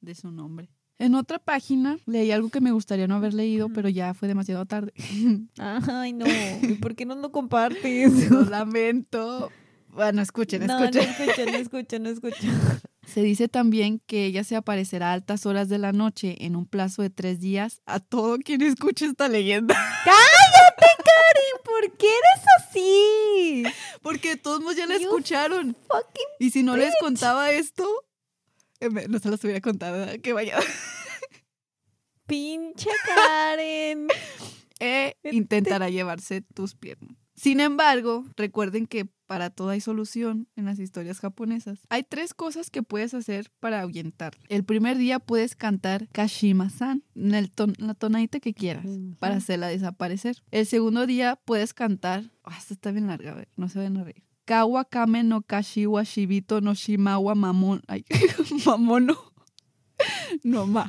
de 0.00 0.14
su 0.14 0.30
nombre. 0.32 0.70
En 1.02 1.16
otra 1.16 1.40
página 1.40 1.98
leí 2.06 2.30
algo 2.30 2.48
que 2.48 2.60
me 2.60 2.70
gustaría 2.70 3.08
no 3.08 3.16
haber 3.16 3.34
leído, 3.34 3.68
pero 3.70 3.88
ya 3.88 4.14
fue 4.14 4.28
demasiado 4.28 4.66
tarde. 4.66 4.92
Ay, 5.58 6.12
no. 6.12 6.24
¿Y 6.62 6.74
por 6.74 6.94
qué 6.94 7.04
no 7.06 7.16
lo 7.16 7.32
compartes? 7.32 8.12
Lo 8.30 8.42
lamento. 8.42 9.50
Bueno, 9.88 10.22
escuchen, 10.22 10.64
No, 10.64 10.78
escuchen. 10.78 11.04
no 11.04 11.10
escucho, 11.24 11.50
no 11.50 11.56
escucho, 11.58 11.98
no 11.98 12.08
escucho. 12.08 12.46
Se 13.04 13.20
dice 13.20 13.48
también 13.48 14.00
que 14.06 14.26
ella 14.26 14.44
se 14.44 14.54
aparecerá 14.54 15.10
a 15.10 15.14
altas 15.14 15.44
horas 15.44 15.68
de 15.68 15.78
la 15.78 15.90
noche 15.90 16.36
en 16.46 16.54
un 16.54 16.66
plazo 16.66 17.02
de 17.02 17.10
tres 17.10 17.40
días 17.40 17.82
a 17.84 17.98
todo 17.98 18.38
quien 18.38 18.62
escuche 18.62 19.04
esta 19.06 19.28
leyenda. 19.28 19.74
¡Cállate, 20.04 20.86
Karen! 20.98 21.64
¿Por 21.64 21.96
qué 21.98 22.06
eres 22.06 22.46
así? 22.58 23.62
Porque 24.02 24.36
todos 24.36 24.76
ya 24.76 24.86
la 24.86 24.98
You 24.98 25.08
escucharon. 25.08 25.76
Y 26.38 26.50
si 26.50 26.62
no 26.62 26.76
les 26.76 26.94
contaba 27.00 27.50
esto, 27.50 27.88
no 28.90 29.18
se 29.18 29.30
los 29.30 29.42
hubiera 29.44 29.60
contado. 29.60 30.06
Que 30.22 30.32
vaya. 30.32 30.58
pinche 32.26 32.90
Karen. 33.06 34.08
E 34.84 35.14
intentará 35.30 35.90
llevarse 35.90 36.40
tus 36.42 36.74
piernas. 36.74 37.16
Sin 37.36 37.60
embargo, 37.60 38.24
recuerden 38.36 38.88
que 38.88 39.06
para 39.28 39.48
todo 39.48 39.68
hay 39.68 39.80
solución 39.80 40.48
en 40.56 40.64
las 40.64 40.80
historias 40.80 41.20
japonesas. 41.20 41.78
Hay 41.88 42.02
tres 42.02 42.34
cosas 42.34 42.68
que 42.68 42.82
puedes 42.82 43.14
hacer 43.14 43.52
para 43.60 43.80
ahuyentar. 43.80 44.36
El 44.48 44.64
primer 44.64 44.98
día 44.98 45.20
puedes 45.20 45.54
cantar 45.54 46.08
Kashima-san, 46.08 47.04
en 47.14 47.34
el 47.34 47.52
ton- 47.52 47.76
la 47.78 47.94
tonadita 47.94 48.40
que 48.40 48.54
quieras, 48.54 48.84
para 49.20 49.36
hacerla 49.36 49.68
desaparecer. 49.68 50.42
El 50.50 50.66
segundo 50.66 51.06
día 51.06 51.38
puedes 51.44 51.74
cantar, 51.74 52.32
ah, 52.42 52.56
esta 52.58 52.74
está 52.74 52.90
bien 52.90 53.06
larga, 53.06 53.30
a 53.30 53.34
ver, 53.36 53.48
no 53.56 53.68
se 53.68 53.78
van 53.78 53.96
a 53.98 54.02
reír. 54.02 54.24
Kawa 54.52 54.84
kame 54.84 55.22
no 55.22 55.40
kashiwa 55.40 56.04
shibito 56.04 56.60
no 56.60 56.74
shimawa 56.74 57.34
mamon, 57.34 57.80
ay, 57.88 58.04
mamono, 58.66 59.16
no 60.44 60.66
ma. 60.66 60.84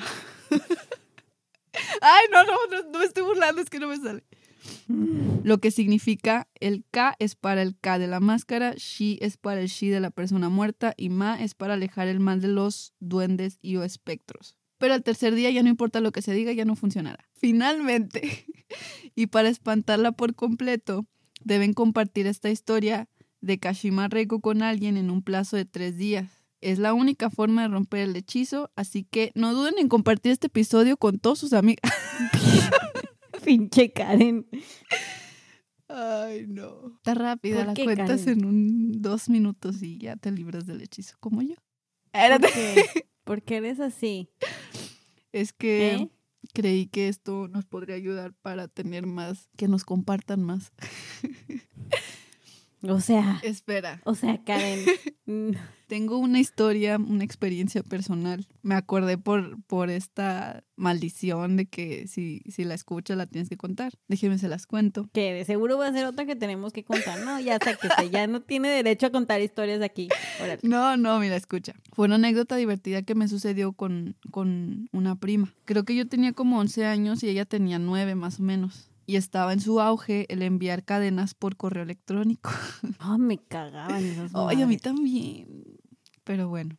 Ay, 2.01 2.25
no, 2.29 2.43
no, 2.43 2.57
no, 2.69 2.91
no 2.91 2.99
me 2.99 3.05
estoy 3.05 3.23
burlando, 3.23 3.61
es 3.61 3.69
que 3.69 3.79
no 3.79 3.87
me 3.87 3.95
sale. 3.95 4.25
Lo 5.43 5.59
que 5.59 5.71
significa 5.71 6.49
el 6.59 6.83
K 6.91 7.15
es 7.19 7.35
para 7.35 7.61
el 7.61 7.77
K 7.77 7.99
de 7.99 8.07
la 8.07 8.19
máscara, 8.19 8.73
Shi 8.73 9.17
es 9.21 9.37
para 9.37 9.61
el 9.61 9.69
Shi 9.69 9.87
de 9.87 10.01
la 10.01 10.11
persona 10.11 10.49
muerta 10.49 10.93
y 10.97 11.07
Ma 11.07 11.41
es 11.41 11.55
para 11.55 11.75
alejar 11.75 12.09
el 12.09 12.19
mal 12.19 12.41
de 12.41 12.49
los 12.49 12.93
duendes 12.99 13.59
y 13.61 13.77
o 13.77 13.83
espectros. 13.85 14.57
Pero 14.77 14.93
al 14.93 15.03
tercer 15.03 15.35
día 15.35 15.51
ya 15.51 15.63
no 15.63 15.69
importa 15.69 16.01
lo 16.01 16.11
que 16.11 16.21
se 16.21 16.33
diga, 16.33 16.51
ya 16.51 16.65
no 16.65 16.75
funcionará. 16.75 17.29
Finalmente, 17.31 18.45
y 19.15 19.27
para 19.27 19.47
espantarla 19.47 20.11
por 20.11 20.35
completo, 20.35 21.07
deben 21.45 21.73
compartir 21.73 22.27
esta 22.27 22.49
historia 22.49 23.07
de 23.43 23.59
Kashima 23.59 24.07
Reiko 24.07 24.39
con 24.39 24.63
alguien 24.63 24.95
en 24.97 25.11
un 25.11 25.21
plazo 25.21 25.57
de 25.57 25.65
tres 25.65 25.97
días. 25.97 26.31
Es 26.61 26.79
la 26.79 26.93
única 26.93 27.29
forma 27.29 27.63
de 27.63 27.67
romper 27.67 27.99
el 27.99 28.15
hechizo, 28.15 28.71
así 28.77 29.03
que 29.03 29.31
no 29.35 29.53
duden 29.53 29.75
en 29.77 29.89
compartir 29.89 30.31
este 30.31 30.47
episodio 30.47 30.95
con 30.95 31.19
todos 31.19 31.39
sus 31.39 31.51
amigos. 31.51 31.81
Pinche 33.45 33.91
Karen. 33.91 34.47
Ay, 35.89 36.45
no. 36.47 36.95
Está 36.95 37.13
rápida, 37.15 37.57
¿Por 37.57 37.77
la 37.77 37.83
cuentas 37.83 38.21
Karen? 38.21 38.39
en 38.39 38.45
un 38.45 39.01
dos 39.01 39.27
minutos 39.27 39.83
y 39.83 39.97
ya 39.97 40.15
te 40.15 40.31
libras 40.31 40.65
del 40.65 40.81
hechizo, 40.81 41.17
como 41.19 41.41
yo. 41.41 41.55
¿Por 41.55 42.21
Espérate. 42.21 42.47
qué? 42.53 43.05
¿Por 43.25 43.41
qué 43.41 43.57
eres 43.57 43.81
así? 43.81 44.29
Es 45.33 45.51
que 45.51 45.95
¿Eh? 45.95 46.09
creí 46.53 46.87
que 46.87 47.09
esto 47.09 47.49
nos 47.49 47.65
podría 47.65 47.95
ayudar 47.97 48.33
para 48.41 48.69
tener 48.69 49.05
más, 49.05 49.49
que 49.57 49.67
nos 49.67 49.83
compartan 49.83 50.43
más. 50.43 50.71
O 52.87 52.99
sea, 52.99 53.39
Espera, 53.43 54.01
o 54.03 54.15
sea, 54.15 54.43
Karen. 54.43 54.85
tengo 55.93 56.17
una 56.17 56.39
historia, 56.39 56.97
una 56.97 57.23
experiencia 57.23 57.83
personal. 57.83 58.47
Me 58.61 58.75
acordé 58.75 59.17
por, 59.17 59.61
por 59.65 59.89
esta 59.89 60.63
maldición 60.75 61.55
de 61.55 61.67
que 61.67 62.07
si, 62.07 62.41
si 62.49 62.63
la 62.63 62.73
escuchas 62.73 63.15
la 63.15 63.27
tienes 63.27 63.47
que 63.47 63.57
contar. 63.57 63.93
Déjenme 64.07 64.37
se 64.37 64.47
las 64.47 64.65
cuento. 64.65 65.07
Que 65.13 65.33
de 65.33 65.45
seguro 65.45 65.77
va 65.77 65.87
a 65.87 65.93
ser 65.93 66.05
otra 66.05 66.25
que 66.25 66.35
tenemos 66.35 66.73
que 66.73 66.83
contar, 66.83 67.19
¿no? 67.21 67.39
Ya 67.39 67.59
sáquese, 67.63 68.09
ya 68.09 68.25
no 68.27 68.41
tiene 68.41 68.69
derecho 68.69 69.05
a 69.05 69.11
contar 69.11 69.39
historias 69.41 69.81
aquí. 69.81 70.09
Órale. 70.41 70.59
No, 70.63 70.97
no, 70.97 71.19
mira, 71.19 71.35
escucha. 71.35 71.73
Fue 71.93 72.07
una 72.07 72.15
anécdota 72.15 72.55
divertida 72.55 73.03
que 73.03 73.15
me 73.15 73.27
sucedió 73.27 73.73
con, 73.73 74.15
con 74.31 74.89
una 74.91 75.15
prima. 75.15 75.53
Creo 75.65 75.83
que 75.83 75.95
yo 75.95 76.07
tenía 76.07 76.33
como 76.33 76.59
11 76.59 76.85
años 76.85 77.23
y 77.23 77.29
ella 77.29 77.45
tenía 77.45 77.77
9 77.79 78.15
más 78.15 78.39
o 78.39 78.43
menos. 78.43 78.89
Y 79.05 79.15
estaba 79.15 79.53
en 79.53 79.59
su 79.59 79.79
auge 79.81 80.25
el 80.29 80.41
enviar 80.41 80.83
cadenas 80.83 81.33
por 81.33 81.55
correo 81.57 81.83
electrónico. 81.83 82.49
Oh, 83.05 83.17
me 83.17 83.37
cagaban 83.37 84.03
esas 84.03 84.31
Ay, 84.33 84.61
a 84.61 84.67
mí 84.67 84.77
también. 84.77 85.63
Pero 86.23 86.49
bueno. 86.49 86.77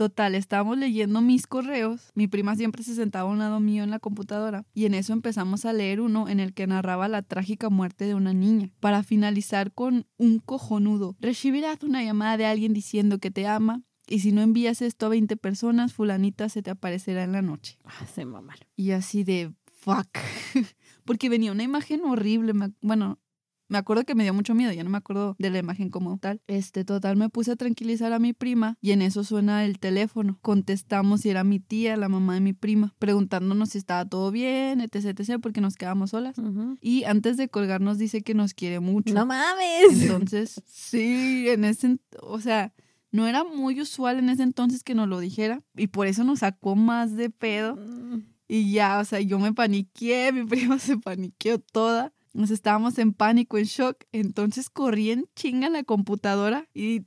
Total, 0.00 0.34
estábamos 0.34 0.78
leyendo 0.78 1.20
mis 1.20 1.46
correos. 1.46 2.10
Mi 2.14 2.26
prima 2.26 2.56
siempre 2.56 2.82
se 2.82 2.94
sentaba 2.94 3.28
a 3.28 3.32
un 3.32 3.38
lado 3.38 3.60
mío 3.60 3.84
en 3.84 3.90
la 3.90 3.98
computadora. 3.98 4.64
Y 4.72 4.86
en 4.86 4.94
eso 4.94 5.12
empezamos 5.12 5.66
a 5.66 5.74
leer 5.74 6.00
uno 6.00 6.26
en 6.26 6.40
el 6.40 6.54
que 6.54 6.66
narraba 6.66 7.06
la 7.06 7.20
trágica 7.20 7.68
muerte 7.68 8.06
de 8.06 8.14
una 8.14 8.32
niña. 8.32 8.70
Para 8.80 9.02
finalizar 9.02 9.72
con 9.72 10.06
un 10.16 10.38
cojonudo. 10.38 11.16
Recibirás 11.20 11.82
una 11.82 12.02
llamada 12.02 12.38
de 12.38 12.46
alguien 12.46 12.72
diciendo 12.72 13.18
que 13.18 13.30
te 13.30 13.46
ama. 13.46 13.82
Y 14.08 14.20
si 14.20 14.32
no 14.32 14.40
envías 14.40 14.80
esto 14.80 15.04
a 15.04 15.10
20 15.10 15.36
personas, 15.36 15.92
fulanita 15.92 16.48
se 16.48 16.62
te 16.62 16.70
aparecerá 16.70 17.22
en 17.22 17.32
la 17.32 17.42
noche. 17.42 17.78
Ah, 17.84 18.06
se 18.06 18.24
mamaron. 18.24 18.66
Y 18.76 18.92
así 18.92 19.22
de 19.22 19.52
fuck. 19.66 20.08
Porque 21.10 21.28
venía 21.28 21.50
una 21.50 21.64
imagen 21.64 22.02
horrible. 22.04 22.54
me 22.54 22.70
bueno, 22.82 23.18
me 23.66 23.78
acuerdo 23.78 24.04
que 24.04 24.14
me 24.14 24.22
dio 24.22 24.32
mucho 24.32 24.54
miedo, 24.54 24.70
ya 24.72 24.84
no 24.84 24.90
me 24.90 24.98
acuerdo 24.98 25.34
de 25.40 25.50
la 25.50 25.58
imagen 25.58 25.90
como 25.90 26.16
tal. 26.18 26.40
Este, 26.46 26.84
total, 26.84 27.16
me 27.16 27.28
puse 27.28 27.50
a 27.50 27.56
tranquilizar 27.56 28.12
a 28.12 28.20
mi 28.20 28.32
prima 28.32 28.78
y 28.80 28.92
en 28.92 29.02
eso 29.02 29.24
suena 29.24 29.64
el 29.64 29.80
teléfono. 29.80 30.38
Contestamos 30.40 31.26
y 31.26 31.30
era 31.30 31.42
mi 31.42 31.58
tía, 31.58 31.96
la 31.96 32.08
mamá 32.08 32.34
de 32.34 32.40
mi 32.40 32.52
prima, 32.52 32.94
preguntándonos 33.00 33.70
si 33.70 33.78
estaba 33.78 34.08
todo 34.08 34.30
bien, 34.30 34.80
etc, 34.80 35.18
etc, 35.18 35.40
porque 35.42 35.60
nos 35.60 35.74
quedamos 35.74 36.10
solas. 36.10 36.36
Y 36.80 37.02
antes 37.02 37.36
de 37.36 37.48
colgarnos 37.48 37.98
dice 37.98 38.22
que 38.22 38.34
nos 38.34 38.54
quiere 38.54 38.78
mucho. 38.78 39.12
No 39.12 39.26
mames. 39.26 40.02
Entonces, 40.02 40.62
sí, 40.64 41.48
en 41.48 41.64
ese, 41.64 41.98
o 42.20 42.38
sea, 42.38 42.72
no 43.10 43.26
era 43.26 43.42
muy 43.42 43.80
usual 43.80 44.20
en 44.20 44.28
ese 44.28 44.44
entonces 44.44 44.84
que 44.84 44.94
nos 44.94 45.08
lo 45.08 45.18
dijera 45.18 45.64
y 45.76 45.88
por 45.88 46.06
eso 46.06 46.22
nos 46.22 46.38
sacó 46.38 46.76
más 46.76 47.16
de 47.16 47.30
pedo. 47.30 47.74
Mm, 47.74 48.22
Y 48.52 48.72
ya, 48.72 48.98
o 48.98 49.04
sea, 49.04 49.20
yo 49.20 49.38
me 49.38 49.52
paniqué, 49.52 50.32
mi 50.34 50.44
prima 50.44 50.80
se 50.80 50.96
paniqueó 50.96 51.60
toda. 51.60 52.12
Nos 52.32 52.50
estábamos 52.50 52.98
en 52.98 53.12
pánico, 53.12 53.58
en 53.58 53.64
shock. 53.64 54.04
Entonces 54.10 54.68
corrí 54.68 55.12
en 55.12 55.28
chinga 55.36 55.68
en 55.68 55.74
la 55.74 55.84
computadora 55.84 56.66
y, 56.74 57.02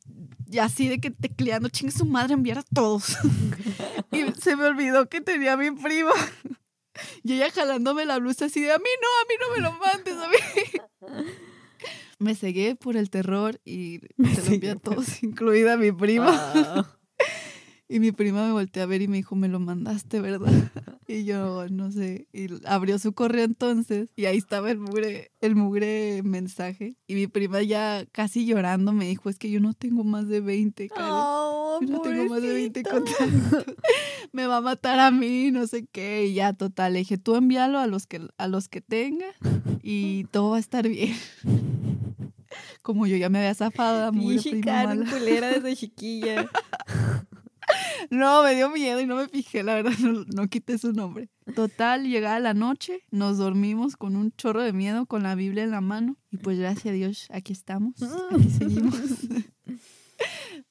y 0.49 0.59
así 0.59 0.87
de 0.87 1.01
que 1.01 1.11
tecleando, 1.11 1.67
chinga 1.67 1.91
su 1.91 2.05
madre, 2.05 2.33
enviar 2.33 2.59
a 2.59 2.63
todos. 2.63 3.17
y 4.13 4.23
se 4.39 4.55
me 4.55 4.63
olvidó 4.63 5.09
que 5.09 5.19
tenía 5.19 5.53
a 5.53 5.57
mi 5.57 5.71
prima. 5.71 6.13
Y 7.23 7.33
ella 7.33 7.49
jalándome 7.49 8.05
la 8.05 8.19
blusa 8.19 8.45
así 8.45 8.61
de, 8.61 8.71
a 8.71 8.77
mí 8.77 8.83
no, 9.01 9.07
a 9.07 9.25
mí 9.27 9.35
no 9.41 9.55
me 9.55 9.61
lo 9.63 9.79
mandes, 9.79 10.15
a 10.15 10.27
mí. 10.27 11.25
Me 12.19 12.35
cegué 12.35 12.75
por 12.75 12.97
el 12.97 13.09
terror 13.09 13.59
y 13.65 13.99
se 14.35 14.43
lo 14.43 14.53
envié 14.53 14.69
a 14.69 14.75
todos, 14.75 15.23
incluida 15.23 15.75
mi 15.75 15.91
prima. 15.91 16.87
Y 17.89 17.99
mi 17.99 18.11
prima 18.11 18.45
me 18.45 18.53
volteó 18.53 18.81
a 18.84 18.86
ver 18.88 19.01
y 19.01 19.07
me 19.07 19.17
dijo, 19.17 19.36
me 19.36 19.47
lo 19.49 19.59
mandaste, 19.59 20.19
¿verdad? 20.21 20.51
Y 21.05 21.25
yo, 21.25 21.67
no 21.69 21.91
sé, 21.91 22.27
y 22.31 22.47
abrió 22.65 22.97
su 22.97 23.11
correo 23.11 23.43
entonces 23.43 24.07
y 24.15 24.23
ahí 24.25 24.38
estaba 24.38 24.71
el 24.71 24.79
mugre, 24.79 25.31
el 25.41 25.53
mugre 25.53 26.21
mensaje. 26.23 26.95
Y 27.07 27.15
mi 27.15 27.27
prima 27.27 27.61
ya 27.61 28.05
casi 28.13 28.45
llorando 28.45 28.93
me 28.93 29.05
dijo, 29.09 29.29
es 29.29 29.38
que 29.38 29.51
yo 29.51 29.59
no 29.59 29.73
tengo 29.73 30.05
más 30.05 30.29
de 30.29 30.39
20, 30.39 30.88
Karen. 30.88 31.05
Oh, 31.11 31.77
Yo 31.81 31.88
no 31.89 31.99
tengo 32.01 32.29
más 32.29 32.41
de 32.41 32.53
20 32.53 32.84
pobrecito. 32.84 33.17
contactos. 33.19 33.75
Me 34.31 34.47
va 34.47 34.57
a 34.57 34.61
matar 34.61 34.99
a 35.01 35.11
mí, 35.11 35.51
no 35.51 35.67
sé 35.67 35.86
qué. 35.91 36.25
Y 36.27 36.36
ya, 36.36 36.53
total, 36.53 36.93
le 36.93 36.99
dije, 36.99 37.17
tú 37.17 37.36
envíalo 37.36 37.79
a 37.79 37.86
los 37.88 38.07
que, 38.07 38.25
a 38.38 38.47
los 38.47 38.69
que 38.69 38.79
tenga 38.79 39.27
y 39.84 40.23
todo 40.31 40.51
va 40.51 40.57
a 40.57 40.61
estar 40.61 40.88
bien. 40.88 41.13
Como 42.81 43.07
yo 43.07 43.17
ya 43.17 43.29
me 43.29 43.39
había 43.39 43.53
zafado 43.55 44.09
Pinche 44.13 44.51
prima 44.51 44.84
mala. 44.86 45.11
culera 45.11 45.49
desde 45.49 45.75
chiquilla. 45.75 46.49
No, 48.09 48.43
me 48.43 48.53
dio 48.55 48.70
miedo 48.70 48.99
y 48.99 49.05
no 49.05 49.16
me 49.16 49.28
fijé, 49.28 49.64
la 49.64 49.76
verdad, 49.76 49.93
no, 49.99 50.26
no 50.26 50.47
quité 50.49 50.78
su 50.78 50.91
nombre. 50.91 51.30
Total, 51.55 52.03
llegada 52.03 52.39
la 52.39 52.53
noche, 52.53 53.01
nos 53.11 53.38
dormimos 53.38 53.95
con 53.95 54.16
un 54.16 54.32
chorro 54.34 54.61
de 54.61 54.74
miedo, 54.74 55.05
con 55.05 55.24
la 55.24 55.36
Biblia 55.36 55.64
en 55.64 55.72
la 55.72 55.82
mano. 55.82 56.18
Y 56.32 56.38
pues 56.38 56.59
gracias 56.59 56.88
a 56.88 56.91
Dios, 56.91 57.28
aquí 57.32 57.53
estamos, 57.53 57.93
aquí 58.32 58.49
seguimos. 58.57 58.95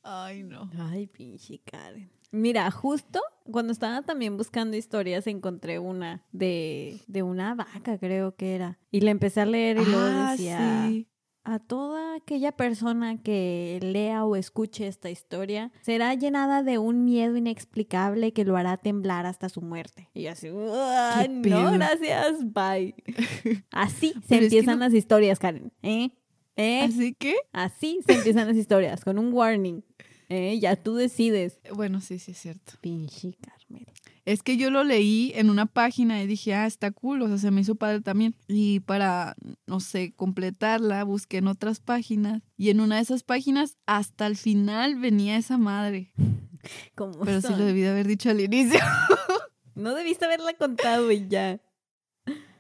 Ay, 0.03 0.43
no. 0.43 0.71
Ay, 0.79 1.07
pinche 1.07 1.61
Karen. 1.65 2.11
Mira, 2.33 2.71
justo 2.71 3.21
cuando 3.45 3.73
estaba 3.73 4.03
también 4.03 4.37
buscando 4.37 4.77
historias, 4.77 5.27
encontré 5.27 5.79
una 5.79 6.25
de, 6.33 6.99
de 7.07 7.23
una 7.23 7.55
vaca, 7.55 7.99
creo 7.99 8.35
que 8.37 8.55
era. 8.55 8.79
Y 8.91 9.01
la 9.01 9.11
empecé 9.11 9.43
a 9.43 9.47
leer 9.47 9.77
y 9.79 9.85
luego 9.85 10.01
Ah, 10.01 10.31
decía, 10.33 10.87
sí. 10.89 11.09
A 11.45 11.59
toda 11.59 12.15
aquella 12.17 12.53
persona 12.53 13.21
que 13.23 13.79
lea 13.83 14.25
o 14.25 14.37
escuche 14.37 14.87
esta 14.87 15.11
historia, 15.11 15.73
será 15.83 16.15
llenada 16.15 16.63
de 16.63 16.79
un 16.79 17.05
miedo 17.05 17.37
inexplicable 17.37 18.33
que 18.33 18.45
lo 18.45 18.57
hará 18.57 18.77
temblar 18.77 19.27
hasta 19.27 19.49
su 19.49 19.61
muerte. 19.61 20.09
Y 20.15 20.27
así, 20.27 20.49
"Ah, 20.53 21.27
no, 21.29 21.73
gracias, 21.73 22.53
bye. 22.53 22.95
Así 23.73 24.13
se 24.13 24.21
Pero 24.21 24.21
es 24.21 24.29
que 24.29 24.37
empiezan 24.59 24.79
no- 24.79 24.85
las 24.85 24.95
historias, 24.95 25.39
Karen. 25.39 25.73
¿Eh? 25.83 26.11
¿Eh? 26.57 26.83
Así 26.85 27.15
que, 27.15 27.35
Así 27.53 27.99
se 28.07 28.13
empiezan 28.15 28.47
las 28.47 28.57
historias, 28.57 29.05
con 29.05 29.19
un 29.19 29.33
warning. 29.33 29.83
¿Eh? 30.29 30.59
Ya 30.61 30.77
tú 30.77 30.95
decides. 30.95 31.61
bueno, 31.75 32.01
sí, 32.01 32.19
sí 32.19 32.31
es 32.33 32.39
cierto. 32.39 32.75
Pinche 32.81 33.35
Carmel. 33.41 33.87
Es 34.25 34.43
que 34.43 34.57
yo 34.57 34.71
lo 34.71 34.85
leí 34.85 35.33
en 35.35 35.51
una 35.51 35.67
página 35.67 36.23
y 36.23 36.27
dije, 36.29 36.55
ah, 36.55 36.67
está 36.67 36.93
cool, 36.93 37.23
o 37.23 37.29
sea, 37.29 37.39
se 37.39 37.51
me 37.51 37.61
hizo 37.61 37.75
padre 37.75 38.01
también. 38.01 38.37
Y 38.47 38.81
para, 38.81 39.35
no 39.67 39.81
sé, 39.81 40.13
completarla, 40.15 41.03
busqué 41.03 41.39
en 41.39 41.49
otras 41.49 41.81
páginas 41.81 42.43
y 42.57 42.71
en 42.71 42.81
una 42.81 42.97
de 42.97 43.03
esas 43.03 43.25
páginas 43.25 43.79
hasta 43.87 44.27
el 44.27 44.37
final 44.37 44.97
venía 44.97 45.37
esa 45.37 45.59
madre. 45.59 46.13
¿Cómo 46.95 47.19
Pero 47.25 47.41
sí 47.41 47.49
lo 47.49 47.65
debí 47.65 47.81
de 47.81 47.91
haber 47.91 48.07
dicho 48.07 48.31
al 48.31 48.41
inicio. 48.41 48.81
No 49.75 49.95
debiste 49.95 50.27
haberla 50.27 50.53
contado 50.53 51.11
y 51.11 51.27
ya. 51.29 51.59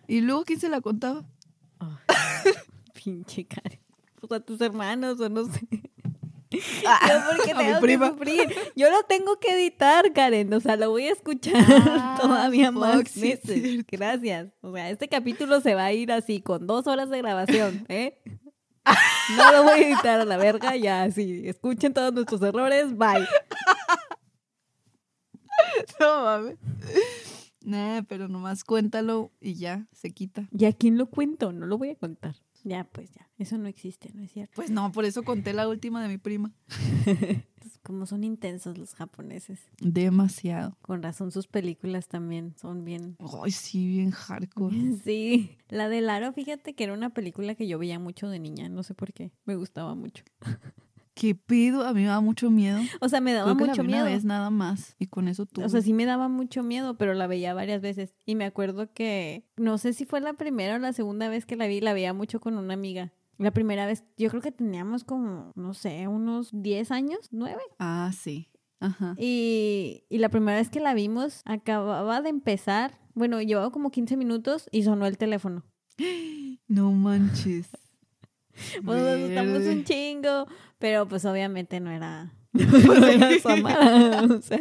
y 0.08 0.22
luego, 0.22 0.44
¿quién 0.44 0.58
se 0.58 0.70
la 0.70 0.80
contaba? 0.80 1.26
Pinche 3.04 3.44
Karen. 3.46 3.80
Pues 4.18 4.32
a 4.32 4.40
tus 4.40 4.60
hermanos 4.62 5.20
o 5.20 5.28
no 5.28 5.44
sé. 5.44 5.60
Ah, 6.86 7.00
Yo 7.08 7.36
porque 7.36 7.52
a 7.52 7.54
mi 7.54 7.64
tengo 7.64 7.80
que 7.80 8.08
sufrir. 8.08 8.56
Yo 8.76 8.90
lo 8.90 9.02
tengo 9.04 9.38
que 9.38 9.52
editar, 9.52 10.12
Karen. 10.12 10.52
O 10.54 10.60
sea, 10.60 10.76
lo 10.76 10.90
voy 10.90 11.06
a 11.06 11.12
escuchar 11.12 11.54
Ah, 11.56 12.18
todavía 12.20 12.70
más 12.70 13.08
sí. 13.10 13.84
Gracias. 13.90 14.48
O 14.60 14.72
sea, 14.74 14.90
este 14.90 15.08
capítulo 15.08 15.60
se 15.60 15.74
va 15.74 15.86
a 15.86 15.92
ir 15.92 16.12
así, 16.12 16.40
con 16.40 16.66
dos 16.66 16.86
horas 16.86 17.10
de 17.10 17.18
grabación, 17.18 17.84
¿eh? 17.88 18.18
No 19.36 19.52
lo 19.52 19.62
voy 19.62 19.80
a 19.80 19.86
editar 19.88 20.20
a 20.20 20.24
la 20.24 20.36
verga, 20.36 20.76
ya 20.76 21.04
así. 21.04 21.42
Escuchen 21.46 21.94
todos 21.94 22.12
nuestros 22.12 22.42
errores, 22.42 22.96
bye. 22.96 23.26
No 26.00 26.22
mames. 26.24 26.58
Nah, 27.64 28.02
pero 28.08 28.26
nomás 28.28 28.64
cuéntalo 28.64 29.30
y 29.40 29.54
ya, 29.54 29.86
se 29.92 30.10
quita. 30.10 30.48
¿Y 30.50 30.64
a 30.64 30.72
quién 30.72 30.98
lo 30.98 31.06
cuento? 31.06 31.52
No 31.52 31.66
lo 31.66 31.78
voy 31.78 31.90
a 31.90 31.94
contar. 31.94 32.34
Ya, 32.64 32.84
pues 32.84 33.10
ya. 33.12 33.28
Eso 33.38 33.58
no 33.58 33.66
existe, 33.66 34.10
¿no 34.14 34.22
es 34.22 34.30
cierto? 34.32 34.52
Pues 34.54 34.70
no, 34.70 34.92
por 34.92 35.04
eso 35.04 35.24
conté 35.24 35.52
la 35.52 35.68
última 35.68 36.02
de 36.02 36.08
mi 36.08 36.18
prima. 36.18 36.52
Como 37.82 38.06
son 38.06 38.22
intensos 38.22 38.78
los 38.78 38.94
japoneses. 38.94 39.60
Demasiado. 39.80 40.76
Con 40.82 41.02
razón 41.02 41.32
sus 41.32 41.48
películas 41.48 42.06
también 42.06 42.54
son 42.60 42.84
bien... 42.84 43.16
Ay, 43.42 43.50
sí, 43.50 43.86
bien 43.86 44.10
hardcore. 44.12 44.76
Sí, 45.04 45.58
la 45.68 45.88
de 45.88 46.00
Laro, 46.00 46.32
fíjate 46.32 46.74
que 46.74 46.84
era 46.84 46.92
una 46.92 47.10
película 47.10 47.54
que 47.56 47.66
yo 47.66 47.78
veía 47.78 47.98
mucho 47.98 48.28
de 48.28 48.38
niña, 48.38 48.68
no 48.68 48.82
sé 48.84 48.94
por 48.94 49.12
qué, 49.12 49.32
me 49.44 49.56
gustaba 49.56 49.94
mucho. 49.94 50.24
¿Qué 51.14 51.34
pedo? 51.34 51.86
A 51.86 51.92
mí 51.92 52.02
me 52.02 52.06
da 52.08 52.20
mucho 52.20 52.50
miedo. 52.50 52.78
O 53.00 53.08
sea, 53.08 53.20
me 53.20 53.32
daba 53.32 53.46
Creo 53.46 53.56
que 53.58 53.64
la 53.64 53.72
mucho 53.72 53.82
vi 53.82 53.88
miedo. 53.88 54.02
una 54.04 54.12
vez 54.12 54.24
nada 54.24 54.50
más 54.50 54.96
y 54.98 55.06
con 55.08 55.28
eso 55.28 55.44
tuve. 55.46 55.64
O 55.64 55.68
sea, 55.68 55.82
sí 55.82 55.92
me 55.92 56.06
daba 56.06 56.28
mucho 56.28 56.62
miedo, 56.62 56.96
pero 56.96 57.12
la 57.14 57.26
veía 57.26 57.52
varias 57.54 57.82
veces. 57.82 58.14
Y 58.24 58.34
me 58.34 58.44
acuerdo 58.46 58.92
que, 58.92 59.46
no 59.56 59.76
sé 59.78 59.92
si 59.92 60.06
fue 60.06 60.20
la 60.20 60.32
primera 60.32 60.76
o 60.76 60.78
la 60.78 60.92
segunda 60.92 61.28
vez 61.28 61.44
que 61.44 61.56
la 61.56 61.66
vi, 61.66 61.80
la 61.80 61.92
veía 61.92 62.14
mucho 62.14 62.40
con 62.40 62.56
una 62.56 62.74
amiga. 62.74 63.12
La 63.38 63.50
primera 63.50 63.86
vez, 63.86 64.04
yo 64.16 64.30
creo 64.30 64.40
que 64.42 64.52
teníamos 64.52 65.04
como, 65.04 65.52
no 65.54 65.74
sé, 65.74 66.06
unos 66.08 66.50
10 66.52 66.90
años, 66.92 67.28
9. 67.30 67.60
Ah, 67.78 68.10
sí. 68.16 68.48
Ajá. 68.80 69.14
Y, 69.18 70.04
y 70.08 70.18
la 70.18 70.28
primera 70.28 70.58
vez 70.58 70.70
que 70.70 70.80
la 70.80 70.94
vimos, 70.94 71.42
acababa 71.44 72.20
de 72.22 72.30
empezar, 72.30 72.98
bueno, 73.14 73.40
llevaba 73.42 73.70
como 73.70 73.90
15 73.90 74.16
minutos 74.16 74.68
y 74.72 74.82
sonó 74.84 75.06
el 75.06 75.18
teléfono. 75.18 75.64
No 76.68 76.90
manches. 76.92 77.68
Pues 78.84 79.02
nos 79.02 79.20
gustamos 79.20 79.52
Verde. 79.52 79.72
un 79.72 79.84
chingo, 79.84 80.46
pero 80.78 81.06
pues 81.06 81.24
obviamente 81.24 81.80
no 81.80 81.90
era, 81.90 82.32
no 82.52 83.06
era 83.06 83.38
Samara, 83.38 84.22
o 84.22 84.40
sea. 84.42 84.60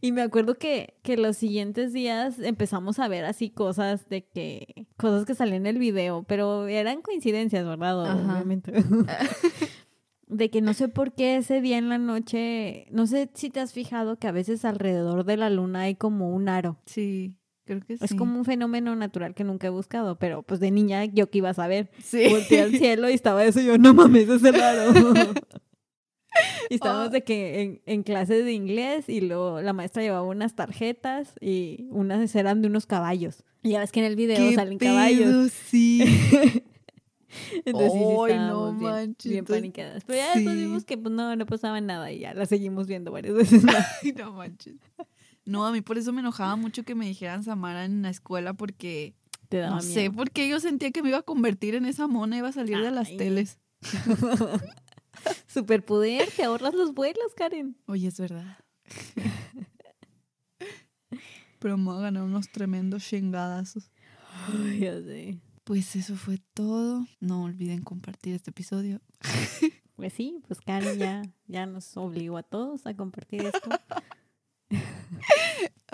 Y 0.00 0.10
me 0.10 0.22
acuerdo 0.22 0.56
que, 0.56 0.94
que 1.02 1.16
los 1.16 1.36
siguientes 1.36 1.92
días 1.92 2.40
empezamos 2.40 2.98
a 2.98 3.06
ver 3.06 3.24
así 3.24 3.50
cosas 3.50 4.08
de 4.08 4.24
que, 4.24 4.86
cosas 4.96 5.24
que 5.24 5.34
salían 5.36 5.62
en 5.62 5.76
el 5.76 5.78
video, 5.78 6.24
pero 6.24 6.66
eran 6.66 7.02
coincidencias, 7.02 7.64
¿verdad? 7.64 8.04
Ajá. 8.06 8.34
Obviamente. 8.34 8.72
De 10.26 10.50
que 10.50 10.60
no 10.60 10.72
sé 10.74 10.88
por 10.88 11.12
qué 11.12 11.36
ese 11.36 11.60
día 11.60 11.78
en 11.78 11.88
la 11.88 11.98
noche, 11.98 12.86
no 12.90 13.06
sé 13.06 13.30
si 13.34 13.50
te 13.50 13.60
has 13.60 13.72
fijado 13.72 14.16
que 14.16 14.26
a 14.26 14.32
veces 14.32 14.64
alrededor 14.64 15.24
de 15.24 15.36
la 15.36 15.50
luna 15.50 15.82
hay 15.82 15.94
como 15.94 16.30
un 16.30 16.48
aro. 16.48 16.78
Sí, 16.86 17.36
creo 17.64 17.80
que 17.80 17.96
sí. 17.96 18.04
Es 18.04 18.14
como 18.14 18.38
un 18.38 18.44
fenómeno 18.44 18.94
natural 18.96 19.34
que 19.34 19.44
nunca 19.44 19.66
he 19.66 19.70
buscado, 19.70 20.18
pero 20.18 20.42
pues 20.42 20.60
de 20.60 20.70
niña 20.70 21.04
yo 21.04 21.30
que 21.30 21.38
iba 21.38 21.50
a 21.50 21.54
saber. 21.54 21.90
Sí. 22.02 22.28
Volteé 22.30 22.62
al 22.62 22.70
cielo 22.78 23.08
y 23.10 23.14
estaba 23.14 23.44
eso 23.44 23.60
y 23.60 23.66
yo, 23.66 23.78
no 23.78 23.94
mames, 23.94 24.28
es 24.28 24.42
el 24.44 24.60
aro. 24.60 24.92
y 26.70 26.74
estábamos 26.74 27.08
Ah. 27.08 27.10
de 27.10 27.24
que 27.24 27.60
en, 27.62 27.82
en 27.86 28.02
clases 28.02 28.44
de 28.44 28.52
inglés 28.52 29.08
y 29.08 29.20
luego 29.20 29.60
la 29.60 29.72
maestra 29.72 30.02
llevaba 30.02 30.22
unas 30.22 30.54
tarjetas 30.54 31.34
y 31.40 31.86
unas 31.90 32.34
eran 32.34 32.62
de 32.62 32.68
unos 32.68 32.86
caballos. 32.86 33.44
Y 33.62 33.70
ya 33.70 33.80
ves 33.80 33.92
que 33.92 34.00
en 34.00 34.06
el 34.06 34.16
video 34.16 34.36
¿Qué 34.48 34.54
salen 34.54 34.78
pedo? 34.78 34.94
caballos. 34.94 35.52
Sí. 35.52 36.02
Entonces 37.64 37.92
sí 37.92 37.98
estábamos 37.98 38.74
no 38.74 38.78
bien, 38.78 38.82
manches, 38.92 39.30
bien. 39.30 39.44
Pero 40.06 40.18
ya 40.18 40.34
después 40.34 40.54
vimos 40.56 40.84
que 40.84 40.98
pues 40.98 41.14
no, 41.14 41.34
no 41.34 41.46
pasaba 41.46 41.80
nada 41.80 42.12
y 42.12 42.18
ya 42.20 42.34
la 42.34 42.44
seguimos 42.44 42.86
viendo 42.86 43.10
varias 43.10 43.34
veces. 43.34 43.62
Ay, 44.02 44.12
no 44.12 44.32
manches. 44.34 44.74
No, 45.44 45.66
a 45.66 45.72
mí 45.72 45.80
por 45.80 45.98
eso 45.98 46.12
me 46.12 46.20
enojaba 46.20 46.56
mucho 46.56 46.84
que 46.84 46.94
me 46.94 47.06
dijeran 47.06 47.42
Samara 47.44 47.84
en 47.84 48.02
la 48.02 48.10
escuela 48.10 48.54
porque 48.54 49.14
Te 49.48 49.58
daba 49.58 49.76
no 49.76 49.82
sé, 49.82 50.00
miedo. 50.08 50.12
porque 50.14 50.48
yo 50.48 50.60
sentía 50.60 50.90
que 50.92 51.02
me 51.02 51.08
iba 51.08 51.18
a 51.18 51.22
convertir 51.22 51.74
en 51.74 51.84
esa 51.84 52.06
mona, 52.06 52.36
iba 52.38 52.48
a 52.48 52.52
salir 52.52 52.78
de 52.80 52.90
las 52.90 53.08
Ay. 53.08 53.16
teles. 53.16 53.58
Superpoder, 55.46 56.28
te 56.34 56.44
ahorras 56.44 56.74
los 56.74 56.94
vuelos, 56.94 57.34
Karen. 57.36 57.76
Oye, 57.86 58.08
es 58.08 58.18
verdad. 58.18 58.58
Pero 61.58 61.76
me 61.78 61.84
voy 61.84 61.98
a 61.98 62.02
ganar 62.02 62.24
unos 62.24 62.48
tremendos 62.50 63.04
chingadazos. 63.04 63.90
Ay, 64.48 64.80
ya 64.80 64.94
sé. 65.00 65.38
Pues 65.64 65.94
eso 65.94 66.16
fue 66.16 66.38
todo. 66.54 67.06
No 67.20 67.44
olviden 67.44 67.82
compartir 67.82 68.34
este 68.34 68.50
episodio. 68.50 69.00
Pues 69.94 70.14
sí, 70.14 70.40
pues 70.48 70.58
Karen 70.62 70.98
ya, 70.98 71.22
ya 71.46 71.66
nos 71.66 71.96
obligó 71.98 72.38
a 72.38 72.42
todos 72.42 72.86
a 72.86 72.94
compartir 72.96 73.42
esto. 73.44 73.68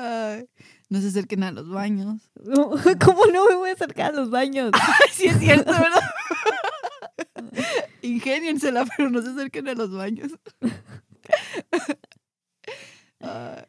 Ay, 0.00 0.48
no 0.88 1.00
se 1.00 1.08
acerquen 1.08 1.42
a 1.42 1.50
los 1.50 1.68
baños. 1.68 2.30
No, 2.36 2.70
¿Cómo 3.04 3.26
no 3.26 3.48
me 3.48 3.56
voy 3.56 3.70
a 3.70 3.72
acercar 3.72 4.12
a 4.12 4.16
los 4.16 4.30
baños? 4.30 4.70
Ay, 4.74 5.08
sí 5.12 5.26
es 5.26 5.38
cierto, 5.38 5.72
¿verdad? 5.72 6.00
Ingéniensela, 8.02 8.86
pero 8.96 9.10
no 9.10 9.20
se 9.20 9.30
acerquen 9.30 9.66
a 9.68 9.74
los 9.74 9.90
baños. 9.92 10.32
Ay, 13.18 13.64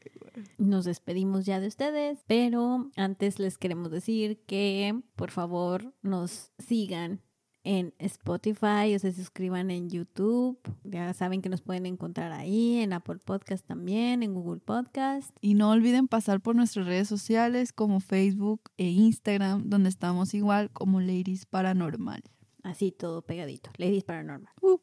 Nos 0.59 0.85
despedimos 0.85 1.47
ya 1.47 1.59
de 1.59 1.67
ustedes, 1.67 2.19
pero 2.27 2.91
antes 2.95 3.39
les 3.39 3.57
queremos 3.57 3.89
decir 3.89 4.39
que 4.45 5.01
por 5.15 5.31
favor 5.31 5.95
nos 6.03 6.51
sigan 6.59 7.21
en 7.63 7.93
Spotify 7.99 8.95
o 8.95 8.99
se 8.99 9.11
suscriban 9.11 9.71
en 9.71 9.89
YouTube. 9.89 10.59
Ya 10.83 11.13
saben 11.13 11.41
que 11.41 11.49
nos 11.49 11.61
pueden 11.61 11.85
encontrar 11.85 12.31
ahí, 12.31 12.79
en 12.79 12.93
Apple 12.93 13.19
Podcast 13.23 13.65
también, 13.65 14.23
en 14.23 14.33
Google 14.33 14.61
Podcast. 14.61 15.35
Y 15.41 15.53
no 15.53 15.69
olviden 15.71 16.07
pasar 16.07 16.41
por 16.41 16.55
nuestras 16.55 16.85
redes 16.85 17.07
sociales 17.07 17.73
como 17.73 17.99
Facebook 17.99 18.61
e 18.77 18.85
Instagram, 18.85 19.69
donde 19.69 19.89
estamos 19.89 20.33
igual 20.33 20.71
como 20.71 21.01
Ladies 21.01 21.45
Paranormal. 21.45 22.21
Así 22.63 22.91
todo 22.91 23.21
pegadito. 23.21 23.71
Ladies 23.77 24.03
Paranormal. 24.03 24.53
Uh. 24.61 24.79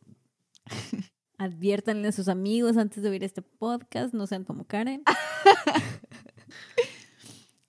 Adviértanle 1.38 2.08
a 2.08 2.12
sus 2.12 2.28
amigos 2.28 2.78
antes 2.78 3.02
de 3.02 3.10
oír 3.10 3.22
este 3.22 3.42
podcast, 3.42 4.14
no 4.14 4.26
sean 4.26 4.44
como 4.44 4.64
Karen. 4.64 5.02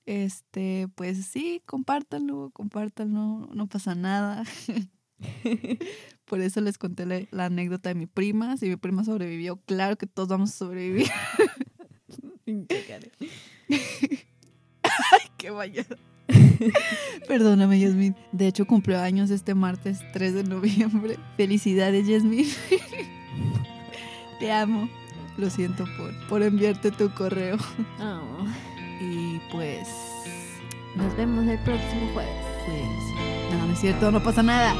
Este, 0.08 0.88
pues 0.96 1.26
sí, 1.26 1.62
compártanlo, 1.66 2.50
compártanlo, 2.52 3.50
no 3.54 3.68
pasa 3.68 3.94
nada. 3.94 4.44
Por 6.26 6.42
eso 6.42 6.60
les 6.62 6.78
conté 6.78 7.06
la, 7.06 7.22
la 7.32 7.46
anécdota 7.46 7.90
de 7.90 7.96
mi 7.96 8.06
prima. 8.06 8.58
Si 8.58 8.68
mi 8.68 8.76
prima 8.76 9.04
sobrevivió, 9.04 9.58
claro 9.66 9.98
que 9.98 10.08
todos 10.08 10.30
vamos 10.30 10.50
a 10.50 10.58
sobrevivir. 10.58 11.08
Karen. 12.88 13.12
Qué 15.38 15.50
vaya. 15.52 15.86
Perdóname, 17.28 17.80
Yasmin. 17.80 18.16
De 18.32 18.48
hecho, 18.48 18.66
cumplió 18.66 19.00
años 19.00 19.30
este 19.30 19.54
martes 19.56 20.00
3 20.14 20.34
de 20.34 20.44
noviembre. 20.44 21.18
Felicidades, 21.38 22.08
Yasmin. 22.08 22.48
Te 24.40 24.52
amo. 24.52 24.90
Lo 25.38 25.50
siento 25.50 25.86
por, 25.98 26.28
por 26.28 26.42
enviarte 26.42 26.90
tu 26.92 27.10
correo. 27.14 27.58
Oh, 28.00 28.46
Y 29.00 29.40
pues, 29.52 29.88
nos 30.96 31.16
vemos 31.16 31.46
el 31.48 31.60
próximo 31.60 32.10
jueves. 32.14 32.34
no, 32.68 33.17
no 33.68 33.74
es 33.74 33.80
cierto, 33.80 34.12
no 34.12 34.22
pasa 34.22 34.42
nada. 34.44 34.74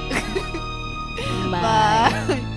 Bye. 1.52 2.36
Bye. 2.36 2.57